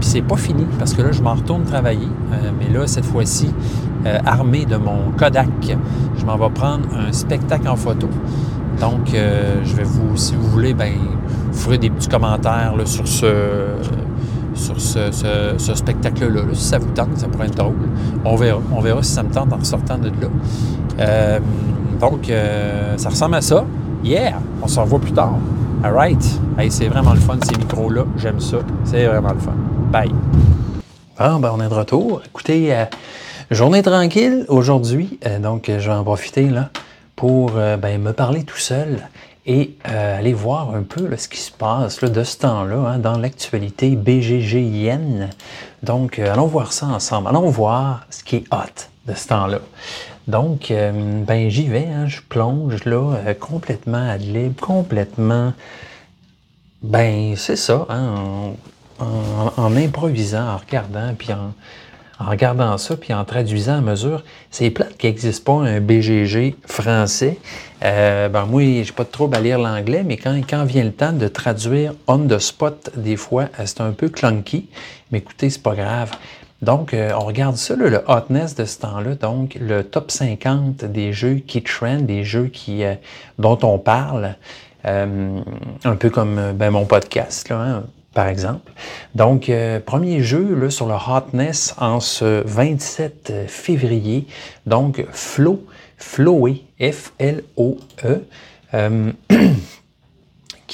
Puis 0.00 0.08
c'est 0.08 0.22
pas 0.22 0.36
fini 0.36 0.66
parce 0.78 0.92
que 0.92 1.02
là, 1.02 1.12
je 1.12 1.22
m'en 1.22 1.34
retourne 1.34 1.62
travailler. 1.62 2.08
mais 2.58 2.68
là, 2.76 2.86
cette 2.86 3.04
fois-ci, 3.04 3.48
armé 4.26 4.66
de 4.66 4.76
mon 4.76 5.12
Kodak, 5.16 5.48
je 6.16 6.24
m'en 6.26 6.36
vais 6.36 6.50
prendre 6.50 6.84
un 6.94 7.12
spectacle 7.12 7.68
en 7.68 7.76
photo. 7.76 8.08
Donc, 8.80 9.12
je 9.12 9.76
vais 9.76 9.84
vous, 9.84 10.16
si 10.16 10.34
vous 10.34 10.48
voulez, 10.48 10.74
ben, 10.74 10.92
vous 11.52 11.58
ferez 11.58 11.78
des 11.78 11.90
petits 11.90 12.08
commentaires 12.08 12.74
sur 12.84 13.06
ce 13.06 13.26
sur 14.54 14.80
ce, 14.80 15.74
spectacle-là. 15.74 16.42
Si 16.52 16.64
ça 16.64 16.78
vous 16.78 16.90
tente, 16.90 17.16
ça 17.16 17.28
pourrait 17.28 17.46
être 17.46 17.56
drôle. 17.56 17.74
On 18.24 18.36
verra. 18.36 18.60
On 18.72 18.80
verra 18.80 19.02
si 19.02 19.12
ça 19.12 19.22
me 19.22 19.30
tente 19.30 19.52
en 19.52 19.62
sortant 19.62 19.98
de 19.98 20.08
là. 20.08 21.38
Donc, 22.10 22.28
euh, 22.28 22.98
ça 22.98 23.08
ressemble 23.08 23.36
à 23.36 23.40
ça. 23.40 23.64
Yeah! 24.02 24.34
On 24.62 24.68
se 24.68 24.78
revoit 24.78 24.98
plus 24.98 25.12
tard. 25.12 25.38
All 25.82 25.94
right. 25.94 26.22
c'est 26.68 26.88
vraiment 26.88 27.14
le 27.14 27.20
fun, 27.20 27.38
ces 27.42 27.56
micros-là. 27.56 28.04
J'aime 28.18 28.40
ça. 28.40 28.58
C'est 28.84 29.06
vraiment 29.06 29.32
le 29.32 29.38
fun. 29.38 29.54
Bye. 29.90 30.12
Bon, 31.18 31.38
ben, 31.38 31.50
on 31.54 31.62
est 31.62 31.68
de 31.68 31.72
retour. 31.72 32.20
Écoutez, 32.26 32.74
euh, 32.74 32.84
journée 33.50 33.82
tranquille 33.82 34.44
aujourd'hui. 34.48 35.18
Euh, 35.24 35.38
donc, 35.38 35.64
je 35.68 35.88
vais 35.88 35.96
en 35.96 36.04
profiter 36.04 36.50
là, 36.50 36.68
pour 37.16 37.52
ben, 37.52 37.98
me 37.98 38.12
parler 38.12 38.44
tout 38.44 38.58
seul 38.58 38.98
et 39.46 39.74
aller 39.84 40.34
voir 40.34 40.74
un 40.74 40.82
peu 40.82 41.08
ce 41.16 41.26
qui 41.26 41.38
se 41.38 41.52
passe 41.52 42.00
de 42.00 42.22
ce 42.22 42.36
temps-là 42.36 42.76
hein, 42.86 42.98
dans 42.98 43.16
l'actualité 43.16 43.96
BGGIN. 43.96 45.30
Donc, 45.82 46.18
allons 46.18 46.48
voir 46.48 46.74
ça 46.74 46.84
ensemble. 46.84 47.28
Allons 47.28 47.48
voir 47.48 48.06
ce 48.10 48.22
qui 48.22 48.36
est 48.36 48.44
hot 48.52 48.88
de 49.06 49.14
ce 49.14 49.28
temps-là. 49.28 49.60
Donc, 50.26 50.70
euh, 50.70 50.92
ben 50.92 51.50
j'y 51.50 51.68
vais, 51.68 51.86
hein, 51.86 52.06
je 52.06 52.20
plonge 52.26 52.84
là 52.84 53.16
euh, 53.26 53.34
complètement 53.34 54.08
à 54.08 54.16
libre, 54.16 54.58
complètement. 54.60 55.52
Ben, 56.82 57.34
c'est 57.36 57.56
ça, 57.56 57.86
hein, 57.90 58.54
en, 58.98 59.76
improvisant, 59.76 60.48
en 60.48 60.56
regardant, 60.56 61.14
puis 61.18 61.28
en, 61.32 61.52
regardant 62.26 62.78
ça, 62.78 62.96
puis 62.96 63.12
en 63.12 63.24
traduisant 63.24 63.78
à 63.78 63.80
mesure. 63.80 64.22
C'est 64.50 64.70
plate 64.70 64.96
qu'il 64.96 65.10
n'existe 65.10 65.44
pas 65.44 65.52
un 65.54 65.80
BGG 65.80 66.56
français. 66.66 67.38
Euh, 67.82 68.28
ben 68.30 68.46
moi, 68.46 68.62
j'ai 68.62 68.92
pas 68.92 69.04
de 69.04 69.10
trouble 69.10 69.36
à 69.36 69.40
lire 69.40 69.58
l'anglais, 69.58 70.04
mais 70.04 70.16
quand, 70.16 70.34
quand 70.48 70.64
vient 70.64 70.84
le 70.84 70.92
temps 70.92 71.12
de 71.12 71.28
traduire 71.28 71.92
on 72.06 72.18
the 72.18 72.38
spot, 72.38 72.90
des 72.96 73.16
fois, 73.16 73.48
c'est 73.64 73.80
un 73.82 73.92
peu 73.92 74.08
clunky. 74.08 74.68
Mais 75.10 75.18
écoutez, 75.18 75.50
c'est 75.50 75.62
pas 75.62 75.74
grave. 75.74 76.12
Donc, 76.64 76.94
euh, 76.94 77.12
on 77.14 77.26
regarde 77.26 77.56
ça, 77.56 77.76
le 77.76 78.02
hotness 78.06 78.54
de 78.54 78.64
ce 78.64 78.78
temps-là, 78.80 79.14
donc 79.14 79.56
le 79.60 79.84
top 79.84 80.10
50 80.10 80.84
des 80.86 81.12
jeux 81.12 81.34
qui 81.34 81.62
trend, 81.62 82.00
des 82.00 82.24
jeux 82.24 82.46
qui, 82.46 82.84
euh, 82.84 82.94
dont 83.38 83.58
on 83.62 83.78
parle, 83.78 84.34
euh, 84.86 85.40
un 85.84 85.96
peu 85.96 86.08
comme 86.08 86.52
ben, 86.54 86.70
mon 86.70 86.86
podcast, 86.86 87.50
hein, 87.50 87.84
par 88.14 88.28
exemple. 88.28 88.72
Donc, 89.14 89.50
premier 89.84 90.22
jeu 90.22 90.54
là, 90.54 90.70
sur 90.70 90.86
le 90.86 90.94
hotness 90.94 91.74
en 91.78 92.00
ce 92.00 92.42
27 92.46 93.46
février, 93.46 94.26
donc 94.66 95.04
Flow, 95.12 95.64
Flowé, 95.98 96.64
F-L-O-E. 96.80 98.24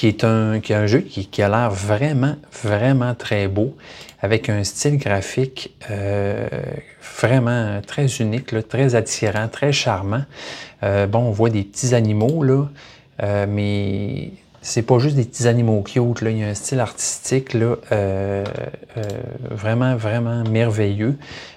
Qui 0.01 0.07
est 0.07 0.23
un, 0.23 0.59
qui 0.61 0.73
est 0.73 0.75
un 0.75 0.87
jeu 0.87 1.01
qui, 1.01 1.43
a 1.43 1.47
l'air 1.47 1.69
vraiment, 1.69 2.35
vraiment 2.63 3.13
très 3.13 3.47
beau 3.47 3.75
avec 4.19 4.49
un 4.49 4.63
style 4.63 4.97
graphique 4.97 5.75
euh, 5.91 6.47
vraiment 7.19 7.79
très 7.85 8.07
unique, 8.07 8.67
très 8.67 8.95
attirant, 8.95 9.47
très 9.47 9.71
charmant. 9.71 10.23
Euh, 10.81 11.05
bon, 11.05 11.19
on 11.19 11.29
voit 11.29 11.51
des 11.51 11.61
petits 11.61 11.93
animaux, 11.93 12.41
là, 12.41 12.67
euh, 13.21 13.45
mais 13.47 14.31
c'est 14.63 14.81
pas 14.81 14.97
juste 14.97 15.17
des 15.17 15.23
petits 15.23 15.47
animaux 15.47 15.83
cute. 15.83 16.21
Là. 16.21 16.31
Il 16.31 16.39
y 16.39 16.43
a 16.43 16.47
un 16.47 16.55
style 16.55 16.79
artistique 16.79 17.53
là, 17.53 17.75
vraiment, 19.51 19.95
vraiment 19.97 20.43
merveilleux. 20.49 21.15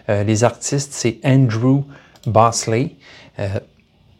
les 0.08 0.44
artistes, 0.44 0.92
c'est 0.92 1.16
Andrew 1.24 1.84
Bosley. 2.26 2.90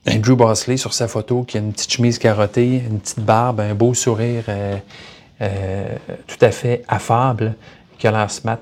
Andrew 0.06 0.36
Bosley 0.36 0.76
sur 0.76 0.92
sa 0.92 1.08
photo 1.08 1.44
qui 1.44 1.56
a 1.56 1.60
une 1.60 1.72
petite 1.72 1.92
chemise 1.92 2.18
carottée, 2.18 2.82
une 2.88 3.00
petite 3.00 3.20
barbe, 3.20 3.60
un 3.60 3.74
beau 3.74 3.94
sourire 3.94 4.44
euh, 4.48 4.76
euh, 5.40 5.96
tout 6.26 6.36
à 6.42 6.50
fait 6.50 6.82
affable, 6.88 7.54
qui 7.98 8.06
a 8.06 8.10
l'air 8.10 8.30
smart. 8.30 8.58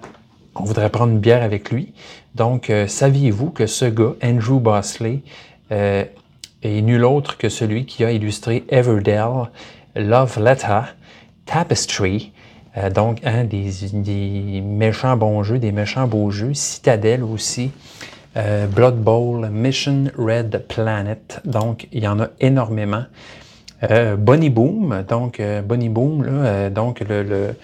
On 0.55 0.65
voudrait 0.65 0.91
prendre 0.91 1.13
une 1.13 1.19
bière 1.19 1.43
avec 1.43 1.71
lui. 1.71 1.93
Donc, 2.35 2.71
euh, 2.71 2.87
saviez-vous 2.87 3.51
que 3.51 3.67
ce 3.67 3.87
gars, 3.87 4.15
Andrew 4.23 4.61
Bosley, 4.61 5.23
est 5.71 6.83
nul 6.83 7.03
autre 7.03 7.39
que 7.39 7.49
celui 7.49 7.87
qui 7.87 8.05
a 8.05 8.13
illustré 8.13 8.63
Everdell, 8.69 9.49
Love 9.97 10.39
Letter, 10.39 10.81
Tapestry, 11.47 12.31
donc 12.95 13.21
hein, 13.25 13.45
des, 13.45 13.71
des, 13.95 14.61
méchants 14.61 15.17
bons 15.17 15.43
jeux, 15.43 15.59
des 15.59 15.73
méchants 15.73 16.07
beaux 16.07 16.31
jeux, 16.31 16.53
Citadel 16.53 17.23
aussi, 17.23 17.71
euh, 18.37 18.67
Blood 18.67 18.97
Bowl, 18.97 19.49
Mission 19.51 20.05
Red 20.17 20.65
Planet. 20.67 21.41
Donc, 21.45 21.87
il 21.93 22.03
y 22.03 22.09
en 22.09 22.19
a 22.19 22.29
énormément. 22.41 23.05
Euh, 23.91 24.17
Bonnie 24.17 24.49
Boom, 24.49 25.05
donc 25.07 25.41
euh, 25.41 25.61
Bonnie 25.61 25.89
Boom, 25.89 26.23
là, 26.23 26.71
donc 26.71 27.03
le, 27.07 27.55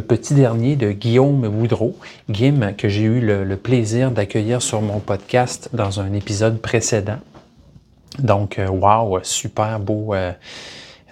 petit 0.00 0.32
dernier 0.34 0.76
de 0.76 0.92
Guillaume 0.92 1.44
Woodrow, 1.44 1.94
Guillaume, 2.30 2.74
que 2.74 2.88
j'ai 2.88 3.02
eu 3.02 3.20
le, 3.20 3.56
plaisir 3.56 4.10
d'accueillir 4.10 4.62
sur 4.62 4.80
mon 4.80 4.98
podcast 4.98 5.68
dans 5.74 6.00
un 6.00 6.14
épisode 6.14 6.58
précédent. 6.58 7.18
Donc, 8.18 8.58
wow, 8.66 9.20
super 9.22 9.78
beau. 9.78 10.14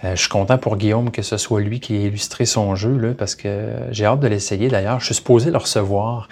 je 0.03 0.15
suis 0.15 0.29
content 0.29 0.57
pour 0.57 0.75
Guillaume 0.75 1.11
que 1.11 1.21
ce 1.21 1.37
soit 1.37 1.61
lui 1.61 1.79
qui 1.79 1.95
ait 1.95 2.03
illustré 2.05 2.45
son 2.45 2.75
jeu, 2.75 2.97
là, 2.97 3.13
parce 3.15 3.35
que 3.35 3.69
j'ai 3.91 4.05
hâte 4.05 4.21
de 4.21 4.27
l'essayer. 4.27 4.69
D'ailleurs, 4.69 4.99
je 4.99 5.05
suis 5.05 5.15
supposé 5.15 5.51
le 5.51 5.57
recevoir 5.57 6.27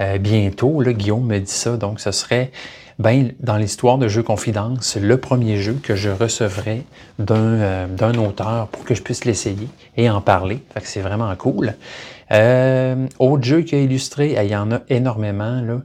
euh, 0.00 0.18
bientôt. 0.18 0.80
Là, 0.80 0.92
Guillaume 0.92 1.26
me 1.26 1.38
dit 1.38 1.50
ça, 1.50 1.76
donc 1.76 2.00
ce 2.00 2.12
serait 2.12 2.50
ben, 3.00 3.32
dans 3.40 3.56
l'histoire 3.56 3.96
de 3.96 4.08
Jeux 4.08 4.22
Confidence, 4.22 4.98
le 5.00 5.16
premier 5.16 5.56
jeu 5.56 5.80
que 5.82 5.96
je 5.96 6.10
recevrai 6.10 6.84
euh, 7.30 7.86
d'un 7.86 8.14
auteur 8.16 8.68
pour 8.68 8.84
que 8.84 8.94
je 8.94 9.00
puisse 9.00 9.24
l'essayer 9.24 9.68
et 9.96 10.10
en 10.10 10.20
parler. 10.20 10.62
Fait 10.74 10.82
que 10.82 10.86
c'est 10.86 11.00
vraiment 11.00 11.34
cool. 11.34 11.72
Euh, 12.30 13.06
autre 13.18 13.42
jeu 13.42 13.62
qui 13.62 13.74
a 13.74 13.78
illustré, 13.78 14.36
il 14.38 14.50
y 14.50 14.54
en 14.54 14.70
a 14.70 14.80
énormément. 14.90 15.62
Là. 15.62 15.80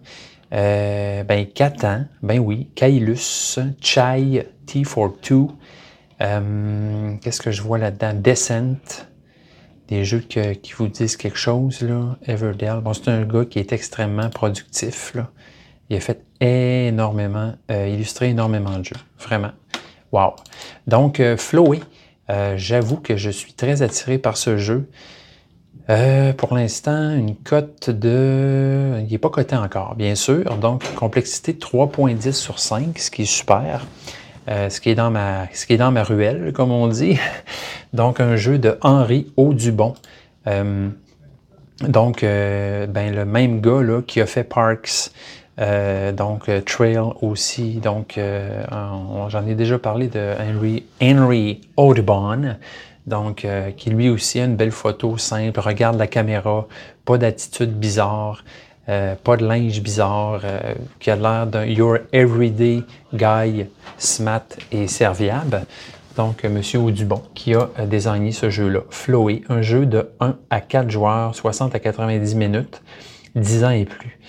Euh, 0.51 1.23
ben, 1.23 1.45
Catan, 1.45 2.03
ben 2.21 2.39
oui, 2.39 2.67
Kailus, 2.75 3.59
Chai, 3.79 4.49
T42. 4.67 5.51
Qu'est-ce 7.21 7.41
que 7.41 7.51
je 7.51 7.61
vois 7.61 7.77
là-dedans? 7.77 8.11
Descent 8.13 8.75
des 9.87 10.05
jeux 10.05 10.19
qui 10.19 10.73
vous 10.77 10.87
disent 10.87 11.17
quelque 11.17 11.37
chose, 11.37 11.81
là, 11.81 12.17
Everdell. 12.25 12.79
Bon, 12.81 12.93
c'est 12.93 13.09
un 13.09 13.23
gars 13.23 13.45
qui 13.45 13.59
est 13.59 13.71
extrêmement 13.71 14.29
productif, 14.29 15.13
là. 15.15 15.29
Il 15.89 15.97
a 15.97 15.99
fait 15.99 16.23
énormément, 16.41 17.53
euh, 17.69 17.87
illustré 17.87 18.29
énormément 18.29 18.79
de 18.79 18.85
jeux. 18.85 18.95
Vraiment. 19.19 19.51
Wow. 20.11 20.33
Donc, 20.87 21.19
euh, 21.19 21.37
Floé, 21.37 21.81
euh, 22.29 22.55
j'avoue 22.57 22.97
que 22.97 23.17
je 23.17 23.29
suis 23.29 23.53
très 23.53 23.81
attiré 23.81 24.17
par 24.17 24.37
ce 24.37 24.57
jeu. 24.57 24.89
Euh, 25.89 26.33
pour 26.33 26.55
l'instant, 26.55 27.11
une 27.11 27.35
cote 27.35 27.91
de... 27.91 28.99
Il 29.01 29.11
n'est 29.11 29.17
pas 29.19 29.29
coté 29.29 29.55
encore, 29.55 29.95
bien 29.95 30.15
sûr. 30.15 30.57
Donc, 30.57 30.83
complexité 30.95 31.53
3.10 31.53 32.31
sur 32.31 32.59
5, 32.59 32.97
ce 32.97 33.11
qui 33.11 33.23
est 33.23 33.25
super. 33.25 33.85
Euh, 34.47 34.69
ce, 34.69 34.79
qui 34.79 34.91
est 34.91 34.95
dans 34.95 35.11
ma, 35.11 36.03
ruelle, 36.03 36.51
comme 36.53 36.71
on 36.71 36.87
dit. 36.87 37.17
Donc, 37.93 38.19
un 38.19 38.35
jeu 38.35 38.57
de 38.57 38.77
Henri 38.81 39.31
Audubon. 39.37 39.95
Euh, 40.47 40.89
donc, 41.81 42.23
euh, 42.23 42.87
ben, 42.87 43.13
le 43.13 43.25
même 43.25 43.59
gars 43.59 43.81
qui 44.07 44.21
a 44.21 44.25
fait 44.25 44.45
Parks, 44.45 45.11
donc 45.57 46.49
Trail 46.65 46.99
aussi. 47.21 47.81
Donc, 47.81 48.17
j'en 48.17 49.45
ai 49.45 49.55
déjà 49.55 49.77
parlé 49.77 50.07
de 50.07 50.35
Henry, 50.39 50.85
Henry 51.01 51.59
Audubon. 51.75 52.55
Donc, 53.07 53.45
qui 53.75 53.89
lui 53.89 54.07
aussi 54.07 54.39
a 54.39 54.45
une 54.45 54.55
belle 54.55 54.71
photo 54.71 55.17
simple, 55.17 55.59
regarde 55.59 55.97
la 55.97 56.07
caméra, 56.07 56.65
pas 57.03 57.17
d'attitude 57.17 57.77
bizarre. 57.77 58.45
Euh, 58.87 59.15
pas 59.15 59.35
de 59.35 59.45
linge 59.45 59.81
bizarre, 59.81 60.41
euh, 60.43 60.75
qui 60.99 61.09
a 61.09 61.15
l'air 61.15 61.47
d'un 61.47 61.65
Your 61.65 61.97
Everyday 62.13 62.83
Guy, 63.13 63.65
smart 63.97 64.45
et 64.71 64.87
serviable. 64.87 65.65
Donc, 66.15 66.45
M. 66.45 66.61
Audubon 66.75 67.23
qui 67.33 67.55
a 67.55 67.69
euh, 67.79 67.87
désigné 67.87 68.31
ce 68.31 68.51
jeu-là. 68.51 68.81
Flowy, 68.91 69.43
un 69.49 69.63
jeu 69.63 69.87
de 69.87 70.09
1 70.19 70.35
à 70.51 70.61
4 70.61 70.91
joueurs, 70.91 71.33
60 71.33 71.73
à 71.73 71.79
90 71.79 72.35
minutes, 72.35 72.83
10 73.35 73.63
ans 73.63 73.71
et 73.71 73.85
plus. 73.85 74.19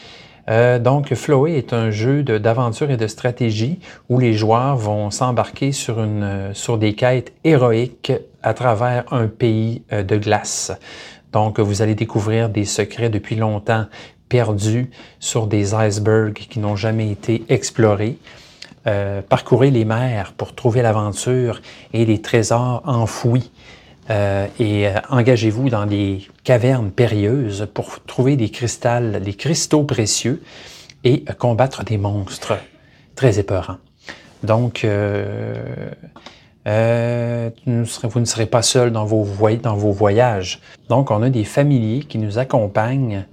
donc, 0.81 1.13
Flowy 1.13 1.55
est 1.55 1.73
un 1.73 1.91
jeu 1.91 2.23
d'aventure 2.23 2.91
et 2.91 2.97
de 2.97 3.07
stratégie 3.09 3.79
où 4.09 4.19
les 4.19 4.33
joueurs 4.33 4.77
vont 4.77 5.11
s'embarquer 5.11 5.73
sur, 5.73 5.97
sur 6.53 6.79
des 6.79 6.95
quêtes 6.95 7.33
héroïques 7.45 8.13
à 8.43 8.55
travers 8.55 9.13
un 9.13 9.27
pays 9.27 9.83
de 9.91 10.17
glace. 10.17 10.73
Donc, 11.33 11.59
vous 11.59 11.83
allez 11.83 11.97
découvrir 11.97 12.49
des 12.49 12.65
secrets 12.65 13.11
depuis 13.11 13.35
longtemps 13.35 13.87
perdus 14.29 14.91
sur 15.21 15.47
des 15.47 15.75
icebergs 15.75 16.35
qui 16.35 16.59
n'ont 16.59 16.77
jamais 16.77 17.11
été 17.11 17.45
explorés. 17.49 18.19
Euh, 18.87 19.21
parcourez 19.21 19.71
les 19.71 19.85
mers 19.85 20.33
pour 20.33 20.55
trouver 20.55 20.81
l'aventure 20.83 21.61
et 21.93 22.05
les 22.05 22.23
trésors 22.23 22.83
enfouis. 22.85 23.51
Euh, 24.11 24.47
et 24.61 24.87
euh, 24.87 24.93
engagez-vous 25.11 25.69
dans 25.69 25.87
des 25.87 26.29
cavernes 26.45 26.93
périlleuses 26.93 27.67
pour 27.75 28.01
trouver 28.05 28.37
des 28.37 28.51
cristals, 28.51 29.21
des 29.21 29.35
cristaux 29.35 29.83
précieux 29.83 30.41
et 31.03 31.25
combattre 31.39 31.83
des 31.85 31.99
monstres 31.99 32.55
très 33.17 33.41
épeurants. 33.41 33.79
Donc, 34.45 34.85
vous 34.85 34.91
ne 36.69 37.85
serez 38.25 38.47
pas 38.47 38.63
seul 38.63 38.93
dans 38.93 39.07
dans 39.07 39.77
vos 39.77 39.93
voyages. 39.93 40.61
Donc, 40.89 41.11
on 41.11 41.23
a 41.23 41.31
des 41.31 41.45
familiers 41.45 42.05
qui 42.05 42.19
nous 42.19 42.39
accompagnent 42.39 43.25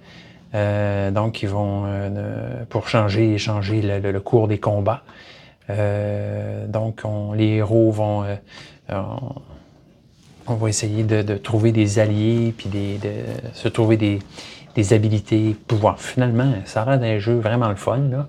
euh, 0.54 1.12
donc, 1.12 1.42
ils 1.42 1.50
vont 1.50 1.84
euh, 1.86 2.64
pour 2.70 2.88
changer, 2.88 3.38
changer 3.38 3.82
le, 3.82 4.12
le, 4.12 4.20
cours 4.20 4.48
des 4.48 4.60
combats. 4.60 5.04
Euh, 5.70 6.68
donc, 6.68 7.02
on, 7.04 7.34
les 7.34 7.56
héros 7.56 7.92
vont, 7.92 8.24
euh, 8.24 8.36
on, 8.90 9.18
on, 10.48 10.56
va 10.56 10.70
essayer 10.70 11.04
de, 11.04 11.22
de, 11.24 11.36
trouver 11.36 11.72
des 11.72 11.98
alliés, 11.98 12.54
puis 12.56 12.70
des, 12.70 12.98
de, 12.98 13.12
se 13.54 13.68
trouver 13.68 13.98
des, 13.98 14.20
des 14.76 14.94
habilités, 14.94 15.56
pouvoir. 15.68 16.00
Finalement, 16.00 16.54
ça 16.66 16.84
rend 16.84 17.02
un 17.02 17.18
jeu 17.18 17.40
vraiment 17.40 17.70
le 17.70 17.76
fun. 17.76 17.98
Là. 18.12 18.28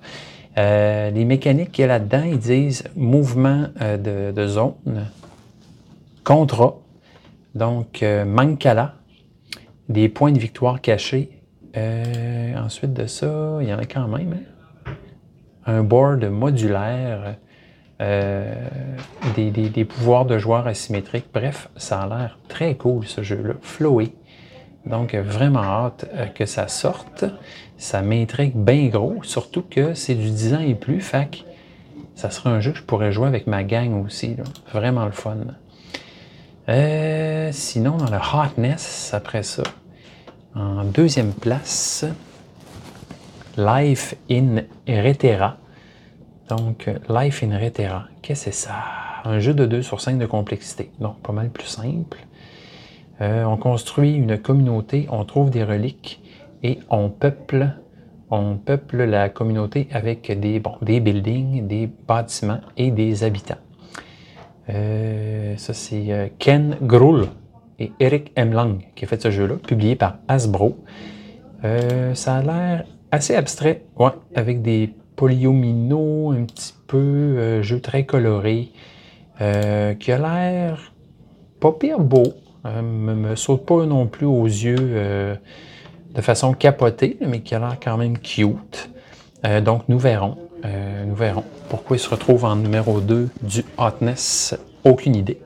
Euh, 0.57 1.11
les 1.11 1.25
mécaniques 1.25 1.73
qu'il 1.73 1.83
y 1.83 1.85
a 1.85 1.89
là-dedans, 1.89 2.23
ils 2.25 2.39
disent 2.39 2.85
mouvement 2.97 3.67
de, 3.81 4.31
de, 4.31 4.47
zone, 4.47 5.09
contrat, 6.23 6.77
donc 7.55 8.03
mancala, 8.25 8.95
des 9.91 10.09
points 10.09 10.33
de 10.33 10.39
victoire 10.39 10.81
cachés 10.81 11.35
euh, 11.77 12.57
ensuite 12.57 12.93
de 12.93 13.07
ça, 13.07 13.59
il 13.61 13.69
y 13.69 13.75
en 13.75 13.79
a 13.79 13.85
quand 13.85 14.07
même. 14.09 14.33
Hein. 14.87 14.93
Un 15.67 15.83
board 15.83 16.25
modulaire, 16.25 17.37
euh, 18.01 18.55
des, 19.35 19.85
pouvoirs 19.85 20.27
de 20.27 20.39
joueurs 20.39 20.67
asymétriques. 20.67 21.29
Bref, 21.33 21.69
ça 21.77 22.03
a 22.03 22.07
l'air 22.07 22.39
très 22.49 22.75
cool 22.77 23.07
ce 23.07 23.23
jeu-là. 23.23 23.55
Flowy. 23.63 24.13
Donc, 24.87 25.15
vraiment 25.15 25.63
hâte 25.63 26.07
euh, 26.15 26.27
que 26.27 26.45
ça 26.45 26.69
sorte. 26.69 27.25
Ça 27.77 28.03
m'intrigue 28.03 28.55
bien 28.55 28.89
gros, 28.89 29.23
surtout 29.23 29.63
que 29.63 29.95
c'est 29.95 30.15
du 30.15 30.31
10 30.31 30.55
ans 30.55 30.61
et 30.61 30.75
plus. 30.75 31.01
Fait 31.01 31.45
ça 32.15 32.31
sera 32.31 32.51
un 32.51 32.61
jeu 32.61 32.71
que 32.71 32.79
je 32.79 32.85
pourrais 32.85 33.11
jouer 33.11 33.27
avec 33.27 33.49
ma 33.49 33.65
gang 33.65 34.05
aussi. 34.05 34.37
Là. 34.37 34.45
Vraiment 34.73 35.07
le 35.07 35.11
fun. 35.11 35.39
Sinon, 37.51 37.97
dans 37.97 38.11
le 38.11 38.19
Hotness, 38.19 39.11
après 39.13 39.43
ça, 39.43 39.65
en 40.55 40.85
deuxième 40.85 41.33
place, 41.33 42.05
Life 43.57 44.15
in 44.31 44.63
Retera. 44.87 45.57
Donc, 46.49 46.91
Life 47.09 47.43
in 47.43 47.59
Retera, 47.59 48.07
qu'est-ce 48.23 48.47
que 48.47 48.51
c'est 48.53 48.67
ça? 48.67 48.75
Un 49.25 49.39
jeu 49.39 49.55
de 49.55 49.67
2 49.67 49.83
sur 49.83 50.01
5 50.01 50.19
de 50.19 50.27
complexité. 50.27 50.91
Donc, 51.01 51.19
pas 51.21 51.33
mal 51.33 51.51
plus 51.51 51.67
simple. 51.67 52.19
Euh, 53.21 53.45
on 53.45 53.57
construit 53.57 54.15
une 54.15 54.39
communauté, 54.39 55.07
on 55.11 55.25
trouve 55.25 55.51
des 55.51 55.65
reliques 55.65 56.21
et 56.63 56.81
on 56.91 57.09
peuple, 57.11 57.69
la 59.05 59.29
communauté 59.29 59.89
avec 59.93 60.41
des, 60.41 60.59
bon, 60.59 60.73
des 60.83 60.99
buildings, 60.99 61.67
des 61.67 61.87
bâtiments 61.87 62.61
et 62.77 62.91
des 62.91 63.23
habitants. 63.23 63.55
Euh, 64.71 65.57
ça, 65.57 65.75
c'est 65.75 66.13
euh, 66.13 66.29
Ken 66.39 66.77
Grull 66.83 67.29
et 67.79 67.93
Eric 68.01 68.33
M. 68.37 68.53
Lang 68.53 68.81
qui 68.95 69.05
a 69.05 69.09
fait 69.09 69.21
ce 69.21 69.31
jeu-là, 69.31 69.57
publié 69.57 69.97
par 69.97 70.19
Hasbro. 70.29 70.77
Euh, 71.65 72.15
ça 72.15 72.37
a 72.37 72.43
l'air 72.43 72.85
assez 73.11 73.35
abstrait, 73.35 73.85
ouais, 73.97 74.11
avec 74.35 74.63
des 74.63 74.95
polyomino, 75.17 76.33
un 76.33 76.45
petit 76.45 76.75
peu, 76.87 76.99
euh, 76.99 77.63
jeu 77.63 77.81
très 77.81 78.05
coloré, 78.05 78.71
euh, 79.41 79.95
qui 79.95 80.13
a 80.13 80.19
l'air 80.19 80.93
pas 81.61 81.73
pire 81.73 82.01
beau, 82.01 82.35
euh, 82.67 82.83
me, 82.83 83.15
me, 83.15 83.37
saute 83.37 83.65
pas 83.65 83.87
non 83.87 84.07
plus 84.07 84.27
aux 84.27 84.47
yeux 84.47 85.39
de 86.15 86.21
façon 86.21 86.53
capotée, 86.53 87.17
mais 87.21 87.41
qui 87.41 87.55
a 87.55 87.59
l'air 87.59 87.79
quand 87.83 87.97
même 87.97 88.19
cute. 88.19 88.91
Donc, 89.65 89.83
nous 89.89 89.99
verrons. 89.99 90.39
Nous 91.07 91.15
verrons. 91.15 91.45
Pourquoi 91.69 91.97
il 91.97 92.01
se 92.01 92.09
retrouve 92.09 92.47
en 92.47 92.57
numéro 92.57 93.01
2 93.01 93.29
du 93.43 93.65
Hotness, 93.77 94.57
aucune 94.85 95.17
idée. 95.17 95.41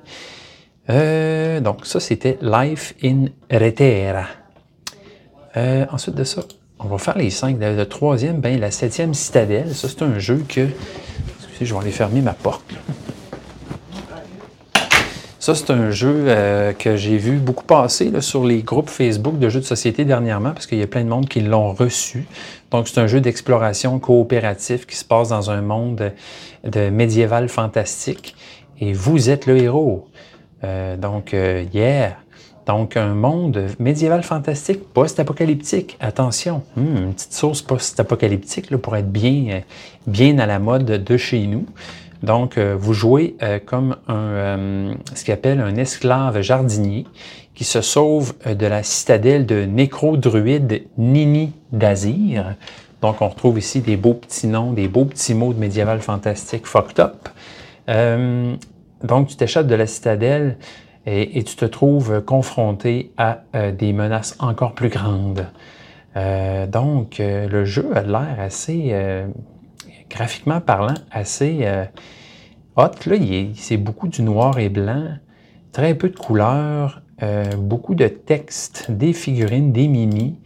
Euh, 0.91 1.61
donc, 1.61 1.85
ça, 1.85 2.01
c'était 2.01 2.39
Life 2.41 2.95
in 3.03 3.27
Retera. 3.51 4.25
Euh, 5.57 5.87
ensuite 5.91 6.15
de 6.15 6.25
ça, 6.25 6.43
on 6.79 6.89
va 6.89 6.99
faire 6.99 7.19
les 7.19 7.31
cinq. 7.31 7.59
Le, 7.61 7.85
troisième, 7.85 8.41
ben, 8.41 8.59
la 8.59 8.71
septième 8.71 9.15
citadelle. 9.15 9.75
Ça, 9.75 9.89
c'est 9.89 10.03
un 10.03 10.19
jeu 10.19 10.45
que. 10.49 10.69
Excusez, 11.41 11.67
je 11.67 11.75
vais 11.75 11.91
fermer 11.91 12.21
ma 12.21 12.33
porte. 12.33 12.65
Ça, 15.41 15.55
c'est 15.55 15.71
un 15.71 15.91
jeu 15.91 16.25
euh, 16.27 16.73
que 16.73 16.97
j'ai 16.97 17.17
vu 17.17 17.37
beaucoup 17.37 17.65
passer 17.65 18.13
sur 18.21 18.45
les 18.45 18.63
groupes 18.63 18.91
Facebook 18.91 19.39
de 19.39 19.49
jeux 19.49 19.61
de 19.61 19.65
société 19.65 20.05
dernièrement, 20.05 20.51
parce 20.51 20.67
qu'il 20.67 20.79
y 20.79 20.83
a 20.83 20.87
plein 20.87 21.05
de 21.05 21.09
monde 21.09 21.29
qui 21.29 21.41
l'ont 21.41 21.73
reçu. 21.73 22.27
Donc, 22.71 22.89
c'est 22.89 23.01
un 23.01 23.07
jeu 23.07 23.21
d'exploration 23.21 23.99
coopératif 23.99 24.87
qui 24.87 24.97
se 24.97 25.05
passe 25.05 25.29
dans 25.29 25.51
un 25.51 25.63
monde 25.63 26.13
de 26.65 26.91
médiéval 26.91 27.49
fantastique. 27.49 28.35
Et 28.81 28.93
vous 28.93 29.31
êtes 29.31 29.47
le 29.47 29.57
héros. 29.59 30.09
Euh, 30.65 30.97
donc, 30.97 31.33
yeah. 31.33 32.17
Donc, 32.69 32.99
un 32.99 33.15
monde 33.15 33.69
médiéval 33.79 34.23
fantastique, 34.23 34.93
post-apocalyptique. 34.93 35.97
Attention, 36.01 36.63
hmm, 36.77 36.97
une 36.99 37.15
petite 37.15 37.33
sauce 37.33 37.63
post-apocalyptique 37.63 38.77
pour 38.77 38.95
être 38.95 39.11
bien, 39.11 39.47
euh, 39.49 39.61
bien 40.07 40.39
à 40.39 40.45
la 40.45 40.59
mode 40.59 40.85
de 40.85 41.17
chez 41.17 41.47
nous. 41.47 41.65
Donc, 42.23 42.59
euh, 42.59 42.77
vous 42.79 42.93
jouez 42.93 43.37
euh, 43.43 43.59
comme 43.59 43.97
un, 44.07 44.91
ce 45.15 45.25
qu'il 45.25 45.33
appelle 45.33 45.61
un 45.61 45.77
esclave 45.77 46.43
jardinier 46.43 47.07
qui 47.55 47.65
se 47.65 47.81
sauve 47.81 48.35
de 48.45 48.67
la 48.67 48.83
citadelle 48.83 49.47
de 49.47 49.65
nécro-druide 49.65 50.83
Nini 50.99 51.53
d'Azir. 51.73 52.55
Donc, 53.01 53.23
on 53.23 53.29
retrouve 53.29 53.59
ici 53.59 53.81
des 53.81 53.97
beaux 53.97 54.13
petits 54.13 54.47
noms, 54.47 54.73
des 54.73 54.89
beaux 54.89 55.07
petits 55.07 55.33
mots 55.33 55.55
de 55.55 55.59
médiéval 55.59 56.01
fantastique 56.01 56.67
fucked 56.67 57.01
up. 57.01 57.31
Donc, 59.05 59.29
tu 59.29 59.37
t'échappes 59.37 59.67
de 59.67 59.75
la 59.75 59.87
citadelle 59.87 60.57
et, 61.07 61.43
tu 61.45 61.57
te 61.57 61.65
trouves 61.65 62.23
confronté 62.23 63.13
à 63.17 63.43
euh, 63.55 63.73
des 63.73 63.93
menaces 63.93 64.37
encore 64.41 64.75
plus 64.75 64.89
grandes. 64.89 65.47
Euh, 66.17 66.67
donc, 66.67 67.21
euh, 67.21 67.49
le 67.49 67.65
jeu 67.65 67.91
a 67.95 68.03
l'air 68.03 68.37
assez, 68.39 68.95
graphiquement 70.11 70.61
parlant, 70.61 70.95
assez 71.11 71.67
hot. 72.77 72.91
Là, 73.07 73.17
c'est 73.55 73.77
beaucoup 73.77 74.09
du 74.09 74.23
noir 74.23 74.59
et 74.59 74.69
blanc, 74.69 75.05
très 75.73 75.95
peu 75.95 76.09
de 76.09 76.17
couleurs, 76.17 77.03
beaucoup 77.59 77.95
de 77.95 78.09
texte, 78.09 78.91
des 78.91 79.13
figurines, 79.13 79.73
des 79.73 79.89
minis, 79.89 80.39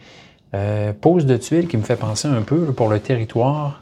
euh, 0.55 0.93
pose 0.93 1.25
de 1.25 1.39
tuiles 1.39 1.67
qui 1.67 1.79
me 1.79 1.83
fait 1.83 1.97
penser 1.97 2.29
un 2.29 2.43
peu 2.43 2.75
pour 2.75 2.91
le 2.91 3.01
territoire, 3.01 3.82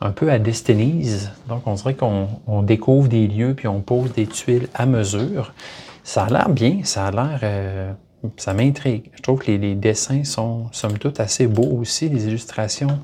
un 0.00 0.10
peu 0.10 0.30
à 0.30 0.38
Destiny's. 0.38 1.30
Donc, 1.48 1.62
on 1.66 1.74
dirait 1.74 1.94
qu'on 1.94 2.28
on 2.46 2.62
découvre 2.62 3.08
des 3.08 3.26
lieux 3.26 3.54
puis 3.54 3.68
on 3.68 3.80
pose 3.80 4.12
des 4.12 4.26
tuiles 4.26 4.68
à 4.74 4.86
mesure. 4.86 5.52
Ça 6.04 6.24
a 6.24 6.30
l'air 6.30 6.48
bien, 6.48 6.80
ça 6.84 7.06
a 7.06 7.10
l'air. 7.10 7.40
euh, 7.42 7.92
ça 8.36 8.52
m'intrigue. 8.54 9.10
Je 9.14 9.22
trouve 9.22 9.40
que 9.40 9.50
les, 9.50 9.74
dessins 9.74 10.24
sont, 10.24 10.66
somme 10.72 10.98
toute, 10.98 11.20
assez 11.20 11.46
beaux 11.46 11.78
aussi, 11.80 12.08
les 12.08 12.26
illustrations, 12.26 12.98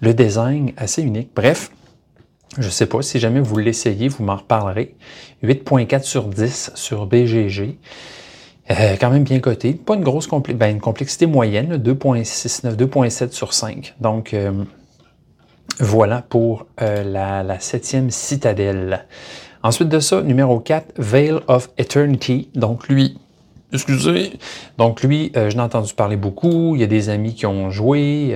le 0.00 0.14
design 0.14 0.72
assez 0.76 1.02
unique. 1.02 1.30
Bref, 1.34 1.70
je 2.58 2.66
ne 2.66 2.70
sais 2.70 2.86
pas, 2.86 3.02
si 3.02 3.18
jamais 3.18 3.40
vous 3.40 3.58
l'essayez, 3.58 4.08
vous 4.08 4.24
m'en 4.24 4.36
reparlerez. 4.36 4.94
8.4 5.42 6.02
sur 6.02 6.24
10 6.28 6.72
sur 6.74 7.06
BGG. 7.06 7.76
Euh, 8.70 8.96
quand 9.00 9.10
même 9.10 9.24
bien 9.24 9.38
coté. 9.40 9.74
Pas 9.74 9.94
une 9.94 10.02
grosse 10.02 10.26
complé- 10.26 10.54
ben, 10.54 10.70
une 10.70 10.80
complexité 10.80 11.26
moyenne, 11.26 11.70
là, 11.70 11.78
2.69, 11.78 12.76
2.7 12.76 13.32
sur 13.32 13.52
5. 13.52 13.94
Donc, 14.00 14.34
euh, 14.34 14.52
voilà 15.78 16.22
pour 16.22 16.66
euh, 16.80 17.04
la, 17.04 17.58
septième 17.60 18.10
citadelle. 18.10 19.04
Ensuite 19.62 19.88
de 19.88 20.00
ça, 20.00 20.22
numéro 20.22 20.60
4, 20.60 20.94
Veil 20.96 21.34
of 21.48 21.70
Eternity. 21.76 22.48
Donc, 22.54 22.88
lui, 22.88 23.18
excusez, 23.72 24.38
donc 24.78 25.02
lui, 25.02 25.32
euh, 25.36 25.50
je 25.50 25.56
l'ai 25.56 25.62
entendu 25.62 25.92
parler 25.94 26.16
beaucoup. 26.16 26.74
Il 26.76 26.80
y 26.80 26.84
a 26.84 26.88
des 26.88 27.08
amis 27.08 27.34
qui 27.34 27.46
ont 27.46 27.70
joué, 27.70 28.30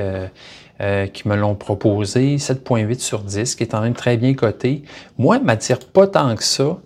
euh, 0.81 1.07
qui 1.07 1.29
me 1.29 1.37
l'ont 1.37 1.55
proposé. 1.55 2.37
7.8 2.37 2.99
sur 2.99 3.21
10, 3.21 3.55
qui 3.55 3.63
est 3.63 3.67
quand 3.67 3.81
même 3.81 3.95
très 3.95 4.17
bien 4.17 4.35
coté. 4.35 4.83
Moi, 5.19 5.37
il 5.37 5.41
ne 5.41 5.47
m'attire 5.47 5.81
pas 5.81 6.07
tant 6.07 6.35
que 6.35 6.45
ça 6.45 6.79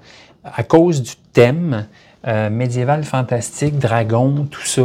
à 0.44 0.62
cause 0.62 1.02
du 1.02 1.12
thème 1.32 1.86
médiéval, 2.50 3.04
fantastique, 3.04 3.78
dragon, 3.78 4.46
tout 4.50 4.64
ça. 4.64 4.82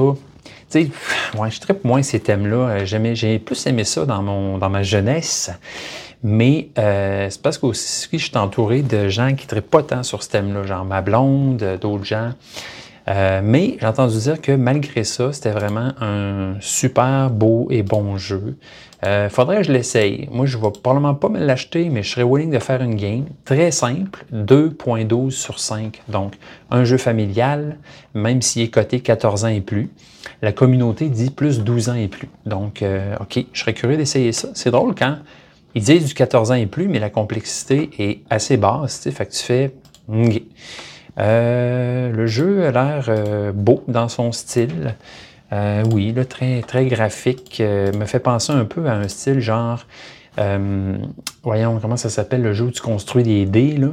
Sais, 0.70 0.90
ouais, 1.38 1.50
je 1.50 1.60
tripe 1.60 1.84
moins 1.84 2.04
ces 2.04 2.20
thèmes-là. 2.20 2.56
Euh, 2.56 2.86
J'ai 2.86 3.40
plus 3.40 3.66
aimé 3.66 3.84
ça 3.84 4.06
dans, 4.06 4.22
mon, 4.22 4.58
dans 4.58 4.70
ma 4.70 4.84
jeunesse. 4.84 5.52
Mais 6.22 6.70
euh, 6.78 7.28
c'est 7.30 7.42
parce 7.42 7.58
que 7.58 7.66
aussi, 7.68 8.08
je 8.12 8.26
suis 8.26 8.38
entouré 8.38 8.82
de 8.82 9.08
gens 9.08 9.34
qui 9.36 9.48
ne 9.54 9.62
pas 9.62 9.84
tant 9.84 10.04
sur 10.04 10.22
ce 10.22 10.30
thème-là, 10.30 10.64
genre 10.64 10.86
ma 10.86 11.02
blonde, 11.02 11.64
euh, 11.64 11.78
d'autres 11.78 12.04
gens. 12.04 12.32
Euh, 13.08 13.42
mais 13.44 13.78
j'ai 13.80 13.88
entendu 13.88 14.18
dire 14.20 14.40
que 14.40 14.52
malgré 14.52 15.04
ça, 15.04 15.34
c'était 15.34 15.52
vraiment 15.52 15.94
un 16.00 16.56
super 16.60 17.30
beau 17.32 17.68
et 17.72 17.82
bon 17.82 18.18
jeu. 18.18 18.58
Euh, 19.06 19.30
faudrait 19.30 19.58
que 19.58 19.64
je 19.64 19.72
l'essaye. 19.72 20.28
Moi, 20.32 20.46
je 20.46 20.58
ne 20.58 20.62
vais 20.62 20.70
probablement 20.72 21.16
pas 21.16 21.30
me 21.30 21.44
l'acheter, 21.44 21.90
mais 21.90 22.04
je 22.04 22.12
serais 22.12 22.24
willing 22.24 22.52
de 22.52 22.60
faire 22.60 22.82
une 22.82 22.96
game. 22.96 23.26
Très 23.46 23.72
simple, 23.72 24.26
2.12 24.34 25.32
sur 25.32 25.60
5. 25.60 26.02
Donc, 26.10 26.34
un 26.70 26.84
jeu 26.84 26.98
familial, 26.98 27.78
même 28.14 28.42
s'il 28.42 28.64
est 28.64 28.70
coté 28.70 29.00
14 29.00 29.46
ans 29.46 29.48
et 29.48 29.62
plus. 29.62 29.90
La 30.42 30.52
communauté 30.52 31.10
dit 31.10 31.32
plus 31.32 31.60
12 31.60 31.90
ans 31.90 31.96
et 31.96 32.08
plus. 32.08 32.30
Donc, 32.46 32.82
euh, 32.82 33.16
OK, 33.20 33.46
je 33.52 33.60
serais 33.60 33.74
curieux 33.74 33.98
d'essayer 33.98 34.32
ça. 34.32 34.50
C'est 34.54 34.72
drôle 34.72 34.96
quand 34.96 35.18
ils 35.76 35.84
disent 35.84 36.06
du 36.06 36.14
14 36.14 36.52
ans 36.52 36.56
et 36.56 36.66
plus, 36.66 36.88
mais 36.88 37.00
la 37.00 37.10
complexité 37.10 37.90
est 38.00 38.22
assez 38.30 38.58
basse. 38.58 39.10
Fait 39.10 39.26
que 39.26 39.32
tu 39.32 39.44
fais... 39.44 39.72
OK. 40.08 40.42
Euh, 41.20 42.12
le 42.12 42.28
jeu 42.28 42.66
a 42.66 42.72
l'air 42.72 43.06
euh, 43.10 43.52
beau 43.52 43.84
dans 43.88 44.08
son 44.08 44.32
style. 44.32 44.96
Euh, 45.52 45.84
oui, 45.92 46.14
là, 46.14 46.26
très, 46.26 46.62
très 46.62 46.86
graphique. 46.86 47.62
me 47.62 48.06
fait 48.06 48.20
penser 48.20 48.54
un 48.54 48.66
peu 48.66 48.88
à 48.88 48.94
un 48.94 49.08
style 49.08 49.40
genre. 49.40 49.86
voyons, 51.44 51.80
comment 51.80 51.98
ça 51.98 52.10
s'appelle 52.10 52.42
le 52.42 52.54
jeu 52.54 52.66
où 52.66 52.72
tu 52.72 52.82
construis 52.82 53.24
des 53.24 53.46
dés, 53.46 53.78
là? 53.78 53.90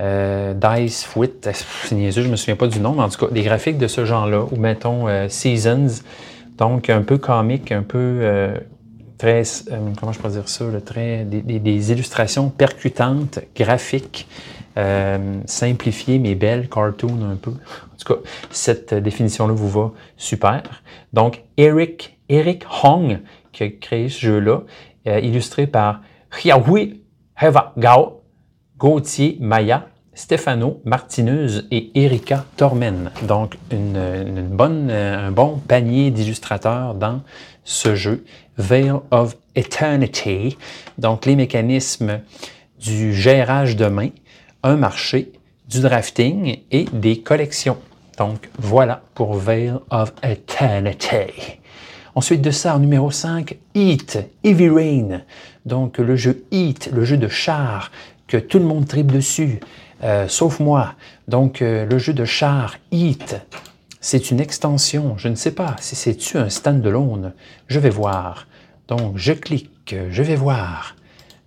Euh, 0.00 0.54
Dice 0.54 1.04
Fwit, 1.04 1.48
c'est 1.52 1.94
niaiseux, 1.94 2.22
je 2.22 2.28
me 2.28 2.36
souviens 2.36 2.56
pas 2.56 2.66
du 2.66 2.80
nom, 2.80 2.92
mais 2.94 3.02
en 3.02 3.08
tout 3.08 3.24
cas, 3.26 3.32
des 3.32 3.42
graphiques 3.42 3.78
de 3.78 3.86
ce 3.86 4.04
genre-là, 4.04 4.44
ou 4.50 4.56
mettons 4.56 5.06
euh, 5.08 5.28
Seasons, 5.28 6.02
donc 6.58 6.90
un 6.90 7.02
peu 7.02 7.18
comique, 7.18 7.70
un 7.70 7.82
peu 7.82 7.98
euh, 7.98 8.56
très, 9.18 9.42
euh, 9.70 9.78
comment 9.98 10.12
je 10.12 10.18
pourrais 10.18 10.32
dire 10.32 10.48
ça, 10.48 10.64
là, 10.66 10.80
très, 10.80 11.24
des, 11.24 11.42
des- 11.42 11.60
des 11.60 11.92
illustrations 11.92 12.48
percutantes, 12.50 13.38
graphiques, 13.54 14.26
euh, 14.76 15.36
simplifiées 15.46 16.18
mais 16.18 16.34
belles, 16.34 16.68
cartoon 16.68 17.30
un 17.30 17.36
peu. 17.36 17.52
En 17.52 17.96
tout 17.96 18.14
cas, 18.14 18.20
cette 18.50 18.94
euh, 18.94 19.00
définition-là 19.00 19.54
vous 19.54 19.68
va 19.70 19.92
super. 20.16 20.62
Donc, 21.12 21.44
Eric, 21.56 22.18
Eric 22.28 22.64
Hong, 22.82 23.20
qui 23.52 23.62
a 23.62 23.68
créé 23.70 24.08
ce 24.08 24.18
jeu-là, 24.26 24.62
euh, 25.06 25.20
illustré 25.20 25.68
par 25.68 26.00
Hiahui 26.42 27.02
Heva 27.40 27.72
Gao, 27.76 28.22
Gauthier 28.78 29.36
Maya, 29.40 29.88
Stefano 30.14 30.80
Martinez 30.84 31.62
et 31.70 31.90
Erika 31.94 32.44
Tormen. 32.56 33.10
Donc, 33.22 33.56
une 33.70 34.48
bonne, 34.48 34.88
euh, 34.90 35.28
un 35.28 35.30
bon 35.30 35.60
panier 35.66 36.10
d'illustrateurs 36.10 36.94
dans 36.94 37.22
ce 37.64 37.94
jeu, 37.94 38.24
Veil 38.58 38.92
of 39.10 39.36
Eternity. 39.54 40.56
Donc, 40.98 41.26
les 41.26 41.36
mécanismes 41.36 42.20
du 42.80 43.14
gérage 43.14 43.76
de 43.76 43.86
main, 43.86 44.10
un 44.62 44.76
marché, 44.76 45.32
du 45.68 45.80
drafting 45.80 46.58
et 46.70 46.86
des 46.92 47.20
collections. 47.20 47.78
Donc, 48.18 48.48
voilà 48.58 49.02
pour 49.14 49.34
Veil 49.34 49.72
of 49.90 50.12
Eternity. 50.22 51.58
Ensuite 52.16 52.42
de 52.42 52.50
ça, 52.52 52.76
en 52.76 52.78
numéro 52.78 53.10
5, 53.10 53.56
Heat, 53.74 54.18
Heavy 54.44 54.68
Rain. 54.68 55.22
Donc 55.66 55.98
le 55.98 56.14
jeu 56.14 56.44
Heat, 56.52 56.90
le 56.92 57.04
jeu 57.04 57.16
de 57.16 57.26
char 57.26 57.90
que 58.26 58.36
tout 58.36 58.58
le 58.58 58.64
monde 58.64 58.86
tripe 58.86 59.12
dessus, 59.12 59.60
euh, 60.02 60.28
sauf 60.28 60.60
moi. 60.60 60.94
Donc 61.28 61.62
euh, 61.62 61.86
le 61.86 61.98
jeu 61.98 62.12
de 62.12 62.24
char 62.24 62.76
Heat, 62.92 63.36
c'est 64.00 64.30
une 64.30 64.40
extension. 64.40 65.16
Je 65.16 65.28
ne 65.28 65.34
sais 65.34 65.52
pas 65.52 65.76
si 65.80 65.96
c'est-tu 65.96 66.38
un 66.38 66.48
stand-alone. 66.48 67.32
Je 67.68 67.78
vais 67.78 67.90
voir. 67.90 68.46
Donc 68.88 69.16
je 69.16 69.32
clique, 69.32 69.94
je 70.10 70.22
vais 70.22 70.36
voir. 70.36 70.96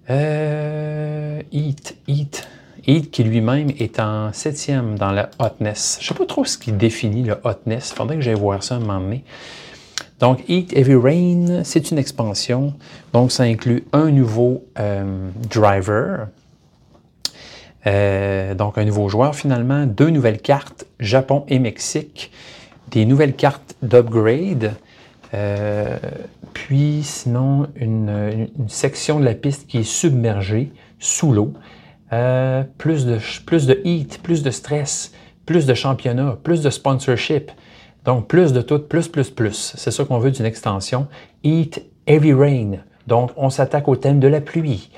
Euh, 0.09 1.41
Heat, 1.51 1.97
Heat. 2.07 2.47
Heat 2.87 3.11
qui 3.11 3.23
lui-même 3.25 3.71
est 3.79 3.99
en 3.99 4.31
septième 4.31 4.97
dans 4.97 5.11
la 5.11 5.29
hotness. 5.39 5.97
Je 5.99 6.05
ne 6.05 6.07
sais 6.07 6.19
pas 6.19 6.25
trop 6.25 6.45
ce 6.45 6.57
qui 6.57 6.71
définit 6.71 7.23
le 7.23 7.37
hotness. 7.43 7.91
Il 7.91 7.95
faudrait 7.97 8.15
que 8.15 8.21
j'aille 8.21 8.35
voir 8.35 8.63
ça 8.63 8.75
un 8.75 8.79
moment 8.79 9.01
donné. 9.01 9.25
Donc, 10.19 10.43
Heat 10.47 10.75
Heavy 10.75 10.95
Rain, 10.95 11.63
c'est 11.63 11.91
une 11.91 11.97
expansion. 11.97 12.73
Donc, 13.13 13.31
ça 13.31 13.43
inclut 13.43 13.83
un 13.93 14.09
nouveau 14.09 14.63
euh, 14.79 15.29
driver. 15.49 16.27
Euh, 17.87 18.53
donc, 18.53 18.77
un 18.77 18.85
nouveau 18.85 19.09
joueur 19.09 19.35
finalement. 19.35 19.85
Deux 19.85 20.09
nouvelles 20.09 20.41
cartes, 20.41 20.85
Japon 20.99 21.45
et 21.47 21.59
Mexique. 21.59 22.31
Des 22.91 23.05
nouvelles 23.05 23.35
cartes 23.35 23.75
d'upgrade. 23.81 24.73
Euh, 25.33 25.97
puis 26.53 27.01
sinon, 27.03 27.67
une, 27.75 28.47
section 28.67 29.19
de 29.19 29.25
la 29.25 29.33
piste 29.33 29.67
qui 29.67 29.79
est 29.79 29.83
submergée 29.83 30.71
sous 30.99 31.31
l'eau. 31.31 31.53
Euh, 32.13 32.63
plus, 32.77 33.05
de, 33.05 33.19
plus 33.45 33.67
de 33.67 33.81
heat, 33.83 34.21
plus 34.23 34.43
de 34.43 34.51
stress, 34.51 35.11
plus 35.45 35.65
de 35.65 35.73
championnat, 35.73 36.37
plus 36.43 36.61
de 36.61 36.69
sponsorship. 36.69 37.51
Donc, 38.05 38.27
plus 38.27 38.53
de 38.53 38.61
tout, 38.61 38.79
plus, 38.79 39.07
plus, 39.07 39.29
plus. 39.29 39.73
C'est 39.75 39.91
ça 39.91 40.05
qu'on 40.05 40.19
veut 40.19 40.31
d'une 40.31 40.45
extension. 40.45 41.07
Heat, 41.43 41.83
heavy 42.05 42.33
rain. 42.33 42.77
Donc, 43.07 43.31
on 43.35 43.49
s'attaque 43.49 43.87
au 43.87 43.95
thème 43.95 44.19
de 44.19 44.27
la 44.27 44.41
pluie. 44.41 44.89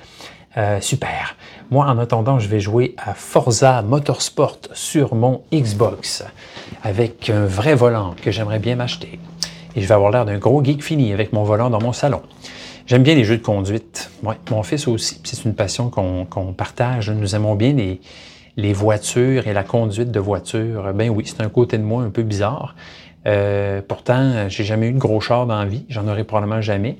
Euh, 0.57 0.81
super. 0.81 1.35
Moi, 1.69 1.85
en 1.85 1.97
attendant, 1.99 2.39
je 2.39 2.47
vais 2.47 2.59
jouer 2.59 2.95
à 2.97 3.13
Forza 3.13 3.81
Motorsport 3.83 4.59
sur 4.73 5.13
mon 5.13 5.43
Xbox 5.53 6.23
avec 6.83 7.29
un 7.29 7.45
vrai 7.45 7.75
volant 7.75 8.15
que 8.21 8.31
j'aimerais 8.31 8.59
bien 8.59 8.75
m'acheter. 8.75 9.19
Et 9.75 9.81
je 9.81 9.87
vais 9.87 9.93
avoir 9.93 10.11
l'air 10.11 10.25
d'un 10.25 10.39
gros 10.39 10.63
geek 10.63 10.83
fini 10.83 11.13
avec 11.13 11.33
mon 11.33 11.43
volant 11.43 11.69
dans 11.69 11.81
mon 11.81 11.93
salon. 11.93 12.21
J'aime 12.87 13.03
bien 13.03 13.13
les 13.13 13.23
jeux 13.23 13.37
de 13.37 13.43
conduite. 13.43 14.09
Mon 14.49 14.63
fils 14.63 14.87
aussi. 14.87 15.21
C'est 15.23 15.45
une 15.45 15.53
passion 15.53 15.91
qu'on 15.91 16.53
partage. 16.53 17.11
Nous 17.11 17.35
aimons 17.35 17.53
bien 17.53 17.73
les, 17.73 18.01
les 18.57 18.73
voitures 18.73 19.47
et 19.47 19.53
la 19.53 19.63
conduite 19.63 20.09
de 20.09 20.19
voitures. 20.19 20.91
Ben 20.95 21.09
oui, 21.09 21.23
c'est 21.27 21.41
un 21.41 21.49
côté 21.49 21.77
de 21.77 21.83
moi 21.83 22.01
un 22.01 22.09
peu 22.09 22.23
bizarre. 22.23 22.75
Euh, 23.27 23.81
pourtant, 23.87 24.49
j'ai 24.49 24.63
jamais 24.63 24.87
eu 24.87 24.93
de 24.93 24.97
gros 24.97 25.19
char 25.19 25.45
dans 25.45 25.59
la 25.59 25.65
vie. 25.65 25.85
J'en 25.89 26.07
aurai 26.07 26.23
probablement 26.23 26.61
jamais. 26.61 26.97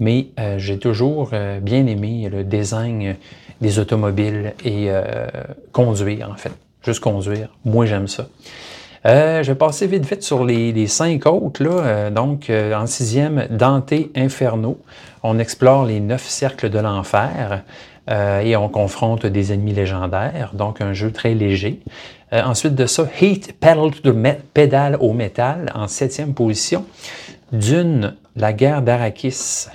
Mais 0.00 0.28
euh, 0.40 0.58
j'ai 0.58 0.78
toujours 0.78 1.30
euh, 1.34 1.60
bien 1.60 1.86
aimé 1.86 2.28
le 2.32 2.42
design 2.42 3.16
des 3.60 3.78
automobiles 3.78 4.54
et 4.64 4.86
euh, 4.88 5.26
conduire, 5.72 6.30
en 6.30 6.36
fait. 6.36 6.52
Juste 6.82 7.00
conduire. 7.00 7.50
Moi, 7.66 7.84
j'aime 7.84 8.08
ça. 8.08 8.26
Je 9.04 9.46
vais 9.46 9.54
passer 9.54 9.86
vite 9.86 10.06
vite 10.06 10.22
sur 10.22 10.44
les, 10.44 10.72
les 10.72 10.86
cinq 10.86 11.26
autres. 11.26 11.62
Là. 11.62 12.10
Donc, 12.10 12.50
en 12.50 12.86
sixième, 12.86 13.46
Dante 13.50 13.94
Inferno. 14.14 14.78
On 15.22 15.38
explore 15.38 15.84
les 15.84 16.00
neuf 16.00 16.26
cercles 16.26 16.68
de 16.70 16.78
l'enfer 16.78 17.62
et 18.08 18.56
on 18.56 18.68
confronte 18.68 19.24
des 19.24 19.52
ennemis 19.52 19.72
légendaires. 19.72 20.52
Donc, 20.54 20.82
un 20.82 20.92
jeu 20.92 21.12
très 21.12 21.34
léger. 21.34 21.80
ensuite 22.32 22.74
de 22.74 22.84
ça, 22.84 23.06
Heat 23.20 23.58
Pedal 23.58 23.90
to 23.90 24.14
Pédale 24.52 24.96
au 25.00 25.14
métal 25.14 25.70
en 25.74 25.86
septième 25.86 26.34
position. 26.34 26.84
Dune, 27.52 28.16
la 28.36 28.52
guerre 28.52 28.82
d'Arakis. 28.82 29.68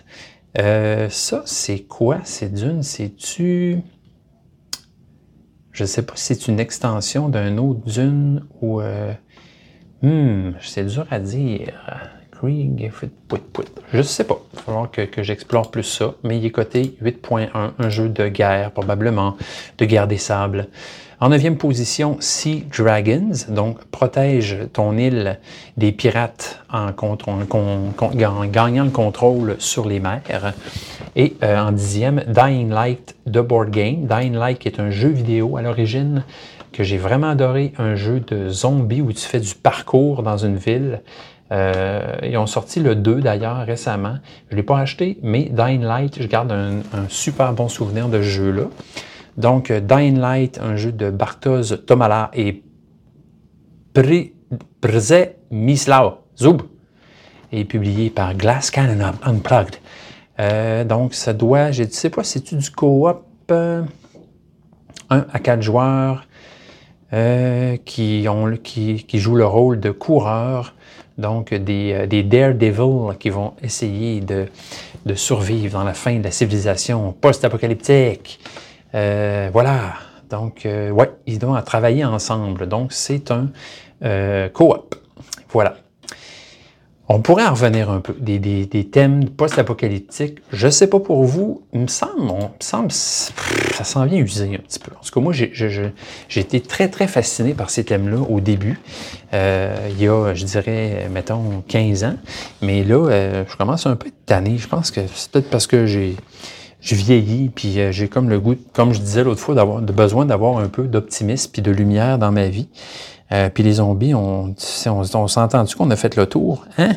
ça, 0.55 1.43
c'est 1.45 1.79
quoi? 1.81 2.19
C'est 2.23 2.53
Dune, 2.53 2.83
c'est-tu... 2.83 3.81
Je 5.75 5.83
ne 5.83 5.87
sais 5.87 6.03
pas 6.03 6.13
si 6.15 6.35
c'est 6.35 6.47
une 6.47 6.61
extension 6.61 7.27
d'un 7.27 7.57
autre 7.57 7.81
Dune 7.85 8.45
ou... 8.61 8.79
Euh, 8.79 9.11
hmm, 10.01 10.53
c'est 10.61 10.85
dur 10.85 11.05
à 11.11 11.19
dire. 11.19 11.73
Krieg, 12.31 12.91
je 13.91 13.97
ne 13.97 14.01
sais 14.03 14.23
pas. 14.23 14.39
Il 14.53 14.55
va 14.55 14.61
falloir 14.61 14.91
que, 14.91 15.01
que 15.01 15.21
j'explore 15.21 15.71
plus 15.71 15.83
ça. 15.83 16.15
Mais 16.23 16.37
il 16.37 16.45
est 16.45 16.51
coté 16.51 16.97
8.1, 17.03 17.71
un 17.77 17.89
jeu 17.89 18.07
de 18.07 18.29
guerre, 18.29 18.71
probablement, 18.71 19.35
de 19.77 19.85
guerre 19.85 20.07
des 20.07 20.17
sables. 20.17 20.69
En 21.21 21.29
neuvième 21.29 21.55
position, 21.55 22.17
Sea 22.19 22.65
Dragons, 22.77 23.31
donc 23.47 23.85
protège 23.85 24.57
ton 24.73 24.97
île 24.97 25.39
des 25.77 25.93
pirates 25.93 26.61
en, 26.69 26.87
gagnant 28.45 28.83
le 28.83 28.89
contrôle 28.89 29.55
sur 29.59 29.87
les 29.87 30.01
mers. 30.01 30.53
Et 31.15 31.37
euh, 31.41 31.57
en 31.57 31.71
dixième, 31.71 32.21
Dying 32.27 32.69
Light 32.69 33.15
The 33.25 33.39
Board 33.39 33.69
Game. 33.69 34.07
Dying 34.07 34.33
Light 34.33 34.65
est 34.65 34.81
un 34.81 34.89
jeu 34.89 35.07
vidéo 35.07 35.55
à 35.55 35.61
l'origine 35.61 36.25
que 36.73 36.83
j'ai 36.83 36.97
vraiment 36.97 37.29
adoré, 37.29 37.71
un 37.77 37.95
jeu 37.95 38.19
de 38.19 38.49
zombies 38.49 38.99
où 38.99 39.13
tu 39.13 39.25
fais 39.25 39.39
du 39.39 39.55
parcours 39.55 40.21
dans 40.21 40.37
une 40.37 40.57
ville. 40.57 41.01
Euh, 41.53 42.17
ils 42.23 42.37
ont 42.37 42.47
sorti 42.47 42.81
le 42.81 42.93
2 42.93 43.21
d'ailleurs 43.21 43.65
récemment. 43.65 44.15
Je 44.49 44.55
ne 44.55 44.57
l'ai 44.57 44.63
pas 44.63 44.79
acheté, 44.79 45.17
mais 45.23 45.43
Dying 45.43 45.83
Light, 45.83 46.21
je 46.21 46.27
garde 46.27 46.51
un, 46.51 46.79
un 46.93 47.07
super 47.07 47.53
bon 47.53 47.69
souvenir 47.69 48.09
de 48.09 48.17
ce 48.17 48.27
jeu-là. 48.27 48.65
Donc, 49.37 49.69
euh, 49.69 49.79
Dying 49.79 50.17
Light, 50.17 50.59
un 50.61 50.75
jeu 50.75 50.91
de 50.91 51.09
Bartosz 51.09 51.85
Tomala 51.85 52.31
et 52.33 52.63
Prze 53.93 55.13
Mislao 55.51 56.19
Zub, 56.37 56.61
est 57.51 57.65
publié 57.65 58.09
par 58.09 58.33
Glass 58.35 58.71
Cannon 58.71 59.13
Unplugged. 59.23 59.75
Euh, 60.39 60.83
donc, 60.83 61.13
ça 61.13 61.33
doit, 61.33 61.71
je 61.71 61.83
ne 61.83 61.89
sais 61.89 62.09
pas, 62.09 62.23
c'est-tu 62.23 62.55
du 62.55 62.71
co-op 62.71 63.25
1 63.49 63.53
euh, 63.53 63.83
à 65.09 65.39
4 65.39 65.61
joueurs 65.61 66.27
qui, 67.85 68.23
jouent 69.13 69.35
le 69.35 69.45
rôle 69.45 69.79
de 69.79 69.91
coureurs, 69.91 70.73
donc 71.17 71.53
des, 71.53 72.07
des 72.07 72.23
daredevils 72.23 73.17
qui 73.17 73.29
vont 73.29 73.53
essayer 73.63 74.19
de 74.19 74.47
survivre 75.13 75.77
dans 75.77 75.85
la 75.85 75.93
fin 75.93 76.17
de 76.17 76.23
la 76.23 76.31
civilisation 76.31 77.13
post-apocalyptique. 77.13 78.41
Euh, 78.95 79.49
voilà. 79.51 79.95
Donc, 80.29 80.65
euh, 80.65 80.89
ouais, 80.89 81.11
ils 81.27 81.39
doivent 81.39 81.63
travailler 81.63 82.05
ensemble. 82.05 82.67
Donc, 82.67 82.93
c'est 82.93 83.31
un 83.31 83.49
euh, 84.03 84.49
coop. 84.49 84.95
Voilà. 85.49 85.75
On 87.07 87.19
pourrait 87.19 87.45
en 87.45 87.51
revenir 87.51 87.91
un 87.91 87.99
peu, 87.99 88.15
des, 88.19 88.39
des, 88.39 88.87
thèmes 88.89 89.29
post-apocalyptiques. 89.29 90.39
Je 90.51 90.65
ne 90.65 90.71
sais 90.71 90.87
pas 90.87 90.99
pour 90.99 91.23
vous, 91.23 91.61
il 91.71 91.81
me 91.81 91.87
semble, 91.87 92.23
me 92.23 92.47
semble 92.59 92.89
ça 92.89 93.83
s'en 93.83 94.05
vient 94.05 94.17
usé 94.17 94.55
un 94.55 94.57
petit 94.57 94.79
peu. 94.79 94.91
En 94.99 95.03
tout 95.05 95.11
cas, 95.13 95.19
moi, 95.19 95.31
j'ai 95.31 95.91
été 96.35 96.61
très, 96.61 96.89
très 96.89 97.07
fasciné 97.07 97.53
par 97.53 97.69
ces 97.69 97.83
thèmes-là 97.83 98.17
au 98.27 98.39
début, 98.39 98.79
euh, 99.35 99.75
il 99.91 100.01
y 100.01 100.07
a, 100.07 100.33
je 100.33 100.45
dirais, 100.45 101.07
mettons, 101.11 101.63
15 101.67 102.05
ans. 102.05 102.15
Mais 102.63 102.83
là, 102.83 103.45
je 103.47 103.55
commence 103.55 103.85
un 103.85 103.95
peu 103.95 104.07
à 104.07 104.11
tanner. 104.25 104.57
Je 104.57 104.67
pense 104.67 104.89
que 104.89 105.01
c'est 105.13 105.29
peut-être 105.29 105.51
parce 105.51 105.67
que 105.67 105.85
j'ai 105.85 106.15
je 106.85 106.93
vieillis, 106.93 107.49
puis 107.49 107.79
euh, 107.79 107.91
j'ai 107.91 108.07
comme 108.07 108.29
le 108.29 108.39
goût, 108.39 108.55
comme 108.71 108.93
je 108.93 108.99
disais 108.99 109.23
l'autre 109.23 109.41
fois, 109.41 109.55
d'avoir 109.55 109.81
de 109.81 109.91
besoin 109.91 110.25
d'avoir 110.25 110.59
un 110.59 110.69
peu 110.69 110.83
d'optimisme 110.83 111.49
puis 111.51 111.63
de 111.63 111.71
lumière 111.71 112.19
dans 112.19 112.31
ma 112.31 112.47
vie. 112.47 112.69
Euh, 113.31 113.49
puis 113.51 113.63
les 113.63 113.73
zombies, 113.73 114.13
on, 114.13 114.53
on, 114.85 115.15
on 115.15 115.27
s'est 115.27 115.39
entendu 115.39 115.75
qu'on 115.75 115.89
a 115.89 115.95
fait 115.95 116.15
le 116.15 116.27
tour. 116.27 116.63
Hein? 116.77 116.91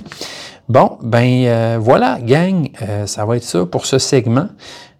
Bon, 0.68 0.99
ben 1.03 1.47
euh, 1.47 1.78
voilà, 1.80 2.18
gang, 2.20 2.68
ça 3.07 3.24
va 3.24 3.39
être 3.39 3.45
ça 3.45 3.64
pour 3.64 3.86
ce 3.86 3.99
segment. 3.99 4.49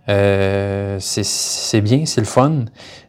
c'est 0.07 1.81
bien, 1.83 2.07
c'est 2.07 2.23
le 2.23 2.27
fun. 2.27 2.65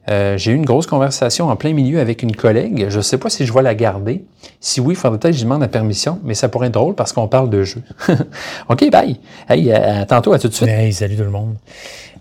Euh, 0.10 0.38
j'ai 0.38 0.52
eu 0.52 0.56
une 0.56 0.66
grosse 0.66 0.88
conversation 0.88 1.50
en 1.50 1.56
plein 1.56 1.74
milieu 1.74 2.00
avec 2.00 2.24
une 2.24 2.36
collègue. 2.36 2.88
Je 2.90 2.98
ne 2.98 3.02
sais 3.02 3.18
pas 3.18 3.30
si 3.30 3.46
je 3.46 3.54
vais 3.54 3.62
la 3.62 3.76
garder. 3.76 4.24
Si 4.60 4.82
oui, 4.82 4.94
il 4.94 4.98
faudrait 4.98 5.20
peut-être 5.20 5.34
que 5.34 5.40
je 5.40 5.44
demande 5.44 5.62
la 5.62 5.68
permission, 5.68 6.20
mais 6.24 6.34
ça 6.34 6.50
pourrait 6.50 6.68
être 6.68 6.74
drôle 6.74 6.96
parce 6.96 7.14
qu'on 7.14 7.28
parle 7.28 7.50
de 7.50 7.64
jeu. 7.64 7.82
OK, 8.70 8.90
bye. 8.90 9.20
Hey, 9.48 9.72
à 9.72 10.06
tantôt, 10.06 10.34
à 10.34 10.40
tout 10.40 10.48
de 10.48 10.54
suite. 10.54 10.70
Hey, 10.70 10.94
salut 10.94 11.16
tout 11.16 11.24
le 11.24 11.30
monde. 11.30 11.56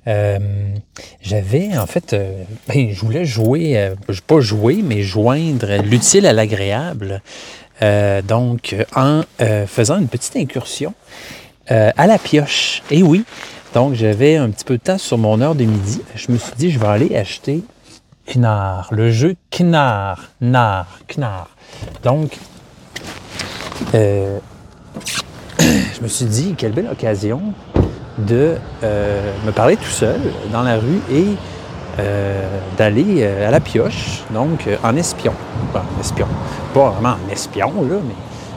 Euh, 0.06 0.38
j'avais, 1.22 1.76
en 1.78 1.86
fait, 1.86 2.12
euh, 2.12 2.42
ben, 2.68 2.90
je 2.92 3.00
voulais 3.00 3.24
jouer, 3.24 3.92
pas 4.26 4.40
jouer, 4.40 4.80
mais 4.84 5.02
joindre 5.02 5.82
l'utile 5.82 6.26
à 6.26 6.32
l'agréable. 6.32 7.22
donc, 7.80 8.74
en 8.94 9.22
faisant 9.66 9.98
une 9.98 10.08
petite 10.08 10.36
incursion 10.36 10.92
à 11.68 12.06
la 12.06 12.18
pioche. 12.18 12.82
Et 12.90 13.02
oui, 13.02 13.24
donc, 13.74 13.94
j'avais 13.94 14.36
un 14.36 14.50
petit 14.50 14.64
peu 14.64 14.78
de 14.78 14.82
temps 14.82 14.98
sur 14.98 15.18
mon 15.18 15.40
heure 15.40 15.54
de 15.54 15.64
midi. 15.64 16.00
Je 16.14 16.32
me 16.32 16.38
suis 16.38 16.54
dit, 16.56 16.70
je 16.70 16.78
vais 16.78 16.86
aller 16.86 17.16
acheter 17.16 17.62
Knar, 18.28 18.88
le 18.90 19.10
jeu 19.10 19.36
Knar, 19.50 20.20
Nar, 20.40 20.86
Knar. 21.08 21.48
Donc, 22.02 22.38
euh, 23.94 24.38
je 25.58 26.02
me 26.02 26.08
suis 26.08 26.26
dit, 26.26 26.54
quelle 26.56 26.72
belle 26.72 26.88
occasion 26.90 27.40
de 28.18 28.56
euh, 28.82 29.32
me 29.46 29.52
parler 29.52 29.76
tout 29.76 29.84
seul 29.84 30.20
dans 30.52 30.62
la 30.62 30.76
rue 30.76 31.00
et 31.10 31.26
euh, 31.98 32.58
d'aller 32.76 33.24
à 33.24 33.50
la 33.50 33.60
pioche, 33.60 34.22
donc 34.30 34.68
en 34.82 34.96
espion. 34.96 35.32
en 35.74 36.00
espion. 36.00 36.26
Pas 36.74 36.90
vraiment 36.90 37.16
en 37.26 37.32
espion, 37.32 37.72
là, 37.88 37.96
mais 38.06 38.14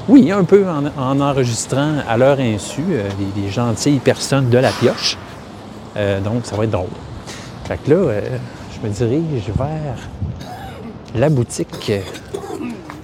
oui, 0.10 0.32
un 0.32 0.44
peu 0.44 0.66
en, 0.68 1.20
enregistrant 1.22 2.00
à 2.10 2.18
leur 2.18 2.40
insu 2.40 2.84
les, 3.38 3.50
gentilles 3.50 4.00
personnes 4.00 4.50
de 4.50 4.58
la 4.58 4.72
pioche. 4.72 5.18
donc, 6.24 6.46
ça 6.46 6.56
va 6.56 6.66
être 6.66 6.72
drôle. 6.72 6.90
Fait 7.66 7.78
que 7.78 7.92
là, 7.92 8.22
je 8.82 8.88
me 8.88 8.94
dirige 8.94 9.50
vers 9.56 9.98
la 11.16 11.30
boutique. 11.30 11.92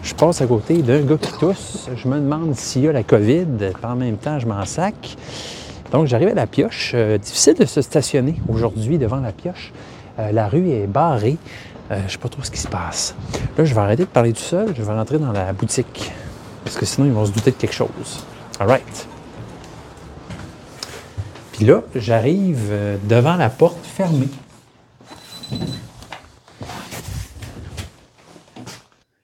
Je 0.01 0.15
passe 0.15 0.41
à 0.41 0.47
côté 0.47 0.81
d'un 0.81 1.01
gars 1.01 1.17
qui 1.17 1.31
tousse. 1.33 1.89
Je 1.95 2.07
me 2.07 2.15
demande 2.15 2.55
s'il 2.55 2.83
y 2.83 2.87
a 2.87 2.91
la 2.91 3.03
COVID. 3.03 3.45
En 3.83 3.95
même 3.95 4.17
temps, 4.17 4.39
je 4.39 4.47
m'en 4.47 4.65
sac. 4.65 5.17
Donc, 5.91 6.07
j'arrive 6.07 6.29
à 6.29 6.33
la 6.33 6.47
pioche. 6.47 6.91
Euh, 6.95 7.17
difficile 7.17 7.55
de 7.55 7.65
se 7.65 7.81
stationner 7.81 8.35
aujourd'hui 8.49 8.97
devant 8.97 9.19
la 9.19 9.31
pioche. 9.31 9.71
Euh, 10.19 10.31
la 10.31 10.47
rue 10.47 10.69
est 10.69 10.87
barrée. 10.87 11.37
Euh, 11.91 11.99
je 11.99 12.03
ne 12.03 12.09
sais 12.09 12.17
pas 12.17 12.29
trop 12.29 12.43
ce 12.43 12.51
qui 12.51 12.59
se 12.59 12.67
passe. 12.67 13.15
Là, 13.57 13.63
je 13.63 13.73
vais 13.73 13.81
arrêter 13.81 14.03
de 14.03 14.09
parler 14.09 14.33
tout 14.33 14.41
seul. 14.41 14.73
Je 14.75 14.81
vais 14.81 14.93
rentrer 14.93 15.19
dans 15.19 15.31
la 15.31 15.53
boutique. 15.53 16.11
Parce 16.63 16.75
que 16.75 16.85
sinon, 16.85 17.07
ils 17.07 17.13
vont 17.13 17.25
se 17.25 17.31
douter 17.31 17.51
de 17.51 17.55
quelque 17.55 17.75
chose. 17.75 18.25
All 18.59 18.67
right. 18.67 19.07
Puis 21.53 21.65
là, 21.65 21.81
j'arrive 21.95 22.71
devant 23.07 23.35
la 23.35 23.49
porte 23.49 23.83
fermée. 23.83 24.29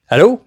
Allô? 0.08 0.42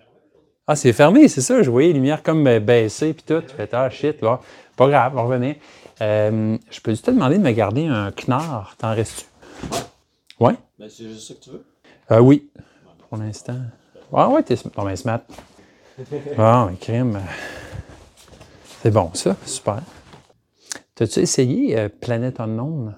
Ah, 0.67 0.77
c'est 0.77 0.93
fermé, 0.93 1.29
c'est 1.29 1.41
ça. 1.41 1.63
Je 1.63 1.71
voyais 1.71 1.89
les 1.89 1.95
lumières 1.95 2.23
comme 2.23 2.47
euh, 2.47 2.61
baissées 2.61 3.15
puis 3.15 3.25
tout. 3.25 3.43
Je 3.47 3.53
fais, 3.53 3.69
ah, 3.73 3.91
shit, 3.91 4.21
bon, 4.21 4.39
pas 4.77 4.89
grave, 4.89 5.13
on 5.15 5.17
va 5.17 5.23
revenir. 5.23 5.57
Euh, 6.01 6.57
je 6.71 6.81
peux 6.81 6.91
juste 6.91 7.07
te 7.07 7.11
demander 7.11 7.39
de 7.39 7.43
me 7.43 7.53
garder 7.53 7.87
un 7.87 8.13
knard. 8.13 8.77
T'en 8.79 8.95
restes-tu? 8.95 9.27
Ouais? 10.39 10.55
Ben, 10.79 10.89
c'est 10.89 11.05
juste 11.05 11.29
ça 11.29 11.35
que 11.35 11.41
tu 11.41 11.51
veux? 11.51 11.65
Euh, 12.11 12.21
oui. 12.21 12.49
Pour 13.09 13.19
l'instant. 13.19 13.59
Ah, 14.13 14.29
ouais, 14.29 14.43
t'es 14.43 14.57
non, 14.77 14.85
ben, 14.85 14.97
smart. 14.97 15.21
Bon, 16.37 16.45
un 16.45 16.75
crime. 16.75 17.21
C'est 18.83 18.91
bon, 18.91 19.11
ça. 19.15 19.35
Super. 19.47 19.81
T'as-tu 20.95 21.21
essayé 21.21 21.79
euh, 21.79 21.89
Planète 21.89 22.39
Unknown? 22.39 22.95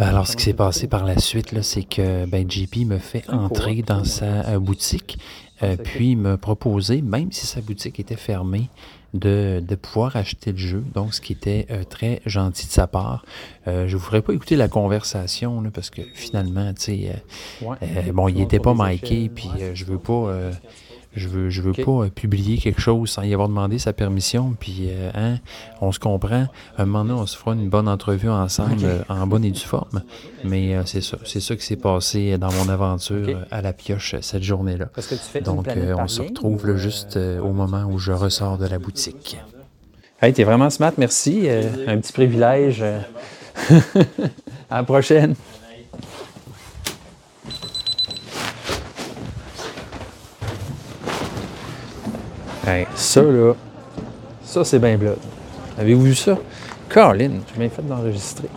Alors, 0.00 0.26
ce 0.26 0.36
qui 0.36 0.44
s'est 0.44 0.54
passé 0.54 0.86
par 0.88 1.04
la 1.04 1.18
suite, 1.18 1.52
là, 1.52 1.62
c'est 1.62 1.82
que 1.82 2.24
ben, 2.24 2.50
JP 2.50 2.86
me 2.86 2.98
fait 2.98 3.28
entrer 3.28 3.82
dans 3.82 4.04
sa 4.04 4.48
euh, 4.48 4.58
boutique, 4.58 5.18
euh, 5.62 5.76
puis 5.76 6.16
me 6.16 6.36
proposer, 6.38 7.02
même 7.02 7.30
si 7.32 7.46
sa 7.46 7.60
boutique 7.60 8.00
était 8.00 8.16
fermée, 8.16 8.70
de, 9.12 9.62
de 9.66 9.74
pouvoir 9.74 10.16
acheter 10.16 10.52
le 10.52 10.58
jeu. 10.58 10.84
Donc, 10.94 11.12
ce 11.12 11.20
qui 11.20 11.32
était 11.32 11.66
euh, 11.70 11.84
très 11.84 12.22
gentil 12.24 12.66
de 12.66 12.72
sa 12.72 12.86
part. 12.86 13.24
Euh, 13.68 13.88
je 13.88 13.96
ne 13.96 14.00
voudrais 14.00 14.22
pas 14.22 14.32
écouter 14.32 14.56
la 14.56 14.68
conversation, 14.68 15.60
là, 15.60 15.70
parce 15.72 15.90
que 15.90 16.00
finalement, 16.14 16.72
tu 16.72 16.80
sais, 16.82 17.12
euh, 17.62 17.66
Ouais. 17.66 18.12
bon, 18.12 18.28
il 18.28 18.36
n'était 18.36 18.60
pas 18.60 18.74
miké, 18.74 19.28
puis 19.28 19.50
euh, 19.60 19.72
je 19.74 19.84
veux 19.84 19.98
pas. 19.98 20.32
Je 21.14 21.28
veux, 21.28 21.50
je 21.50 21.62
veux 21.62 21.72
pas 21.72 22.04
euh, 22.04 22.08
publier 22.08 22.58
quelque 22.58 22.80
chose 22.80 23.10
sans 23.10 23.22
y 23.22 23.32
avoir 23.32 23.48
demandé 23.48 23.78
sa 23.78 23.92
permission. 23.92 24.54
Puis, 24.58 24.88
euh, 24.88 25.10
hein, 25.14 25.38
on 25.80 25.92
se 25.92 25.98
comprend. 25.98 26.46
Un 26.78 26.86
moment 26.86 27.04
donné, 27.04 27.20
on 27.20 27.26
se 27.26 27.36
fera 27.36 27.52
une 27.54 27.68
bonne 27.68 27.88
entrevue 27.88 28.28
ensemble, 28.28 28.84
euh, 28.84 29.02
en 29.08 29.26
bonne 29.26 29.44
et 29.44 29.50
due 29.50 29.60
forme. 29.60 30.02
Mais 30.44 30.76
c'est 30.86 31.02
ça. 31.02 31.18
C'est 31.24 31.40
ça 31.40 31.56
qui 31.56 31.64
s'est 31.66 31.76
passé 31.76 32.38
dans 32.38 32.52
mon 32.52 32.68
aventure 32.68 33.40
à 33.50 33.60
la 33.62 33.72
pioche 33.72 34.14
cette 34.20 34.42
journée-là. 34.42 34.86
Parce 34.94 35.06
que 35.06 35.14
tu 35.14 35.20
fais 35.20 35.40
une 35.40 35.44
Donc, 35.44 35.66
on 35.98 36.08
se 36.08 36.22
retrouve 36.22 36.66
là, 36.66 36.76
juste 36.76 37.16
au 37.16 37.52
moment 37.52 37.84
où 37.84 37.98
je 37.98 38.12
ressors 38.12 38.58
de 38.58 38.66
la 38.66 38.78
boutique. 38.78 39.38
Hey, 40.22 40.34
t'es 40.34 40.44
vraiment 40.44 40.68
smart, 40.68 40.92
merci. 40.98 41.44
Euh, 41.46 41.62
un 41.86 41.98
petit 41.98 42.12
privilège. 42.12 42.84
à 44.70 44.76
la 44.76 44.82
prochaine. 44.82 45.34
Ça, 52.94 53.22
là, 53.22 53.54
ça, 54.44 54.64
c'est 54.64 54.78
bien 54.78 54.96
blood. 54.96 55.16
Avez-vous 55.78 56.02
vu 56.02 56.14
ça? 56.14 56.36
Caroline, 56.92 57.40
j'ai 57.52 57.58
bien 57.58 57.70
fait 57.70 57.86
d'enregistrer. 57.86 58.48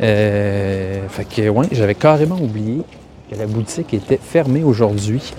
Euh, 0.00 1.08
fait 1.08 1.24
que, 1.24 1.48
ouais, 1.48 1.66
j'avais 1.72 1.94
carrément 1.94 2.36
oublié 2.36 2.82
que 3.30 3.36
la 3.36 3.46
boutique 3.46 3.94
était 3.94 4.18
fermée 4.22 4.64
aujourd'hui. 4.64 5.32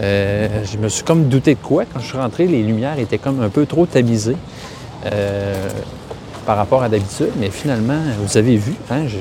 Euh, 0.00 0.48
je 0.64 0.78
me 0.78 0.88
suis 0.88 1.04
comme 1.04 1.28
douté 1.28 1.54
de 1.54 1.60
quoi. 1.60 1.84
Quand 1.84 2.00
je 2.00 2.06
suis 2.06 2.18
rentré, 2.18 2.46
les 2.46 2.62
lumières 2.62 2.98
étaient 2.98 3.18
comme 3.18 3.42
un 3.42 3.48
peu 3.48 3.66
trop 3.66 3.86
tamisées 3.86 4.36
euh, 5.06 5.68
par 6.46 6.56
rapport 6.56 6.82
à 6.82 6.88
d'habitude. 6.88 7.30
Mais 7.38 7.50
finalement, 7.50 7.98
vous 8.18 8.36
avez 8.36 8.56
vu, 8.56 8.72
hein, 8.90 9.06
je, 9.06 9.18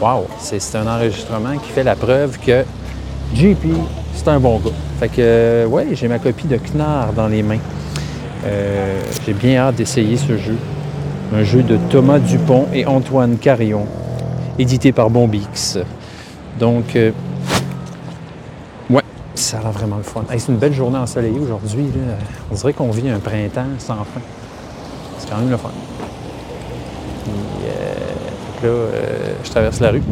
wow, 0.00 0.26
c'est 0.38 0.76
un 0.76 0.86
enregistrement 0.86 1.56
qui 1.58 1.70
fait 1.70 1.84
la 1.84 1.96
preuve 1.96 2.38
que 2.38 2.64
JP, 3.34 3.74
c'est 4.14 4.28
un 4.28 4.40
bon 4.40 4.58
gars. 4.58 4.70
Fait 4.98 5.08
que, 5.08 5.14
euh, 5.18 5.66
ouais, 5.66 5.88
j'ai 5.92 6.08
ma 6.08 6.18
copie 6.18 6.46
de 6.46 6.56
Knarr 6.56 7.12
dans 7.12 7.28
les 7.28 7.42
mains. 7.42 7.58
Euh, 8.44 9.00
j'ai 9.24 9.34
bien 9.34 9.58
hâte 9.58 9.76
d'essayer 9.76 10.16
ce 10.16 10.36
jeu. 10.38 10.56
Un 11.34 11.44
jeu 11.44 11.62
de 11.62 11.76
Thomas 11.90 12.18
Dupont 12.18 12.66
et 12.72 12.86
Antoine 12.86 13.36
Carillon, 13.36 13.86
édité 14.58 14.92
par 14.92 15.10
Bombix. 15.10 15.78
Donc, 16.58 16.96
euh, 16.96 17.12
ouais, 18.88 19.02
ça 19.34 19.58
a 19.58 19.70
vraiment 19.70 19.98
le 19.98 20.02
fun. 20.02 20.24
C'est 20.30 20.48
une 20.48 20.56
belle 20.56 20.72
journée 20.72 20.98
ensoleillée 20.98 21.38
aujourd'hui. 21.38 21.86
On 22.50 22.54
dirait 22.54 22.72
qu'on 22.72 22.90
vit 22.90 23.10
un 23.10 23.18
printemps 23.18 23.66
sans 23.78 23.96
fin. 23.96 24.20
C'est 25.18 25.28
quand 25.28 25.36
même 25.36 25.50
le 25.50 25.58
fun. 25.58 25.70
Que 28.62 28.66
là, 28.66 28.72
je 29.44 29.50
traverse 29.50 29.78
la 29.80 29.90
rue. 29.90 30.02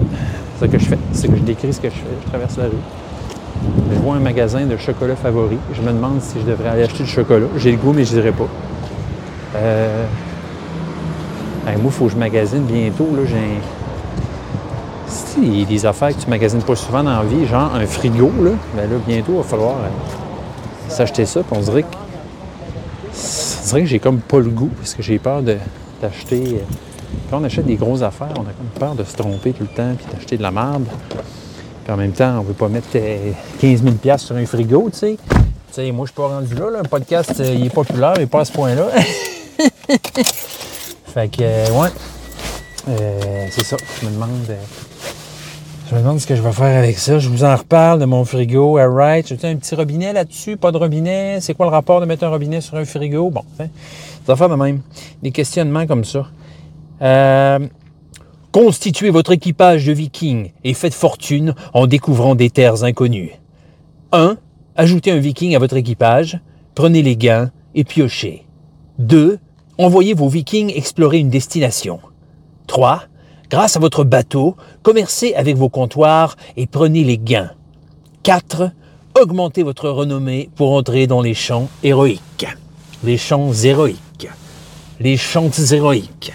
C'est 0.54 0.66
ça 0.66 0.68
que 0.70 0.78
je 0.78 0.84
fais. 0.84 0.98
C'est 1.12 1.28
que 1.28 1.36
je 1.36 1.42
décris 1.42 1.72
ce 1.72 1.80
que 1.80 1.88
je 1.88 1.94
fais. 1.94 2.16
Je 2.24 2.28
traverse 2.28 2.56
la 2.58 2.64
rue. 2.64 3.05
Je 3.92 3.98
vois 3.98 4.16
un 4.16 4.20
magasin 4.20 4.66
de 4.66 4.76
chocolat 4.76 5.16
favori. 5.16 5.58
Je 5.74 5.80
me 5.82 5.88
demande 5.92 6.20
si 6.20 6.38
je 6.40 6.50
devrais 6.50 6.68
aller 6.70 6.82
acheter 6.82 7.04
du 7.04 7.10
chocolat. 7.10 7.46
J'ai 7.56 7.72
le 7.72 7.76
goût, 7.78 7.92
mais 7.92 8.04
je 8.04 8.10
dirais 8.10 8.32
pas. 8.32 8.46
Euh, 9.56 10.04
moi, 11.66 11.74
il 11.84 11.90
faut 11.90 12.06
que 12.06 12.12
je 12.12 12.16
magasine 12.16 12.62
bientôt. 12.62 13.08
Là, 13.16 13.22
j'ai 13.28 13.36
un- 13.36 15.08
Si, 15.08 15.64
des 15.66 15.86
affaires 15.86 16.14
que 16.16 16.20
tu 16.22 16.28
magasines 16.30 16.62
pas 16.62 16.74
souvent 16.76 17.02
dans 17.02 17.16
la 17.18 17.22
vie, 17.24 17.46
genre 17.46 17.74
un 17.74 17.86
frigo, 17.86 18.30
là, 18.42 18.50
ben 18.74 18.90
là, 18.90 18.96
bientôt, 19.06 19.32
il 19.32 19.36
va 19.38 19.42
falloir 19.44 19.74
euh, 19.76 20.88
s'acheter 20.88 21.26
ça. 21.26 21.40
Puis 21.42 21.56
on 21.56 21.60
dirait 21.60 21.82
que 21.82 21.88
on 23.14 23.68
dirait 23.68 23.80
que 23.82 23.86
j'ai 23.88 23.98
comme 23.98 24.18
pas 24.18 24.38
le 24.38 24.48
goût 24.50 24.70
parce 24.78 24.94
que 24.94 25.02
j'ai 25.02 25.18
peur 25.18 25.42
d'acheter. 25.42 26.42
euh, 26.56 26.58
Quand 27.30 27.40
on 27.40 27.44
achète 27.44 27.66
des 27.66 27.76
grosses 27.76 28.02
affaires, 28.02 28.28
on 28.36 28.42
a 28.42 28.52
comme 28.52 28.78
peur 28.78 28.94
de 28.94 29.04
se 29.04 29.14
tromper 29.16 29.52
tout 29.52 29.62
le 29.64 29.68
temps 29.68 29.94
puis 29.96 30.06
d'acheter 30.12 30.36
de 30.36 30.42
la 30.42 30.50
merde. 30.50 30.84
Puis 31.86 31.92
en 31.92 31.98
même 31.98 32.10
temps, 32.10 32.38
on 32.38 32.42
ne 32.42 32.48
veut 32.48 32.52
pas 32.52 32.68
mettre 32.68 32.88
euh, 32.96 33.30
15 33.60 33.84
000 33.84 34.18
sur 34.18 34.34
un 34.34 34.44
frigo, 34.44 34.90
tu 34.92 34.98
sais. 34.98 35.16
Tu 35.28 35.36
sais, 35.70 35.92
moi, 35.92 36.04
je 36.04 36.10
suis 36.10 36.16
pas 36.16 36.26
rendu 36.26 36.52
là. 36.56 36.80
Un 36.80 36.82
podcast, 36.82 37.38
euh, 37.38 37.54
il 37.56 37.66
est 37.66 37.72
populaire, 37.72 38.14
mais 38.18 38.26
pas 38.26 38.40
à 38.40 38.44
ce 38.44 38.50
point-là. 38.50 38.88
fait 41.14 41.28
que, 41.28 41.42
euh, 41.42 41.80
ouais. 41.80 41.88
Euh, 42.88 43.46
c'est 43.52 43.62
ça. 43.62 43.76
Je 44.00 44.06
me 44.06 44.10
demande. 44.10 44.30
je 45.88 45.94
me 45.94 46.00
demande 46.00 46.18
ce 46.18 46.26
que 46.26 46.34
je 46.34 46.42
vais 46.42 46.50
faire 46.50 46.76
avec 46.76 46.98
ça. 46.98 47.20
Je 47.20 47.28
vous 47.28 47.44
en 47.44 47.54
reparle 47.54 48.00
de 48.00 48.04
mon 48.04 48.24
frigo. 48.24 48.78
All 48.78 48.90
right. 48.90 49.28
J'ai 49.28 49.48
un 49.48 49.54
petit 49.54 49.76
robinet 49.76 50.12
là-dessus, 50.12 50.56
pas 50.56 50.72
de 50.72 50.78
robinet? 50.78 51.38
C'est 51.40 51.54
quoi 51.54 51.66
le 51.66 51.70
rapport 51.72 52.00
de 52.00 52.06
mettre 52.06 52.24
un 52.24 52.30
robinet 52.30 52.60
sur 52.62 52.76
un 52.78 52.84
frigo? 52.84 53.30
Bon, 53.30 53.44
hein, 53.60 53.68
des 54.26 54.32
affaires 54.32 54.48
de 54.48 54.56
même. 54.56 54.80
Des 55.22 55.30
questionnements 55.30 55.86
comme 55.86 56.04
ça. 56.04 56.26
Euh, 57.00 57.60
Constituez 58.56 59.10
votre 59.10 59.32
équipage 59.32 59.84
de 59.84 59.92
vikings 59.92 60.52
et 60.64 60.72
faites 60.72 60.94
fortune 60.94 61.54
en 61.74 61.86
découvrant 61.86 62.34
des 62.34 62.48
terres 62.48 62.84
inconnues. 62.84 63.32
1. 64.12 64.38
Ajoutez 64.76 65.10
un 65.10 65.18
viking 65.18 65.54
à 65.54 65.58
votre 65.58 65.76
équipage, 65.76 66.40
prenez 66.74 67.02
les 67.02 67.18
gains 67.18 67.50
et 67.74 67.84
piochez. 67.84 68.46
2. 68.98 69.38
Envoyez 69.76 70.14
vos 70.14 70.30
vikings 70.30 70.72
explorer 70.74 71.18
une 71.18 71.28
destination. 71.28 72.00
3. 72.66 73.02
Grâce 73.50 73.76
à 73.76 73.78
votre 73.78 74.04
bateau, 74.04 74.56
commercez 74.82 75.34
avec 75.34 75.54
vos 75.54 75.68
comptoirs 75.68 76.38
et 76.56 76.66
prenez 76.66 77.04
les 77.04 77.18
gains. 77.18 77.50
4. 78.22 78.70
Augmentez 79.20 79.64
votre 79.64 79.90
renommée 79.90 80.48
pour 80.56 80.72
entrer 80.72 81.06
dans 81.06 81.20
les 81.20 81.34
champs 81.34 81.68
héroïques. 81.82 82.46
Les 83.04 83.18
champs 83.18 83.52
héroïques. 83.52 84.30
Les 84.98 85.18
champs 85.18 85.50
héroïques. 85.50 86.32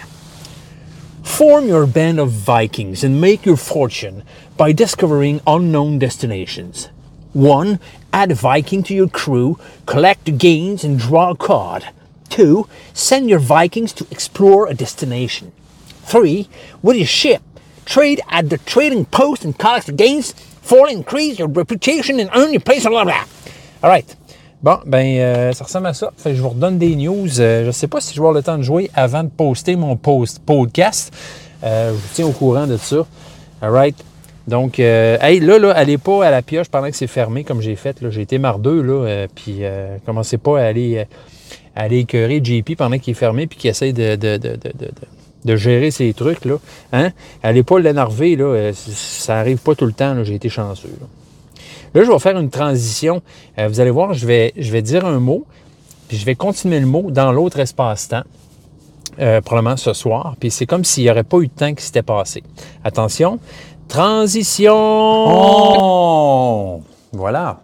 Form 1.22 1.66
your 1.66 1.86
band 1.86 2.18
of 2.18 2.30
Vikings 2.30 3.04
and 3.04 3.20
make 3.20 3.46
your 3.46 3.56
fortune 3.56 4.24
by 4.56 4.72
discovering 4.72 5.40
unknown 5.46 5.98
destinations. 5.98 6.88
1. 7.32 7.78
Add 8.12 8.32
a 8.32 8.34
Viking 8.34 8.82
to 8.82 8.94
your 8.94 9.08
crew, 9.08 9.58
collect 9.86 10.26
the 10.26 10.32
gains, 10.32 10.84
and 10.84 10.98
draw 10.98 11.30
a 11.30 11.36
card. 11.36 11.86
2. 12.30 12.68
Send 12.92 13.30
your 13.30 13.38
Vikings 13.38 13.92
to 13.94 14.06
explore 14.10 14.66
a 14.66 14.74
destination. 14.74 15.52
3. 16.02 16.48
With 16.82 16.96
your 16.96 17.06
ship, 17.06 17.42
trade 17.84 18.20
at 18.28 18.50
the 18.50 18.58
trading 18.58 19.06
post 19.06 19.44
and 19.44 19.58
collect 19.58 19.86
the 19.86 19.92
gains. 19.92 20.32
4. 20.62 20.88
Increase 20.88 21.38
your 21.38 21.48
reputation 21.48 22.20
and 22.20 22.30
earn 22.34 22.52
your 22.52 22.60
place. 22.60 22.84
Blah, 22.84 23.04
blah. 23.04 23.24
All 23.82 23.90
right. 23.90 24.14
Bon, 24.62 24.78
ben, 24.86 25.16
euh, 25.18 25.52
ça 25.52 25.64
ressemble 25.64 25.88
à 25.88 25.94
ça. 25.94 26.12
Je 26.24 26.40
vous 26.40 26.50
redonne 26.50 26.78
des 26.78 26.94
news. 26.94 27.40
Euh, 27.40 27.62
je 27.62 27.66
ne 27.66 27.72
sais 27.72 27.88
pas 27.88 28.00
si 28.00 28.10
je 28.14 28.20
vais 28.20 28.20
avoir 28.20 28.32
le 28.32 28.44
temps 28.44 28.56
de 28.56 28.62
jouer 28.62 28.92
avant 28.94 29.24
de 29.24 29.28
poster 29.28 29.74
mon 29.74 29.96
post 29.96 30.40
podcast. 30.46 31.12
Euh, 31.64 31.90
je 31.90 31.94
vous 31.94 32.08
tiens 32.14 32.26
au 32.26 32.30
courant 32.30 32.68
de 32.68 32.76
ça. 32.76 33.04
All 33.60 33.70
right. 33.70 33.96
Donc, 34.46 34.78
hey, 34.78 35.40
là, 35.40 35.58
là, 35.58 35.72
allez 35.72 35.98
pas 35.98 36.24
à 36.26 36.30
la 36.30 36.42
pioche 36.42 36.68
pendant 36.68 36.90
que 36.90 36.96
c'est 36.96 37.08
fermé, 37.08 37.42
comme 37.42 37.60
j'ai 37.60 37.74
fait. 37.74 37.96
J'ai 38.10 38.22
été 38.22 38.38
mardeux, 38.38 38.82
là, 38.82 39.26
puis 39.32 39.62
commencez 40.04 40.36
pas 40.36 40.60
à 40.60 40.64
aller, 40.64 41.06
à 41.76 41.82
aller 41.82 41.98
écœurer 41.98 42.40
JP 42.42 42.76
pendant 42.76 42.98
qu'il 42.98 43.12
est 43.12 43.14
fermé, 43.14 43.46
puis 43.46 43.56
qu'il 43.56 43.70
essaie 43.70 43.92
de, 43.92 44.16
de, 44.16 44.38
de, 44.38 44.56
de, 44.56 44.90
de- 45.44 45.56
gérer 45.56 45.92
ses 45.92 46.12
trucs, 46.12 46.44
là. 46.44 46.56
Hein? 46.92 47.10
Allez 47.44 47.62
pas 47.62 47.78
l'énerver, 47.78 48.34
là. 48.34 48.72
ça 48.74 49.38
arrive 49.38 49.58
pas 49.58 49.76
tout 49.76 49.86
le 49.86 49.92
temps. 49.92 50.24
J'ai 50.24 50.34
été 50.34 50.48
chanceux, 50.48 50.90
là. 51.00 51.06
Là, 51.94 52.04
je 52.04 52.10
vais 52.10 52.18
faire 52.18 52.38
une 52.38 52.50
transition. 52.50 53.22
Euh, 53.58 53.68
vous 53.68 53.80
allez 53.80 53.90
voir, 53.90 54.14
je 54.14 54.26
vais, 54.26 54.52
je 54.56 54.72
vais 54.72 54.82
dire 54.82 55.04
un 55.04 55.20
mot, 55.20 55.44
puis 56.08 56.16
je 56.16 56.24
vais 56.24 56.34
continuer 56.34 56.80
le 56.80 56.86
mot 56.86 57.10
dans 57.10 57.32
l'autre 57.32 57.58
espace-temps, 57.60 58.22
euh, 59.18 59.40
probablement 59.40 59.76
ce 59.76 59.92
soir. 59.92 60.34
Puis 60.40 60.50
c'est 60.50 60.66
comme 60.66 60.84
s'il 60.84 61.04
n'y 61.04 61.10
aurait 61.10 61.24
pas 61.24 61.38
eu 61.38 61.48
de 61.48 61.52
temps 61.52 61.74
qui 61.74 61.84
s'était 61.84 62.02
passé. 62.02 62.42
Attention, 62.82 63.38
transition! 63.88 64.74
Oh! 65.26 66.82
Voilà. 67.12 67.60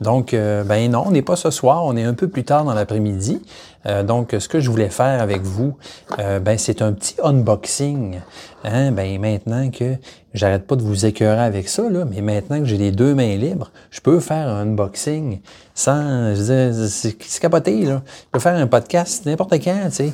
Donc, 0.00 0.32
euh, 0.32 0.64
ben 0.64 0.90
non, 0.90 1.04
on 1.06 1.10
n'est 1.10 1.22
pas 1.22 1.36
ce 1.36 1.50
soir, 1.50 1.84
on 1.84 1.96
est 1.96 2.04
un 2.04 2.14
peu 2.14 2.28
plus 2.28 2.44
tard 2.44 2.64
dans 2.64 2.72
l'après-midi. 2.72 3.42
Euh, 3.86 4.02
donc, 4.02 4.34
ce 4.38 4.48
que 4.48 4.60
je 4.60 4.70
voulais 4.70 4.88
faire 4.88 5.20
avec 5.20 5.42
vous, 5.42 5.76
euh, 6.18 6.40
ben, 6.40 6.56
c'est 6.58 6.80
un 6.80 6.92
petit 6.92 7.16
unboxing. 7.22 8.20
Hein? 8.64 8.92
Ben, 8.92 9.20
maintenant 9.20 9.70
que 9.70 9.96
j'arrête 10.32 10.66
pas 10.66 10.76
de 10.76 10.82
vous 10.82 11.04
écœurer 11.04 11.42
avec 11.42 11.68
ça, 11.68 11.88
là, 11.90 12.04
mais 12.04 12.22
maintenant 12.22 12.58
que 12.60 12.64
j'ai 12.64 12.78
les 12.78 12.92
deux 12.92 13.14
mains 13.14 13.36
libres, 13.36 13.70
je 13.90 14.00
peux 14.00 14.20
faire 14.20 14.48
un 14.48 14.62
unboxing 14.62 15.40
sans, 15.74 16.34
je 16.34 16.40
veux 16.42 16.70
dire, 16.70 16.88
c'est 16.90 17.40
capoté, 17.40 17.84
là. 17.84 18.02
Je 18.06 18.30
peux 18.32 18.40
faire 18.40 18.56
un 18.56 18.66
podcast 18.66 19.26
n'importe 19.26 19.52
quand, 19.62 19.84
tu 19.86 19.92
sais. 19.92 20.12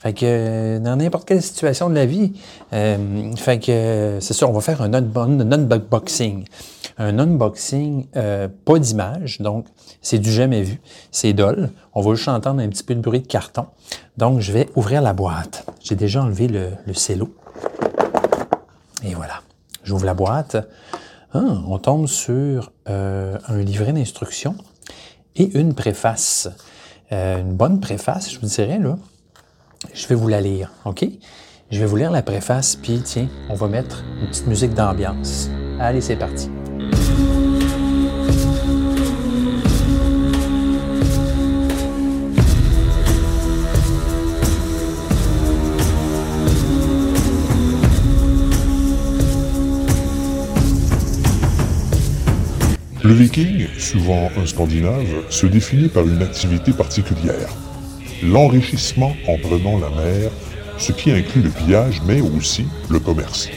Fait 0.00 0.12
que 0.12 0.20
euh, 0.24 0.78
dans 0.78 0.96
n'importe 0.96 1.26
quelle 1.26 1.42
situation 1.42 1.90
de 1.90 1.94
la 1.94 2.06
vie. 2.06 2.32
euh, 2.72 3.34
fait 3.36 3.58
que 3.58 3.72
euh, 3.72 4.20
c'est 4.20 4.32
ça, 4.34 4.46
on 4.46 4.52
va 4.52 4.60
faire 4.60 4.80
un, 4.82 4.92
un- 4.94 5.16
un 5.16 5.52
unboxing. 5.52 6.44
Un 6.98 7.18
unboxing, 7.18 8.06
euh, 8.16 8.48
pas 8.64 8.78
d'image, 8.78 9.40
donc 9.40 9.66
c'est 10.02 10.18
du 10.18 10.32
jamais 10.32 10.62
vu. 10.62 10.80
C'est 11.12 11.32
dol. 11.32 11.70
On 11.94 12.00
va 12.00 12.14
juste 12.14 12.28
entendre 12.28 12.60
un 12.60 12.68
petit 12.68 12.82
peu 12.82 12.94
de 12.94 13.00
bruit 13.00 13.20
de 13.20 13.26
carton. 13.26 13.66
Donc 14.16 14.40
je 14.40 14.52
vais 14.52 14.68
ouvrir 14.76 15.00
la 15.02 15.12
boîte. 15.12 15.64
J'ai 15.82 15.94
déjà 15.94 16.22
enlevé 16.22 16.48
le, 16.48 16.70
le 16.86 16.94
cello. 16.94 17.34
Et 19.04 19.14
voilà. 19.14 19.42
J'ouvre 19.84 20.04
la 20.06 20.14
boîte. 20.14 20.56
Ah, 21.32 21.40
on 21.66 21.78
tombe 21.78 22.06
sur 22.08 22.72
euh, 22.88 23.38
un 23.48 23.58
livret 23.58 23.92
d'instructions 23.92 24.56
et 25.36 25.56
une 25.58 25.74
préface. 25.74 26.48
Euh, 27.12 27.40
une 27.40 27.52
bonne 27.54 27.80
préface, 27.80 28.30
je 28.32 28.38
vous 28.40 28.46
dirais, 28.46 28.78
là. 28.78 28.96
Je 29.94 30.06
vais 30.06 30.14
vous 30.14 30.28
la 30.28 30.40
lire, 30.40 30.72
OK? 30.84 31.06
Je 31.70 31.80
vais 31.80 31.86
vous 31.86 31.96
lire 31.96 32.10
la 32.10 32.22
préface, 32.22 32.76
puis 32.76 33.00
tiens, 33.04 33.28
on 33.48 33.54
va 33.54 33.68
mettre 33.68 34.04
une 34.20 34.28
petite 34.28 34.46
musique 34.46 34.74
d'ambiance. 34.74 35.50
Allez, 35.78 36.00
c'est 36.00 36.16
parti. 36.16 36.50
Le 53.04 53.14
viking, 53.14 53.68
souvent 53.78 54.28
un 54.36 54.46
scandinave, 54.46 55.30
se 55.30 55.46
définit 55.46 55.88
par 55.88 56.04
une 56.06 56.20
activité 56.20 56.72
particulière. 56.72 57.48
L'enrichissement 58.22 59.16
en 59.26 59.38
prenant 59.38 59.78
la 59.78 59.90
mer, 59.90 60.30
ce 60.76 60.92
qui 60.92 61.10
inclut 61.10 61.42
le 61.42 61.50
pillage 61.50 62.00
mais 62.06 62.20
aussi 62.20 62.66
le 62.90 62.98
commerce. 62.98 63.48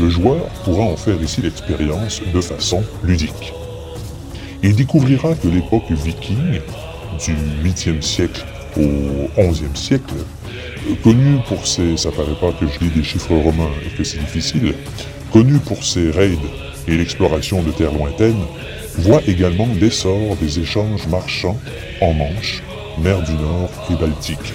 Le 0.00 0.08
joueur 0.08 0.46
pourra 0.64 0.84
en 0.84 0.96
faire 0.96 1.20
ici 1.22 1.40
l'expérience 1.42 2.20
de 2.32 2.40
façon 2.40 2.82
ludique. 3.02 3.52
Il 4.62 4.74
découvrira 4.74 5.34
que 5.34 5.48
l'époque 5.48 5.90
viking, 5.90 6.60
du 7.24 7.36
8e 7.62 8.00
siècle 8.00 8.44
au 8.76 9.40
11e 9.40 9.76
siècle, 9.76 10.14
connue 11.02 11.38
pour 11.46 11.66
ses, 11.66 11.96
ça 11.96 12.10
paraît 12.10 12.38
pas 12.40 12.52
que 12.52 12.66
je 12.66 12.84
lis 12.84 12.90
des 12.90 13.04
chiffres 13.04 13.34
romains 13.34 13.70
et 13.86 13.96
que 13.96 14.02
c'est 14.02 14.18
difficile, 14.18 14.74
connue 15.32 15.58
pour 15.58 15.84
ses 15.84 16.10
raids 16.10 16.38
et 16.88 16.96
l'exploration 16.96 17.62
de 17.62 17.70
terres 17.70 17.92
lointaines, 17.92 18.42
voit 18.98 19.22
également 19.26 19.68
l'essor 19.80 20.36
des 20.40 20.58
échanges 20.58 21.06
marchands 21.06 21.58
en 22.00 22.12
Manche, 22.14 22.62
mer 22.98 23.22
du 23.22 23.32
Nord 23.32 23.70
et 23.90 23.94
Baltique. 23.94 24.54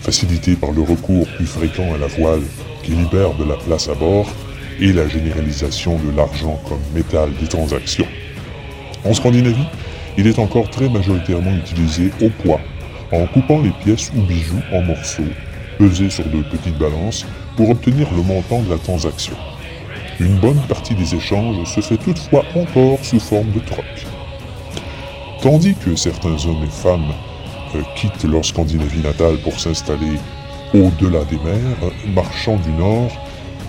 Facilité 0.00 0.54
par 0.54 0.72
le 0.72 0.82
recours 0.82 1.26
plus 1.36 1.46
fréquent 1.46 1.94
à 1.94 1.98
la 1.98 2.06
voile 2.06 2.42
qui 2.82 2.92
libère 2.92 3.34
de 3.34 3.44
la 3.44 3.56
place 3.56 3.88
à 3.88 3.94
bord 3.94 4.26
et 4.80 4.92
la 4.92 5.08
généralisation 5.08 5.98
de 5.98 6.16
l'argent 6.16 6.60
comme 6.68 6.80
métal 6.94 7.30
des 7.40 7.48
transactions. 7.48 8.06
En 9.04 9.12
Scandinavie, 9.12 9.66
il 10.16 10.26
est 10.26 10.38
encore 10.38 10.70
très 10.70 10.88
majoritairement 10.88 11.54
utilisé 11.56 12.10
au 12.22 12.30
poids, 12.30 12.60
en 13.12 13.26
coupant 13.26 13.60
les 13.60 13.72
pièces 13.84 14.10
ou 14.16 14.22
bijoux 14.22 14.62
en 14.72 14.82
morceaux, 14.82 15.22
pesés 15.78 16.10
sur 16.10 16.24
de 16.24 16.42
petites 16.42 16.78
balances 16.78 17.26
pour 17.56 17.70
obtenir 17.70 18.08
le 18.14 18.22
montant 18.22 18.62
de 18.62 18.70
la 18.70 18.78
transaction. 18.78 19.36
Une 20.20 20.38
bonne 20.38 20.60
partie 20.68 20.94
des 20.94 21.14
échanges 21.14 21.64
se 21.66 21.80
fait 21.80 21.98
toutefois 21.98 22.44
encore 22.54 23.04
sous 23.04 23.20
forme 23.20 23.50
de 23.52 23.60
troc. 23.60 23.84
Tandis 25.42 25.74
que 25.74 25.94
certains 25.96 26.36
hommes 26.46 26.64
et 26.64 26.70
femmes 26.70 27.12
euh, 27.74 27.82
quittent 27.94 28.24
leur 28.24 28.44
Scandinavie 28.44 29.00
natale 29.00 29.36
pour 29.38 29.58
s'installer 29.60 30.18
au-delà 30.74 31.24
des 31.24 31.36
mers, 31.36 31.92
marchands 32.14 32.56
du 32.56 32.70
Nord, 32.70 33.10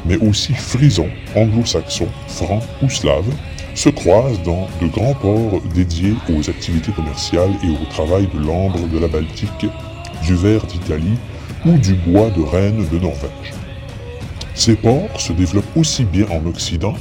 mais 0.05 0.17
aussi 0.17 0.53
frisons, 0.53 1.09
anglo-saxons, 1.35 2.07
francs 2.27 2.63
ou 2.81 2.89
slaves, 2.89 3.33
se 3.75 3.89
croisent 3.89 4.41
dans 4.43 4.67
de 4.81 4.87
grands 4.87 5.13
ports 5.13 5.61
dédiés 5.75 6.15
aux 6.29 6.49
activités 6.49 6.91
commerciales 6.91 7.51
et 7.63 7.69
au 7.69 7.85
travail 7.91 8.27
de 8.33 8.39
l'ambre 8.39 8.87
de 8.87 8.97
la 8.97 9.07
Baltique, 9.07 9.67
du 10.23 10.35
verre 10.35 10.65
d'Italie 10.65 11.17
ou 11.65 11.77
du 11.77 11.93
bois 11.93 12.29
de 12.31 12.41
Rennes 12.41 12.87
de 12.91 12.97
Norvège. 12.97 13.53
Ces 14.55 14.75
ports 14.75 15.21
se 15.21 15.33
développent 15.33 15.77
aussi 15.77 16.05
bien 16.05 16.25
en 16.31 16.43
Occident, 16.47 16.95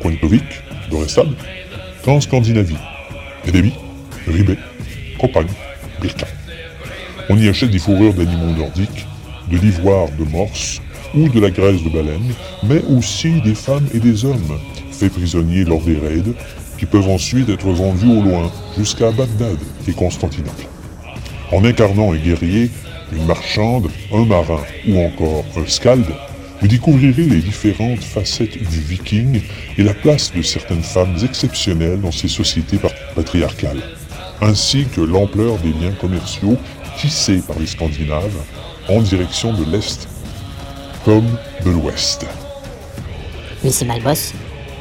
Pointovik, 0.00 0.44
Dorestad, 0.90 1.28
qu'en 2.02 2.20
Scandinavie, 2.20 2.78
Edeby, 3.46 3.74
Ribet, 4.26 4.58
Copagne, 5.20 5.46
Birka. 6.00 6.26
On 7.28 7.38
y 7.38 7.48
achète 7.48 7.70
des 7.70 7.78
fourrures 7.78 8.14
d'animaux 8.14 8.54
nordiques, 8.56 9.06
de 9.50 9.56
l'ivoire 9.56 10.08
de 10.18 10.24
morse 10.24 10.80
ou 11.14 11.28
de 11.28 11.40
la 11.40 11.50
graisse 11.50 11.82
de 11.82 11.88
baleine, 11.88 12.32
mais 12.64 12.82
aussi 12.96 13.40
des 13.42 13.54
femmes 13.54 13.86
et 13.94 13.98
des 13.98 14.24
hommes 14.24 14.58
faits 14.90 15.12
prisonniers 15.12 15.64
lors 15.64 15.82
des 15.82 15.96
raids, 15.96 16.34
qui 16.78 16.86
peuvent 16.86 17.08
ensuite 17.08 17.48
être 17.48 17.68
vendus 17.68 18.10
au 18.10 18.22
loin, 18.22 18.52
jusqu'à 18.76 19.10
Bagdad 19.10 19.58
et 19.88 19.92
Constantinople. 19.92 20.66
En 21.52 21.64
incarnant 21.64 22.12
un 22.12 22.16
guerrier, 22.16 22.70
une 23.12 23.24
marchande, 23.26 23.88
un 24.12 24.24
marin 24.24 24.60
ou 24.88 24.98
encore 24.98 25.44
un 25.56 25.66
skald, 25.66 26.04
vous 26.60 26.68
découvrirez 26.68 27.24
les 27.24 27.40
différentes 27.40 28.02
facettes 28.02 28.58
du 28.58 28.80
viking 28.80 29.40
et 29.78 29.82
la 29.82 29.94
place 29.94 30.32
de 30.34 30.42
certaines 30.42 30.82
femmes 30.82 31.14
exceptionnelles 31.22 32.00
dans 32.00 32.10
ces 32.12 32.28
sociétés 32.28 32.78
pat- 32.78 32.94
patriarcales, 33.14 33.82
ainsi 34.40 34.86
que 34.86 35.00
l'ampleur 35.00 35.58
des 35.58 35.72
liens 35.72 35.92
commerciaux 35.92 36.56
tissés 36.98 37.42
par 37.46 37.58
les 37.58 37.66
Scandinaves 37.66 38.42
en 38.88 39.00
direction 39.00 39.52
de 39.52 39.64
l'Est 39.64 40.08
comme 41.04 41.26
de 41.64 41.70
l'Ouest. 41.70 42.26
Lucie 43.62 43.84
Malbos, 43.84 44.32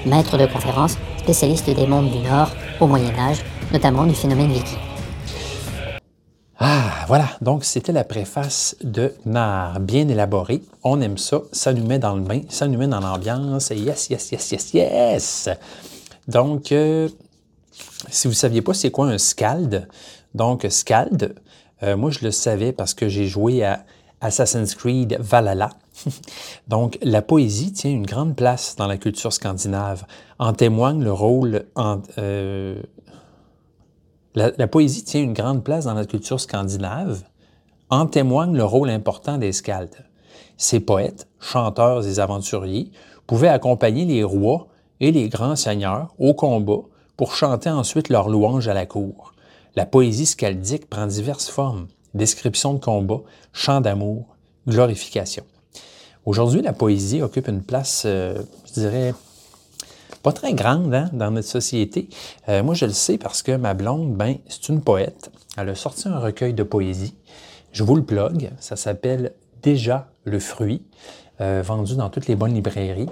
maître 0.05 0.37
de 0.37 0.45
conférences, 0.45 0.97
spécialiste 1.19 1.69
des 1.69 1.87
mondes 1.87 2.11
du 2.11 2.19
Nord 2.19 2.49
au 2.79 2.87
Moyen 2.87 3.13
Âge, 3.17 3.43
notamment 3.71 4.05
du 4.05 4.13
phénomène 4.13 4.51
viking. 4.51 4.77
Ah, 6.57 7.05
voilà. 7.07 7.29
Donc, 7.41 7.65
c'était 7.65 7.91
la 7.91 8.03
préface 8.03 8.75
de 8.81 9.13
Nar, 9.25 9.79
bien 9.79 10.07
élaborée. 10.07 10.61
On 10.83 11.01
aime 11.01 11.17
ça. 11.17 11.41
Ça 11.51 11.73
nous 11.73 11.85
met 11.85 11.99
dans 11.99 12.15
le 12.15 12.21
bain, 12.21 12.41
ça 12.49 12.67
nous 12.67 12.77
met 12.77 12.87
dans 12.87 13.01
l'ambiance. 13.01 13.71
Yes, 13.75 14.09
yes, 14.09 14.31
yes, 14.31 14.51
yes, 14.51 14.73
yes. 14.73 15.49
Donc, 16.27 16.71
euh, 16.71 17.09
si 18.09 18.27
vous 18.27 18.33
ne 18.33 18.37
saviez 18.37 18.61
pas 18.61 18.73
c'est 18.73 18.91
quoi 18.91 19.07
un 19.07 19.17
scald, 19.17 19.87
donc 20.33 20.65
scald, 20.69 21.35
euh, 21.83 21.97
moi 21.97 22.11
je 22.11 22.19
le 22.23 22.31
savais 22.31 22.71
parce 22.71 22.93
que 22.93 23.07
j'ai 23.07 23.27
joué 23.27 23.63
à 23.63 23.85
Assassin's 24.21 24.75
Creed 24.75 25.17
Valhalla. 25.19 25.69
donc, 26.67 26.97
la 27.01 27.21
poésie 27.21 27.71
tient 27.73 27.91
une 27.91 28.05
grande 28.05 28.35
place 28.35 28.75
dans 28.75 28.87
la 28.87 28.97
culture 28.97 29.31
scandinave. 29.31 30.05
En 30.39 30.53
témoigne 30.53 31.03
le 31.03 31.11
rôle 31.11 31.65
euh, 32.17 32.81
la, 34.35 34.67
poésie 34.67 35.03
tient 35.03 35.21
une 35.21 35.33
grande 35.33 35.63
place 35.63 35.85
dans 35.85 35.93
la 35.93 36.05
culture 36.05 36.39
scandinave. 36.39 37.23
En 37.89 38.05
témoigne 38.05 38.55
le 38.55 38.65
rôle 38.65 38.89
important 38.89 39.37
des 39.37 39.53
skalds. 39.53 40.05
Ces 40.57 40.79
poètes, 40.81 41.27
chanteurs 41.39 42.05
et 42.07 42.19
aventuriers 42.19 42.91
pouvaient 43.27 43.47
accompagner 43.47 44.05
les 44.05 44.23
rois 44.23 44.67
et 44.99 45.11
les 45.11 45.29
grands 45.29 45.55
seigneurs 45.55 46.13
au 46.19 46.33
combat 46.33 46.81
pour 47.17 47.35
chanter 47.35 47.69
ensuite 47.69 48.09
leurs 48.09 48.29
louanges 48.29 48.67
à 48.67 48.73
la 48.73 48.85
cour. 48.85 49.33
La 49.75 49.85
poésie 49.85 50.25
skaldique 50.25 50.89
prend 50.89 51.07
diverses 51.07 51.49
formes 51.49 51.87
description 52.15 52.73
de 52.73 52.79
combat, 52.79 53.21
chant 53.53 53.81
d'amour, 53.81 54.25
glorification. 54.67 55.43
Aujourd'hui, 56.25 56.61
la 56.61 56.73
poésie 56.73 57.21
occupe 57.21 57.47
une 57.47 57.61
place, 57.61 58.03
euh, 58.05 58.41
je 58.65 58.79
dirais, 58.79 59.13
pas 60.23 60.31
très 60.31 60.53
grande 60.53 60.93
hein, 60.93 61.09
dans 61.13 61.29
notre 61.29 61.47
société. 61.47 62.09
Euh, 62.49 62.63
moi, 62.63 62.73
je 62.73 62.85
le 62.85 62.93
sais 62.93 63.19
parce 63.19 63.43
que 63.43 63.51
ma 63.51 63.75
blonde, 63.75 64.15
ben, 64.15 64.37
c'est 64.47 64.69
une 64.69 64.81
poète. 64.81 65.29
Elle 65.57 65.69
a 65.69 65.75
sorti 65.75 66.07
un 66.07 66.17
recueil 66.17 66.53
de 66.53 66.63
poésie. 66.63 67.13
Je 67.73 67.83
vous 67.83 67.95
le 67.95 68.03
plug. 68.03 68.49
Ça 68.59 68.75
s'appelle 68.75 69.33
Déjà 69.61 70.07
le 70.23 70.39
fruit, 70.39 70.83
euh, 71.41 71.61
vendu 71.63 71.95
dans 71.95 72.09
toutes 72.09 72.27
les 72.27 72.35
bonnes 72.35 72.53
librairies. 72.53 73.09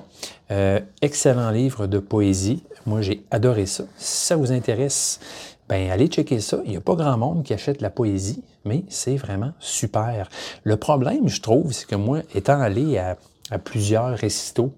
Euh, 0.51 0.79
excellent 1.01 1.49
livre 1.49 1.87
de 1.87 1.99
poésie. 1.99 2.63
Moi, 2.85 3.01
j'ai 3.01 3.25
adoré 3.31 3.65
ça. 3.65 3.83
Si 3.97 4.27
ça 4.27 4.35
vous 4.35 4.51
intéresse, 4.51 5.19
ben, 5.67 5.89
allez 5.89 6.07
checker 6.07 6.39
ça. 6.39 6.59
Il 6.65 6.71
n'y 6.71 6.77
a 6.77 6.81
pas 6.81 6.95
grand 6.95 7.17
monde 7.17 7.43
qui 7.43 7.53
achète 7.53 7.81
la 7.81 7.89
poésie, 7.89 8.43
mais 8.65 8.83
c'est 8.89 9.15
vraiment 9.15 9.51
super. 9.59 10.29
Le 10.63 10.77
problème, 10.77 11.27
je 11.27 11.41
trouve, 11.41 11.71
c'est 11.73 11.87
que 11.87 11.95
moi, 11.95 12.19
étant 12.33 12.59
allé 12.59 12.97
à, 12.97 13.17
plusieurs 13.59 14.17
récitos, 14.17 14.73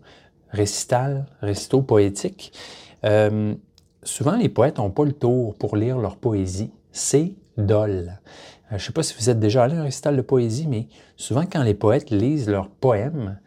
récitals, 0.52 1.26
récitaux 1.42 1.82
poétiques, 1.82 2.52
euh, 3.04 3.54
souvent, 4.04 4.36
les 4.36 4.50
poètes 4.50 4.80
n'ont 4.80 4.90
pas 4.90 5.06
le 5.06 5.14
tour 5.14 5.56
pour 5.56 5.78
lire 5.78 5.98
leur 5.98 6.16
poésie. 6.16 6.72
C'est 6.92 7.34
dole. 7.58 8.20
Euh, 8.66 8.70
je 8.72 8.76
ne 8.76 8.80
sais 8.80 8.92
pas 8.92 9.04
si 9.04 9.16
vous 9.18 9.30
êtes 9.30 9.40
déjà 9.40 9.64
allé 9.64 9.76
à 9.76 9.82
un 9.82 9.84
récital 9.84 10.16
de 10.16 10.22
poésie, 10.22 10.68
mais 10.68 10.88
souvent, 11.18 11.44
quand 11.46 11.64
les 11.64 11.74
poètes 11.74 12.10
lisent 12.10 12.50
leurs 12.50 12.70
poèmes, 12.70 13.40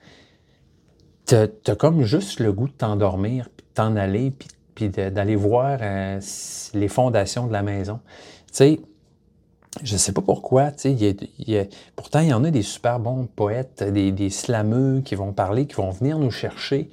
tu 1.27 1.35
as, 1.35 1.77
comme 1.77 2.03
juste 2.03 2.41
le 2.41 2.53
goût 2.53 2.69
de 2.69 2.73
t'endormir, 2.73 3.49
puis 3.55 3.67
de 3.67 3.75
t'en 3.75 3.97
aller, 3.97 4.33
puis, 4.75 4.89
d'aller 4.89 5.37
voir 5.37 5.79
euh, 5.83 6.21
les 6.75 6.89
fondations 6.89 7.49
de 7.49 7.53
la 7.53 7.63
maison. 7.63 7.99
Tu 8.47 8.53
sais, 8.53 8.81
je 9.83 9.95
ne 9.95 9.99
sais 9.99 10.13
pas 10.13 10.23
pourquoi, 10.23 10.71
tu 10.71 10.97
sais, 10.97 11.69
pourtant, 11.97 12.21
il 12.21 12.29
y 12.29 12.33
en 12.33 12.45
a 12.45 12.51
des 12.51 12.63
super 12.63 13.01
bons 13.01 13.27
poètes, 13.27 13.83
des, 13.83 14.13
des 14.13 14.31
slameux 14.31 15.03
qui 15.05 15.17
vont 15.17 15.33
parler, 15.33 15.67
qui 15.67 15.75
vont 15.75 15.91
venir 15.91 16.19
nous 16.19 16.31
chercher, 16.31 16.91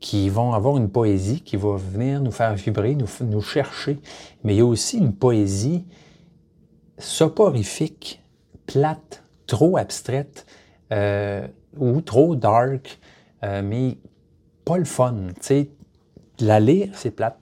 qui 0.00 0.28
vont 0.28 0.52
avoir 0.52 0.76
une 0.76 0.88
poésie 0.88 1.40
qui 1.40 1.56
va 1.56 1.76
venir 1.76 2.20
nous 2.20 2.30
faire 2.30 2.54
vibrer, 2.54 2.96
nous 2.96 3.40
chercher. 3.40 3.98
Mais 4.42 4.54
il 4.54 4.58
y 4.58 4.60
a 4.60 4.66
aussi 4.66 4.98
une 4.98 5.12
poésie 5.12 5.84
soporifique, 6.98 8.22
plate, 8.66 9.22
trop 9.46 9.76
abstraite 9.76 10.46
euh, 10.92 11.46
ou 11.76 12.00
trop 12.00 12.36
dark, 12.36 12.98
euh, 13.44 13.62
mais 13.62 13.98
pas 14.64 14.78
le 14.78 14.84
fun. 14.84 15.14
Tu 15.36 15.42
sais, 15.42 15.70
la 16.40 16.60
lire, 16.60 16.90
c'est 16.94 17.10
plate, 17.10 17.38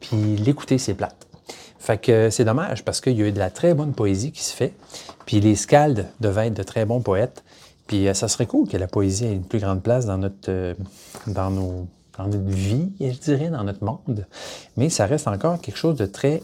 puis 0.00 0.36
l'écouter, 0.36 0.78
c'est 0.78 0.94
plate. 0.94 1.26
Fait 1.78 1.98
que 1.98 2.28
c'est 2.30 2.44
dommage 2.44 2.84
parce 2.84 3.00
qu'il 3.00 3.18
y 3.18 3.22
a 3.22 3.28
eu 3.28 3.32
de 3.32 3.38
la 3.38 3.50
très 3.50 3.72
bonne 3.72 3.94
poésie 3.94 4.32
qui 4.32 4.42
se 4.42 4.54
fait, 4.54 4.74
puis 5.24 5.40
les 5.40 5.56
Scalds 5.56 6.04
devaient 6.20 6.48
être 6.48 6.54
de 6.54 6.62
très 6.62 6.84
bons 6.84 7.00
poètes, 7.00 7.42
puis 7.86 8.06
euh, 8.06 8.14
ça 8.14 8.28
serait 8.28 8.46
cool 8.46 8.68
que 8.68 8.76
la 8.76 8.86
poésie 8.86 9.24
ait 9.24 9.32
une 9.32 9.44
plus 9.44 9.58
grande 9.58 9.82
place 9.82 10.06
dans 10.06 10.18
notre, 10.18 10.50
euh, 10.50 10.74
dans 11.26 11.50
nos, 11.50 11.88
dans 12.18 12.26
notre 12.26 12.48
vie, 12.48 12.92
je 13.00 13.18
dirais, 13.18 13.48
dans 13.48 13.64
notre 13.64 13.82
monde. 13.82 14.26
Mais 14.76 14.90
ça 14.90 15.06
reste 15.06 15.26
encore 15.26 15.60
quelque 15.60 15.78
chose 15.78 15.96
de 15.96 16.06
très 16.06 16.42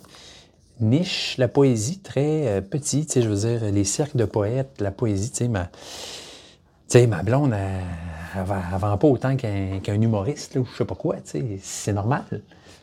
niche, 0.81 1.37
la 1.39 1.49
poésie, 1.49 1.99
très 2.01 2.49
euh, 2.49 2.61
petit, 2.61 3.07
tu 3.07 3.13
sais, 3.15 3.23
je 3.23 3.29
veux 3.29 3.37
dire, 3.49 3.71
les 3.73 3.85
cercles 3.85 4.17
de 4.19 4.25
poètes, 4.25 4.81
la 4.81 4.91
poésie, 4.91 5.31
tu 5.31 5.37
sais, 5.39 5.49
ma, 5.49 5.71
blonde, 7.23 7.53
elle, 7.53 7.83
elle, 8.37 8.45
vend- 8.79 8.97
pas 8.99 9.09
autant 9.09 9.37
qu'un 9.37 10.01
humoriste, 10.01 10.55
là, 10.55 10.61
ou 10.61 10.67
je 10.71 10.77
sais 10.79 10.85
pas 10.85 10.95
quoi, 10.95 11.17
tu 11.17 11.59
c'est 11.63 11.93
normal. 11.93 12.25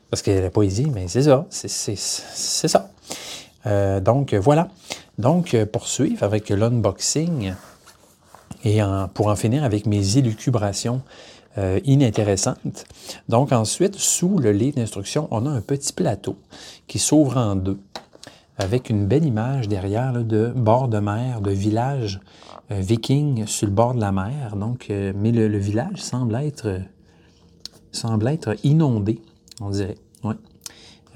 Parce 0.09 0.21
que 0.21 0.31
la 0.31 0.49
poésie, 0.49 0.91
mais 0.93 1.07
c'est 1.07 1.23
ça, 1.23 1.45
c'est- 1.49 2.67
ça. 2.67 2.89
Euh, 3.65 3.99
donc, 3.99 4.33
voilà. 4.33 4.67
Donc, 5.17 5.53
euh, 5.53 5.65
poursuivre 5.65 6.23
avec 6.23 6.49
l'unboxing 6.49 7.53
et 8.65 8.79
pour 9.13 9.27
en 9.27 9.35
finir 9.35 9.63
avec 9.63 9.85
mes 9.85 10.17
élucubrations 10.17 11.01
euh, 11.57 11.79
inintéressantes. 11.85 12.85
Donc, 13.29 13.51
ensuite, 13.51 13.95
sous 13.95 14.37
le 14.39 14.51
livre 14.51 14.77
d'instruction, 14.77 15.27
on 15.31 15.45
a 15.45 15.49
un 15.49 15.61
petit 15.61 15.93
plateau 15.93 16.35
qui 16.87 16.99
s'ouvre 16.99 17.37
en 17.37 17.55
deux 17.55 17.79
avec 18.57 18.89
une 18.89 19.07
belle 19.07 19.25
image 19.25 19.67
derrière 19.67 20.13
de 20.13 20.53
bord 20.55 20.87
de 20.87 20.99
mer, 20.99 21.41
de 21.41 21.51
village 21.51 22.19
euh, 22.71 22.79
viking 22.79 23.45
sur 23.47 23.67
le 23.67 23.73
bord 23.73 23.93
de 23.93 23.99
la 23.99 24.11
mer. 24.11 24.55
Donc, 24.55 24.87
euh, 24.89 25.13
mais 25.15 25.31
le, 25.31 25.57
village 25.57 26.01
semble 26.01 26.35
être, 26.35 26.79
semble 27.91 28.27
être 28.27 28.55
inondé, 28.63 29.21
on 29.59 29.69
dirait. 29.69 29.97
Ouais. 30.23 30.35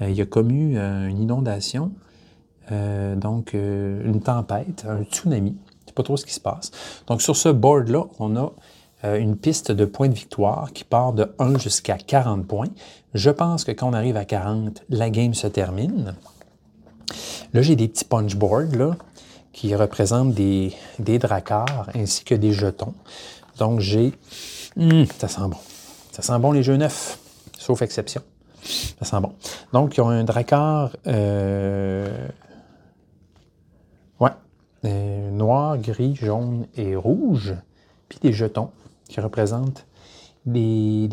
Euh, 0.02 0.10
il 0.10 0.16
y 0.16 0.20
a 0.20 0.26
comme 0.26 0.50
une 0.50 1.20
inondation, 1.20 1.92
donc 2.70 3.54
une 3.54 4.20
tempête, 4.20 4.84
un 4.86 5.02
tsunami. 5.02 5.56
Je 5.56 5.84
ne 5.84 5.86
sais 5.86 5.94
pas 5.94 6.02
trop 6.02 6.18
ce 6.18 6.26
qui 6.26 6.34
se 6.34 6.40
passe. 6.40 6.70
Donc, 7.06 7.22
sur 7.22 7.34
ce 7.34 7.48
board-là, 7.48 8.04
on 8.18 8.36
a 8.36 8.52
une 9.04 9.36
piste 9.36 9.70
de 9.70 9.84
points 9.84 10.08
de 10.08 10.14
victoire 10.14 10.72
qui 10.72 10.84
part 10.84 11.12
de 11.12 11.32
1 11.38 11.58
jusqu'à 11.58 11.96
40 11.98 12.46
points. 12.46 12.68
Je 13.14 13.30
pense 13.30 13.64
que 13.64 13.72
quand 13.72 13.88
on 13.88 13.92
arrive 13.92 14.16
à 14.16 14.24
40, 14.24 14.82
la 14.88 15.10
game 15.10 15.34
se 15.34 15.46
termine. 15.46 16.14
Là, 17.54 17.62
j'ai 17.62 17.76
des 17.76 17.88
petits 17.88 18.04
punchboards 18.04 18.76
là, 18.76 18.96
qui 19.52 19.74
représentent 19.74 20.34
des, 20.34 20.72
des 20.98 21.18
dracars 21.18 21.88
ainsi 21.94 22.24
que 22.24 22.34
des 22.34 22.52
jetons. 22.52 22.94
Donc, 23.58 23.80
j'ai. 23.80 24.12
Hum, 24.78 25.06
ça 25.18 25.28
sent 25.28 25.40
bon. 25.48 25.56
Ça 26.12 26.22
sent 26.22 26.38
bon 26.38 26.52
les 26.52 26.62
jeux 26.62 26.76
neufs, 26.76 27.18
sauf 27.56 27.82
exception. 27.82 28.22
Ça 28.62 29.04
sent 29.04 29.20
bon. 29.20 29.32
Donc, 29.72 29.96
ils 29.96 30.00
ont 30.00 30.08
un 30.08 30.24
dracar. 30.24 30.90
euh, 31.06 32.28
Ouais. 34.20 34.30
euh, 34.84 35.30
noir, 35.30 35.78
gris, 35.78 36.16
jaune 36.16 36.66
et 36.76 36.94
rouge. 36.96 37.54
Puis 38.08 38.18
des 38.20 38.32
jetons 38.32 38.70
qui 39.08 39.20
représentent 39.20 39.86
des, 40.46 41.08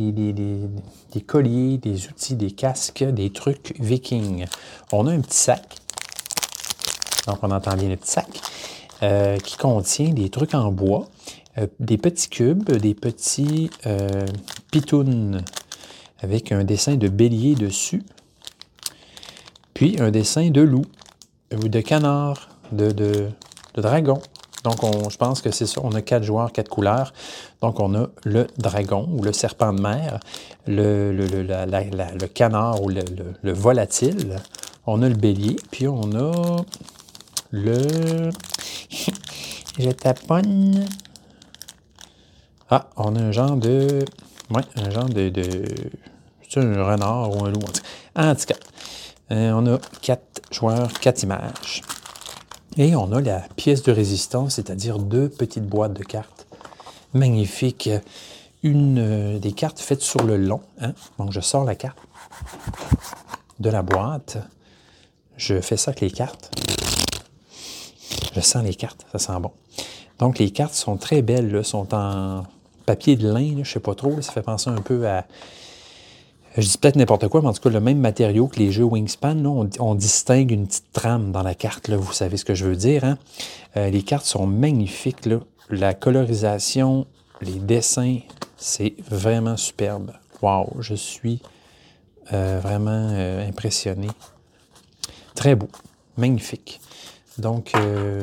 colliers, 1.25 1.77
des 1.77 2.07
outils, 2.07 2.35
des 2.35 2.51
casques, 2.51 3.03
des 3.03 3.31
trucs 3.31 3.73
vikings. 3.79 4.45
On 4.91 5.07
a 5.07 5.11
un 5.11 5.19
petit 5.21 5.37
sac. 5.37 5.75
Donc, 7.27 7.39
on 7.41 7.51
entend 7.51 7.75
bien 7.75 7.89
le 7.89 7.97
petit 7.97 8.11
sac. 8.11 8.27
euh, 9.03 9.37
qui 9.37 9.57
contient 9.57 10.13
des 10.13 10.29
trucs 10.29 10.53
en 10.53 10.71
bois, 10.71 11.09
euh, 11.57 11.67
des 11.79 11.97
petits 11.97 12.29
cubes, 12.29 12.71
des 12.71 12.93
petits 12.93 13.69
euh, 13.85 14.25
pitounes 14.71 15.43
avec 16.21 16.53
un 16.53 16.63
dessin 16.63 16.95
de 16.95 17.09
bélier 17.09 17.55
dessus, 17.55 18.03
puis 19.73 19.97
un 19.99 20.11
dessin 20.11 20.49
de 20.49 20.61
loup, 20.61 20.85
ou 21.53 21.67
de 21.67 21.81
canard, 21.81 22.49
de, 22.71 22.91
de, 22.91 23.29
de 23.73 23.81
dragon. 23.81 24.21
Donc, 24.65 24.83
on, 24.83 25.09
je 25.09 25.17
pense 25.17 25.41
que 25.41 25.51
c'est 25.51 25.67
ça. 25.67 25.79
On 25.83 25.91
a 25.91 26.01
quatre 26.01 26.23
joueurs, 26.23 26.51
quatre 26.51 26.69
couleurs. 26.69 27.13
Donc, 27.61 27.79
on 27.79 27.93
a 27.95 28.07
le 28.23 28.47
dragon 28.57 29.07
ou 29.11 29.21
le 29.21 29.31
serpent 29.31 29.71
de 29.71 29.79
mer, 29.79 30.19
le, 30.65 32.25
canard 32.27 32.81
ou 32.81 32.89
le, 32.89 33.01
le- 33.15 33.33
le 33.43 33.53
volatile. 33.53 34.37
On 34.87 35.03
a 35.03 35.07
le 35.09 35.15
bélier, 35.15 35.55
puis 35.71 35.87
on 35.87 36.13
a 36.15 36.57
le... 37.51 38.29
Je 39.79 39.89
taponne. 39.91 40.85
Ah, 42.71 42.87
on 42.97 43.15
a 43.15 43.19
un 43.19 43.31
genre 43.31 43.57
de... 43.57 44.03
Ouais, 44.49 44.63
un 44.77 44.89
genre 44.89 45.09
de... 45.09 45.29
de... 45.29 45.63
C'est 46.49 46.59
un 46.59 46.83
renard 46.83 47.35
ou 47.35 47.45
un 47.45 47.51
loup. 47.51 47.59
en 47.59 47.71
tout 47.71 47.81
cas. 48.15 48.31
En 48.31 48.35
tout 48.35 48.45
cas, 48.45 48.55
euh, 49.31 49.51
on 49.53 49.65
a 49.75 49.77
quatre 50.01 50.41
joueurs, 50.51 50.91
quatre 50.93 51.23
images. 51.23 51.81
Et 52.77 52.95
on 52.95 53.11
a 53.13 53.21
la 53.21 53.39
pièce 53.55 53.83
de 53.83 53.91
résistance, 53.93 54.55
c'est-à-dire 54.55 54.99
deux 54.99 55.29
petites 55.29 55.65
boîtes 55.65 55.93
de 55.93 56.03
cartes. 56.03 56.45
Magnifique. 57.13 57.89
Une 58.63 58.97
euh, 58.99 59.39
des 59.39 59.53
cartes 59.53 59.79
faites 59.79 60.01
sur 60.01 60.23
le 60.23 60.35
long. 60.37 60.61
hein. 60.81 60.93
Donc, 61.17 61.31
je 61.31 61.39
sors 61.39 61.63
la 61.63 61.75
carte 61.75 61.97
de 63.59 63.69
la 63.69 63.81
boîte. 63.81 64.37
Je 65.37 65.61
fais 65.61 65.77
ça 65.77 65.91
avec 65.91 66.01
les 66.01 66.11
cartes. 66.11 66.51
Je 68.33 68.41
sens 68.41 68.63
les 68.63 68.75
cartes, 68.75 69.05
ça 69.11 69.19
sent 69.19 69.39
bon. 69.39 69.51
Donc, 70.19 70.39
les 70.39 70.51
cartes 70.51 70.73
sont 70.73 70.97
très 70.97 71.21
belles, 71.21 71.51
là, 71.51 71.63
sont 71.63 71.93
en 71.93 72.43
papier 72.85 73.15
de 73.15 73.29
lin, 73.29 73.51
je 73.53 73.59
ne 73.59 73.63
sais 73.63 73.79
pas 73.79 73.95
trop, 73.95 74.21
ça 74.21 74.31
fait 74.31 74.41
penser 74.41 74.69
un 74.69 74.81
peu 74.81 75.07
à... 75.07 75.25
Je 76.57 76.61
dis 76.61 76.77
peut-être 76.77 76.95
n'importe 76.95 77.27
quoi, 77.27 77.41
mais 77.41 77.49
en 77.49 77.53
tout 77.53 77.61
cas, 77.61 77.69
le 77.69 77.81
même 77.81 77.99
matériau 77.99 78.47
que 78.47 78.59
les 78.59 78.71
jeux 78.71 78.85
Wingspan, 78.85 79.43
on, 79.45 79.95
distingue 79.95 80.51
une 80.51 80.67
petite 80.67 80.89
trame 80.93 81.33
dans 81.33 81.43
la 81.43 81.53
carte, 81.53 81.89
vous 81.89 82.13
savez 82.13 82.37
ce 82.37 82.45
que 82.45 82.55
je 82.55 82.65
veux 82.65 82.77
dire. 82.77 83.03
hein? 83.03 83.17
Euh, 83.75 83.89
les 83.89 84.03
cartes 84.03 84.25
sont 84.25 84.47
magnifiques, 84.47 85.27
la 85.69 85.93
colorisation, 85.93 87.07
les 87.41 87.59
dessins, 87.59 88.19
c'est 88.55 88.95
vraiment 89.09 89.57
superbe. 89.57 90.13
Wow, 90.41 90.77
je 90.79 90.95
suis 90.95 91.41
euh, 92.31 92.61
vraiment 92.63 93.09
euh, 93.11 93.45
impressionné. 93.45 94.07
Très 95.35 95.55
beau, 95.55 95.67
magnifique. 96.15 96.79
Donc, 97.37 97.73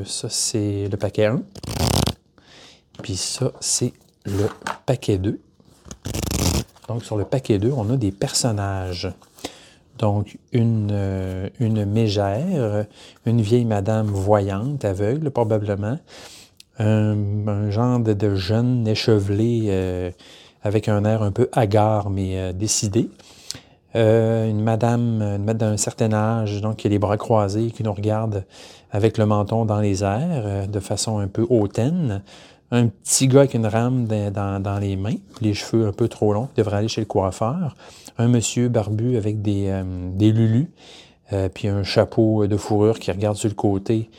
ça, 0.07 0.31
c'est 0.31 0.89
le 0.91 0.97
paquet 0.97 1.27
1. 1.27 1.43
Puis 3.03 3.17
ça, 3.17 3.53
c'est 3.61 3.93
le 4.25 4.49
paquet 4.87 5.19
2. 5.19 5.39
Sur 7.01 7.17
le 7.17 7.25
paquet 7.25 7.59
2, 7.59 7.73
on 7.77 7.91
a 7.91 7.97
des 7.97 8.13
personnages. 8.13 9.13
Donc, 9.99 10.39
une, 10.53 10.91
euh, 10.91 11.49
une 11.61 11.85
mégère, 11.85 12.87
une 13.27 13.41
vieille 13.41 13.65
madame 13.65 14.07
voyante, 14.07 14.85
aveugle 14.85 15.31
probablement, 15.31 15.99
un, 16.79 17.71
genre 17.71 18.01
de, 18.01 18.35
jeune 18.35 18.89
échevelé 18.89 19.67
euh, 19.69 20.11
avec 20.63 20.89
un 20.89 21.05
air 21.05 21.23
un 21.23 21.31
peu 21.31 21.49
hagard 21.53 22.11
mais 22.11 22.39
euh, 22.39 22.53
décidé. 22.53 23.11
Une 23.95 24.63
madame, 24.63 25.37
madame 25.37 25.73
d'un 25.73 25.77
certain 25.77 26.15
âge, 26.15 26.63
donc 26.63 26.77
qui 26.77 26.87
a 26.87 26.91
les 26.91 26.99
bras 26.99 27.19
croisés, 27.19 27.71
qui 27.71 27.83
nous 27.83 27.93
regarde 27.93 28.47
avec 28.91 29.19
le 29.19 29.27
menton 29.27 29.67
dans 29.67 29.81
les 29.81 30.03
airs, 30.03 30.67
de 30.67 30.81
façon 30.81 31.19
un 31.19 31.29
peu 31.29 31.47
hautaine. 31.51 32.23
Un 32.73 32.89
petit 32.89 33.29
gars 33.29 33.41
avec 33.41 33.53
une 33.53 33.67
rame 33.67 34.07
dans, 34.07 34.79
les 34.81 34.97
mains, 34.97 35.17
les 35.43 35.53
cheveux 35.53 35.87
un 35.87 35.93
peu 35.93 36.09
trop 36.09 36.33
longs, 36.33 36.47
qui 36.47 36.57
devrait 36.57 36.79
aller 36.79 36.89
chez 36.89 37.03
le 37.03 37.07
coiffeur. 37.07 37.77
Un 38.17 38.29
monsieur 38.29 38.69
barbu 38.69 39.19
avec 39.19 39.43
des, 39.43 39.69
euh, 39.69 39.85
des 40.15 40.33
lulus, 40.33 40.71
euh, 41.35 41.51
puis 41.53 41.69
un 41.69 41.85
chapeau 41.85 42.47
de 42.47 42.57
fourrure 42.57 42.99
qui 42.99 43.13
regarde 43.13 43.37
sur 43.37 43.51
le 43.51 43.55
côté 43.55 44.11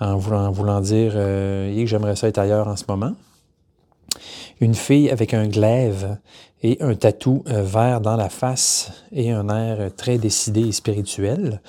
en 0.00 0.16
voulant, 0.16 0.50
voulant 0.50 0.80
dire 0.80 1.12
que 1.12 1.84
j'aimerais 1.86 2.16
ça 2.16 2.26
être 2.26 2.38
ailleurs 2.38 2.66
en 2.66 2.76
ce 2.76 2.84
moment. 2.88 3.12
Une 4.60 4.74
fille 4.74 5.08
avec 5.10 5.32
un 5.32 5.46
glaive 5.46 6.18
et 6.62 6.78
un 6.80 6.94
tatou 6.94 7.42
euh, 7.48 7.62
vert 7.62 8.00
dans 8.00 8.16
la 8.16 8.28
face 8.28 8.92
et 9.10 9.30
un 9.30 9.48
air 9.48 9.90
très 9.96 10.18
décidé 10.18 10.68
et 10.68 10.72
spirituel. 10.72 11.60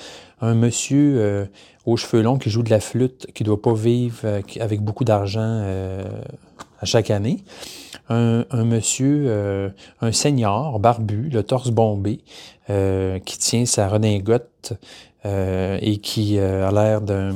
Un 0.42 0.54
monsieur 0.54 1.16
euh, 1.18 1.46
aux 1.86 1.98
cheveux 1.98 2.22
longs 2.22 2.38
qui 2.38 2.50
joue 2.50 2.64
de 2.64 2.70
la 2.70 2.80
flûte, 2.80 3.28
qui 3.34 3.44
ne 3.44 3.48
doit 3.48 3.62
pas 3.62 3.74
vivre 3.74 4.20
euh, 4.24 4.42
avec 4.60 4.82
beaucoup 4.82 5.04
d'argent 5.04 5.42
euh, 5.42 6.04
à 6.80 6.86
chaque 6.86 7.12
année. 7.12 7.44
Un, 8.10 8.46
monsieur, 8.66 9.26
euh, 9.28 9.70
un 10.02 10.12
seigneur 10.12 10.78
barbu, 10.80 11.30
le 11.30 11.42
torse 11.42 11.72
bombé, 11.72 12.20
qui 12.68 13.38
tient 13.40 13.66
sa 13.66 13.88
redingote 13.88 14.74
et 15.26 15.98
qui 16.02 16.38
a 16.38 16.72
l'air 16.72 17.02
d'un 17.02 17.34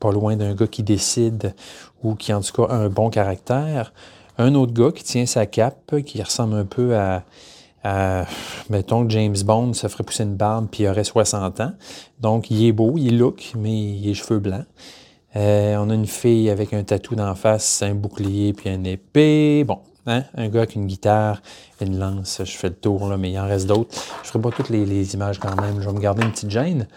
pas 0.00 0.12
loin 0.12 0.36
d'un 0.36 0.54
gars 0.54 0.66
qui 0.66 0.82
décide 0.82 1.54
ou 2.02 2.14
qui 2.14 2.32
en 2.32 2.40
tout 2.40 2.52
cas 2.52 2.72
a 2.72 2.76
un 2.76 2.88
bon 2.88 3.10
caractère. 3.10 3.92
Un 4.38 4.54
autre 4.54 4.72
gars 4.72 4.92
qui 4.92 5.04
tient 5.04 5.26
sa 5.26 5.46
cape, 5.46 6.02
qui 6.04 6.22
ressemble 6.22 6.56
un 6.56 6.64
peu 6.64 6.96
à, 6.96 7.22
à, 7.88 8.26
mettons 8.70 9.06
que 9.06 9.12
James 9.12 9.36
Bond 9.44 9.72
se 9.72 9.88
ferait 9.88 10.04
pousser 10.04 10.24
une 10.24 10.36
barbe 10.36 10.68
puis 10.70 10.84
il 10.84 10.88
aurait 10.88 11.04
60 11.04 11.60
ans. 11.60 11.72
Donc, 12.20 12.50
il 12.50 12.66
est 12.66 12.72
beau, 12.72 12.94
il 12.96 13.08
est 13.08 13.16
look, 13.16 13.52
mais 13.56 13.72
il 13.72 14.02
les 14.04 14.14
cheveux 14.14 14.38
blancs. 14.38 14.64
Euh, 15.36 15.76
on 15.76 15.90
a 15.90 15.94
une 15.94 16.06
fille 16.06 16.50
avec 16.50 16.72
un 16.72 16.82
tatou 16.82 17.14
d'en 17.14 17.34
face, 17.34 17.82
un 17.82 17.94
bouclier 17.94 18.52
puis 18.52 18.70
une 18.70 18.86
épée. 18.86 19.64
Bon, 19.64 19.80
hein? 20.06 20.24
un 20.36 20.48
gars 20.48 20.60
avec 20.60 20.74
une 20.74 20.86
guitare, 20.86 21.40
une 21.80 21.98
lance. 21.98 22.40
Je 22.44 22.56
fais 22.56 22.68
le 22.68 22.74
tour, 22.74 23.08
là, 23.08 23.16
mais 23.16 23.30
il 23.30 23.38
en 23.38 23.46
reste 23.46 23.66
d'autres. 23.66 23.94
Je 24.22 24.28
ferai 24.28 24.40
pas 24.40 24.50
toutes 24.50 24.70
les, 24.70 25.14
images 25.14 25.38
quand 25.38 25.60
même. 25.60 25.80
Je 25.80 25.86
vais 25.86 25.94
me 25.94 26.00
garder 26.00 26.22
une 26.22 26.32
petite 26.32 26.50
gêne. 26.50 26.88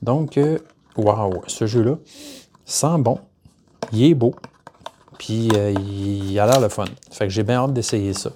Donc, 0.00 0.36
euh, 0.38 0.58
waouh, 0.96 1.42
ce 1.46 1.66
jeu-là 1.66 1.96
sent 2.64 2.98
bon. 2.98 3.18
Il 3.92 4.04
est 4.04 4.14
beau. 4.14 4.34
Puis, 5.18 5.50
euh, 5.54 5.72
il 5.72 6.38
a 6.38 6.46
l'air 6.46 6.60
le 6.60 6.68
fun. 6.68 6.84
Fait 7.10 7.26
que 7.26 7.30
j'ai 7.30 7.42
bien 7.42 7.56
hâte 7.56 7.72
d'essayer 7.72 8.12
ça. 8.12 8.30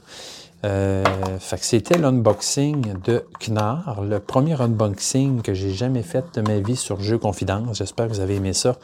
Euh, 0.66 1.04
fait 1.38 1.58
que 1.58 1.64
c'était 1.64 1.96
l'unboxing 1.96 3.00
de 3.04 3.24
Knar, 3.38 4.02
le 4.02 4.18
premier 4.18 4.60
unboxing 4.60 5.40
que 5.40 5.54
j'ai 5.54 5.72
jamais 5.72 6.02
fait 6.02 6.24
de 6.34 6.40
ma 6.40 6.58
vie 6.58 6.74
sur 6.74 7.00
Jeux 7.00 7.18
Confidence. 7.18 7.78
J'espère 7.78 8.08
que 8.08 8.12
vous 8.12 8.20
avez 8.20 8.34
aimé 8.34 8.52
ça. 8.52 8.76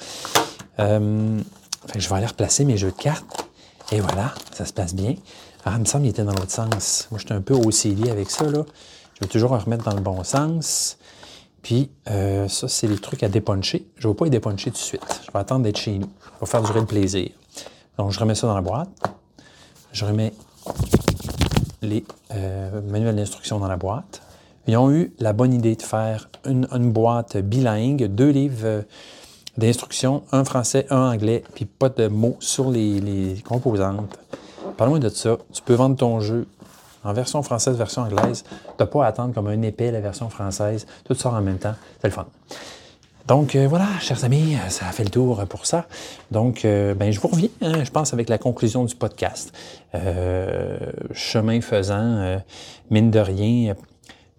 Euh, 0.79 1.41
fait 1.87 1.95
que 1.95 2.01
je 2.01 2.09
vais 2.09 2.15
aller 2.15 2.27
replacer 2.27 2.65
mes 2.65 2.77
jeux 2.77 2.93
de 2.93 3.03
cartes. 3.03 3.49
Et 3.91 4.01
voilà, 4.01 4.33
ça 4.53 4.65
se 4.65 4.73
passe 4.73 4.95
bien. 4.95 5.17
Ah, 5.65 5.73
il 5.75 5.81
me 5.81 5.85
semble 5.85 6.05
qu'il 6.05 6.11
était 6.11 6.23
dans 6.23 6.33
l'autre 6.33 6.53
sens. 6.53 7.09
Moi, 7.11 7.19
j'étais 7.19 7.35
un 7.35 7.41
peu 7.41 7.55
OCD 7.55 8.11
avec 8.11 8.31
ça, 8.31 8.45
là. 8.45 8.65
Je 9.15 9.21
vais 9.21 9.27
toujours 9.27 9.53
en 9.53 9.59
remettre 9.59 9.85
dans 9.85 9.95
le 9.95 10.01
bon 10.01 10.23
sens. 10.23 10.99
Puis, 11.63 11.91
euh, 12.11 12.47
ça, 12.49 12.69
c'est 12.69 12.87
les 12.87 12.99
trucs 12.99 13.25
à 13.25 13.29
dépuncher. 13.29 13.87
Je 13.97 14.07
ne 14.07 14.13
vais 14.13 14.17
pas 14.17 14.25
les 14.27 14.31
dépuncher 14.31 14.71
tout 14.71 14.77
de 14.77 14.83
suite. 14.83 15.21
Je 15.27 15.33
vais 15.33 15.39
attendre 15.39 15.65
d'être 15.65 15.79
chez 15.79 15.99
nous. 15.99 16.11
Je 16.37 16.41
vais 16.41 16.51
faire 16.51 16.63
durer 16.63 16.81
le 16.81 16.87
plaisir. 16.87 17.29
Donc, 17.99 18.13
je 18.13 18.21
remets 18.21 18.37
ça 18.37 18.47
dans 18.47 18.55
la 18.55 18.63
boîte. 18.63 18.89
Je 19.93 20.05
remets 20.05 20.33
les 21.83 22.05
euh, 22.35 22.81
manuels 22.83 23.17
d'instruction 23.17 23.59
dans 23.59 23.69
la 23.69 23.77
boîte. 23.77 24.23
Ils 24.67 24.77
ont 24.77 24.91
eu 24.91 25.13
la 25.19 25.33
bonne 25.33 25.53
idée 25.53 25.75
de 25.75 25.83
faire 25.83 26.29
une, 26.47 26.67
boîte 26.93 27.37
bilingue, 27.37 28.07
deux 28.07 28.31
livres 28.31 28.65
euh, 28.65 28.83
d'instruction, 29.59 30.23
un 30.33 30.45
français, 30.45 30.87
un 30.91 31.11
anglais, 31.13 31.43
puis 31.55 31.65
pas 31.65 31.89
de 31.89 32.07
mots 32.07 32.37
sur 32.41 32.71
les, 32.71 33.43
composantes. 33.45 34.19
Parle-moi 34.77 35.01
de 35.01 35.09
ça. 35.09 35.37
Tu 35.53 35.63
peux 35.63 35.75
vendre 35.75 35.97
ton 35.97 36.21
jeu 36.21 36.47
en 37.05 37.13
version 37.13 37.43
française, 37.43 37.77
version 37.77 38.03
anglaise. 38.03 38.45
Tu 38.45 38.51
n'as 38.79 38.87
pas 38.87 39.05
à 39.05 39.09
attendre 39.09 39.35
comme 39.35 39.49
un 39.49 39.61
épais 39.63 39.91
la 39.91 40.01
version 40.01 40.31
française. 40.31 40.87
Tout 41.05 41.15
sort 41.15 41.35
en 41.35 41.43
même 41.43 41.59
temps. 41.59 41.75
C'est 42.01 42.09
le 42.09 42.15
fun. 42.15 42.27
Donc 43.27 43.55
euh, 43.55 43.69
voilà, 43.69 43.89
chers 44.01 44.25
amis, 44.25 44.57
ça 44.69 44.89
a 44.89 44.93
fait 44.93 45.05
le 45.05 45.11
tour 45.11 45.45
pour 45.49 45.67
ça. 45.67 45.87
Donc, 46.31 46.65
euh, 46.65 46.95
ben, 46.95 47.13
je 47.13 47.21
vous 47.21 47.29
reviens, 47.29 47.49
hein, 47.61 47.85
je 47.85 47.91
pense, 47.91 48.13
avec 48.13 48.29
la 48.29 48.39
conclusion 48.39 48.85
du 48.85 48.95
podcast. 48.97 49.53
Euh, 49.95 50.79
chemin 51.13 51.61
faisant, 51.61 52.41
mine 52.91 53.11
de 53.11 53.21
rien, 53.21 53.75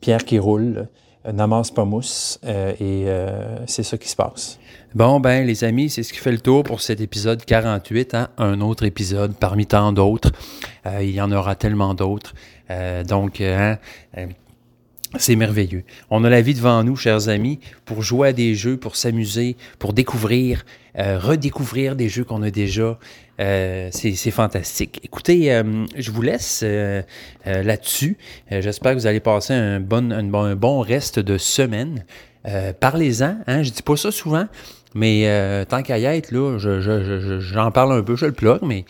pierre 0.02 0.26
qui 0.26 0.38
roule, 0.38 0.88
n'amasse 1.32 1.72
pas 1.72 1.86
mousse, 1.86 2.40
et 2.46 3.06
c'est 3.68 3.84
ça 3.84 3.98
qui 3.98 4.10
se 4.10 4.16
passe. 4.16 4.60
Bon, 4.94 5.20
ben, 5.20 5.46
les 5.46 5.64
amis, 5.64 5.90
c'est 5.90 6.04
ce 6.04 6.12
qui 6.12 6.20
fait 6.20 6.32
le 6.32 6.40
tour 6.40 6.64
pour 6.64 6.82
cet 6.82 7.00
épisode 7.00 7.46
48. 7.46 8.14
Hein? 8.14 8.28
Un 8.38 8.60
autre 8.62 8.84
épisode 8.84 9.34
parmi 9.36 9.66
tant 9.66 9.94
d'autres. 9.94 10.32
Il 10.86 11.12
y 11.12 11.22
en 11.22 11.32
aura 11.32 11.56
tellement 11.56 11.94
d'autres. 11.94 12.34
Donc, 13.08 13.40
hein, 13.40 13.78
c'est 15.18 15.36
merveilleux. 15.36 15.84
On 16.10 16.24
a 16.24 16.30
la 16.30 16.42
vie 16.42 16.54
devant 16.54 16.84
nous, 16.84 16.96
chers 16.96 17.30
amis, 17.30 17.60
pour 17.86 18.02
jouer 18.02 18.30
à 18.30 18.34
des 18.34 18.56
jeux, 18.56 18.78
pour 18.78 18.96
s'amuser, 18.96 19.56
pour 19.80 19.94
découvrir, 19.94 20.66
euh, 20.98 21.20
redécouvrir 21.20 21.96
des 21.96 22.10
jeux 22.10 22.24
qu'on 22.24 22.42
a 22.42 22.52
déjà. 22.52 22.98
Euh, 23.40 23.90
c'est 23.92 24.32
fantastique. 24.32 25.00
Écoutez, 25.04 25.54
euh, 25.54 25.86
je 25.96 26.12
vous 26.12 26.22
laisse 26.22 26.64
là-dessus. 27.46 28.18
J'espère 28.50 28.94
que 28.94 29.00
vous 29.00 29.08
allez 29.08 29.20
passer 29.20 29.54
un 29.54 29.80
bon, 29.80 30.12
un 30.12 30.24
bon, 30.24 30.44
un 30.44 30.56
bon 30.56 30.80
reste 30.82 31.20
de 31.20 31.38
semaine. 31.38 32.06
Parlez-en. 32.80 33.38
Hein? 33.48 33.64
Je 33.64 33.72
dis 33.72 33.82
pas 33.82 33.96
ça 33.96 34.12
souvent, 34.12 34.48
mais 34.94 35.24
euh, 35.28 35.66
tant 35.66 35.82
qu'à 35.84 35.98
y 35.98 36.06
être, 36.06 36.32
là, 36.32 36.58
je- 36.58 36.82
je- 36.82 37.04
je- 37.04 37.20
je- 37.20 37.40
j'en 37.40 37.72
parle 37.72 37.94
un 37.94 38.04
peu, 38.04 38.16
je 38.16 38.26
le 38.28 38.32
plug, 38.32 38.60
mais 38.62 38.86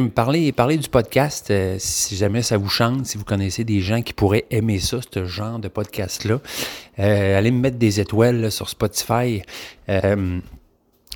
me 0.00 0.08
parler, 0.08 0.52
du 0.76 0.88
podcast, 0.88 1.50
euh, 1.50 1.76
si 1.78 2.16
jamais 2.16 2.42
ça 2.42 2.56
vous 2.56 2.68
chante, 2.68 3.06
si 3.06 3.16
vous 3.16 3.24
connaissez 3.24 3.62
des 3.64 3.80
gens 3.80 4.02
qui 4.02 4.12
pourraient 4.12 4.44
aimer 4.50 4.78
ça, 4.80 4.98
ce 5.12 5.24
genre 5.24 5.58
de 5.58 5.68
podcast-là, 5.68 6.40
euh, 6.98 7.38
allez 7.38 7.50
me 7.50 7.60
mettre 7.60 7.76
des 7.78 8.00
étoiles 8.00 8.50
sur 8.50 8.68
Spotify. 8.68 9.42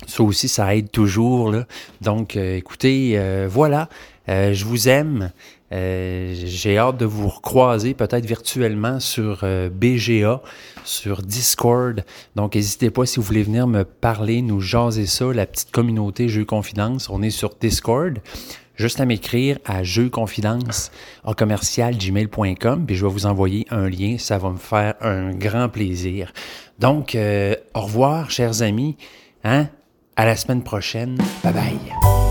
Ça 0.07 0.23
aussi, 0.23 0.47
ça 0.47 0.73
aide 0.75 0.91
toujours. 0.91 1.53
Donc, 1.99 2.37
écoutez, 2.37 3.19
voilà, 3.49 3.89
je 4.27 4.63
vous 4.63 4.87
aime. 4.87 5.31
Euh, 5.71 6.33
J'ai 6.35 6.77
hâte 6.77 6.97
de 6.97 7.05
vous 7.05 7.27
recroiser 7.27 7.93
peut-être 7.93 8.25
virtuellement 8.25 8.99
sur 8.99 9.41
euh, 9.43 9.69
BGA, 9.69 10.41
sur 10.83 11.21
Discord. 11.21 12.03
Donc, 12.35 12.55
n'hésitez 12.55 12.89
pas 12.89 13.05
si 13.05 13.17
vous 13.17 13.23
voulez 13.23 13.43
venir 13.43 13.67
me 13.67 13.83
parler, 13.83 14.41
nous 14.41 14.61
jaser 14.61 15.05
ça, 15.05 15.25
la 15.33 15.45
petite 15.45 15.71
communauté 15.71 16.29
Jeux 16.29 16.45
Confidence. 16.45 17.09
On 17.09 17.21
est 17.21 17.29
sur 17.29 17.51
Discord. 17.59 18.19
Juste 18.75 19.01
à 19.01 19.05
m'écrire 19.05 19.59
à 19.65 19.83
jeuxconfidence 19.83 20.91
en 21.25 21.33
commercial 21.33 21.97
gmail.com, 21.97 22.85
puis 22.85 22.95
je 22.95 23.05
vais 23.05 23.11
vous 23.11 23.25
envoyer 23.25 23.67
un 23.71 23.89
lien. 23.89 24.15
Ça 24.17 24.37
va 24.37 24.51
me 24.51 24.57
faire 24.57 24.93
un 25.01 25.31
grand 25.31 25.67
plaisir. 25.67 26.31
Donc, 26.79 27.13
euh, 27.13 27.55
au 27.75 27.81
revoir, 27.81 28.31
chers 28.31 28.61
amis. 28.61 28.95
Hein? 29.43 29.67
À 30.15 30.25
la 30.25 30.37
semaine 30.37 30.63
prochaine. 30.63 31.17
Bye 31.43 31.53
bye. 31.53 32.28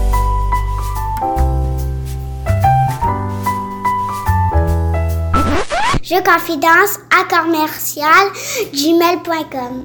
Je 6.08 6.14
confidence 6.22 7.00
à 7.10 7.24
commercial 7.28 8.32
gmail.com. 8.72 9.84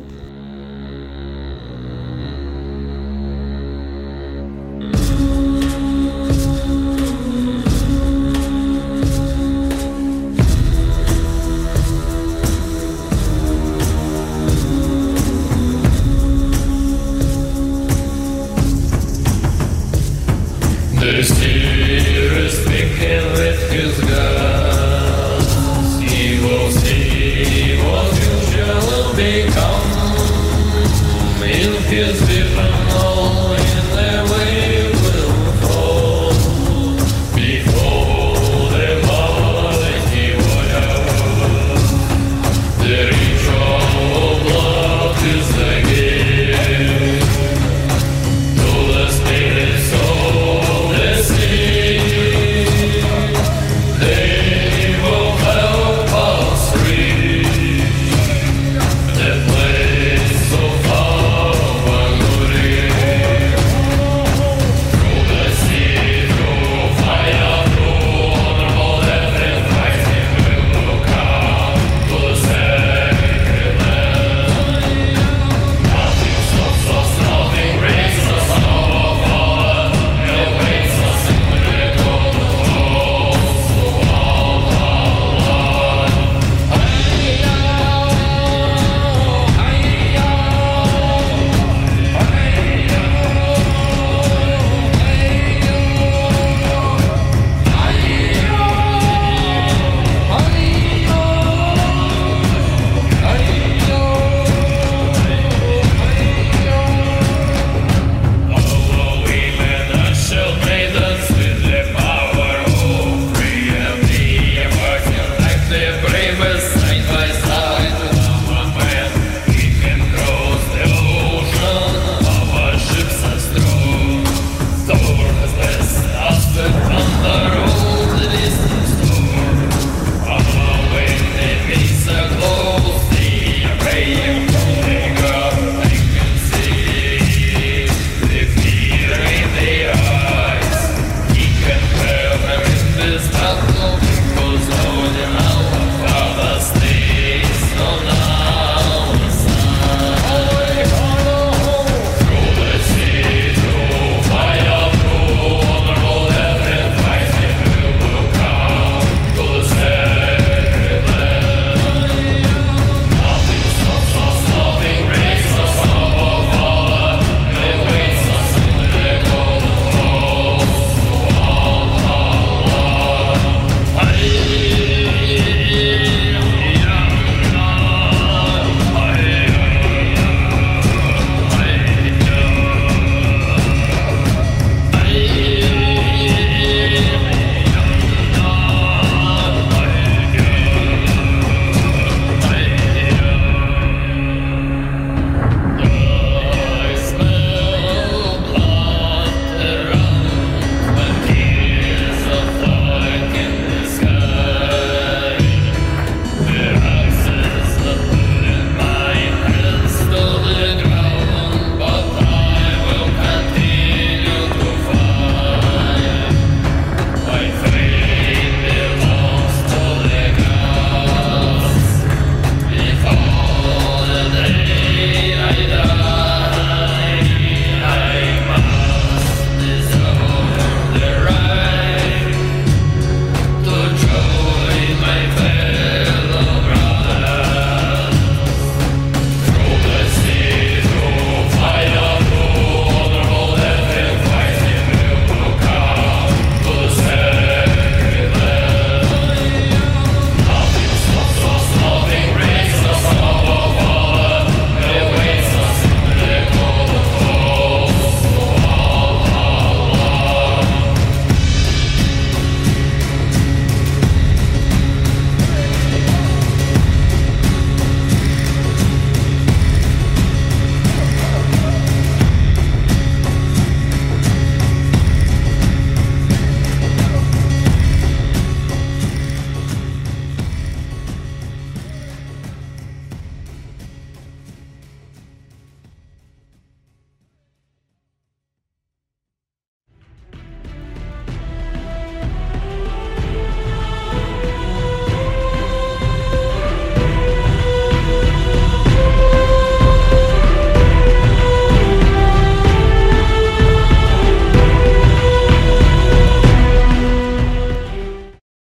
is 32.03 32.32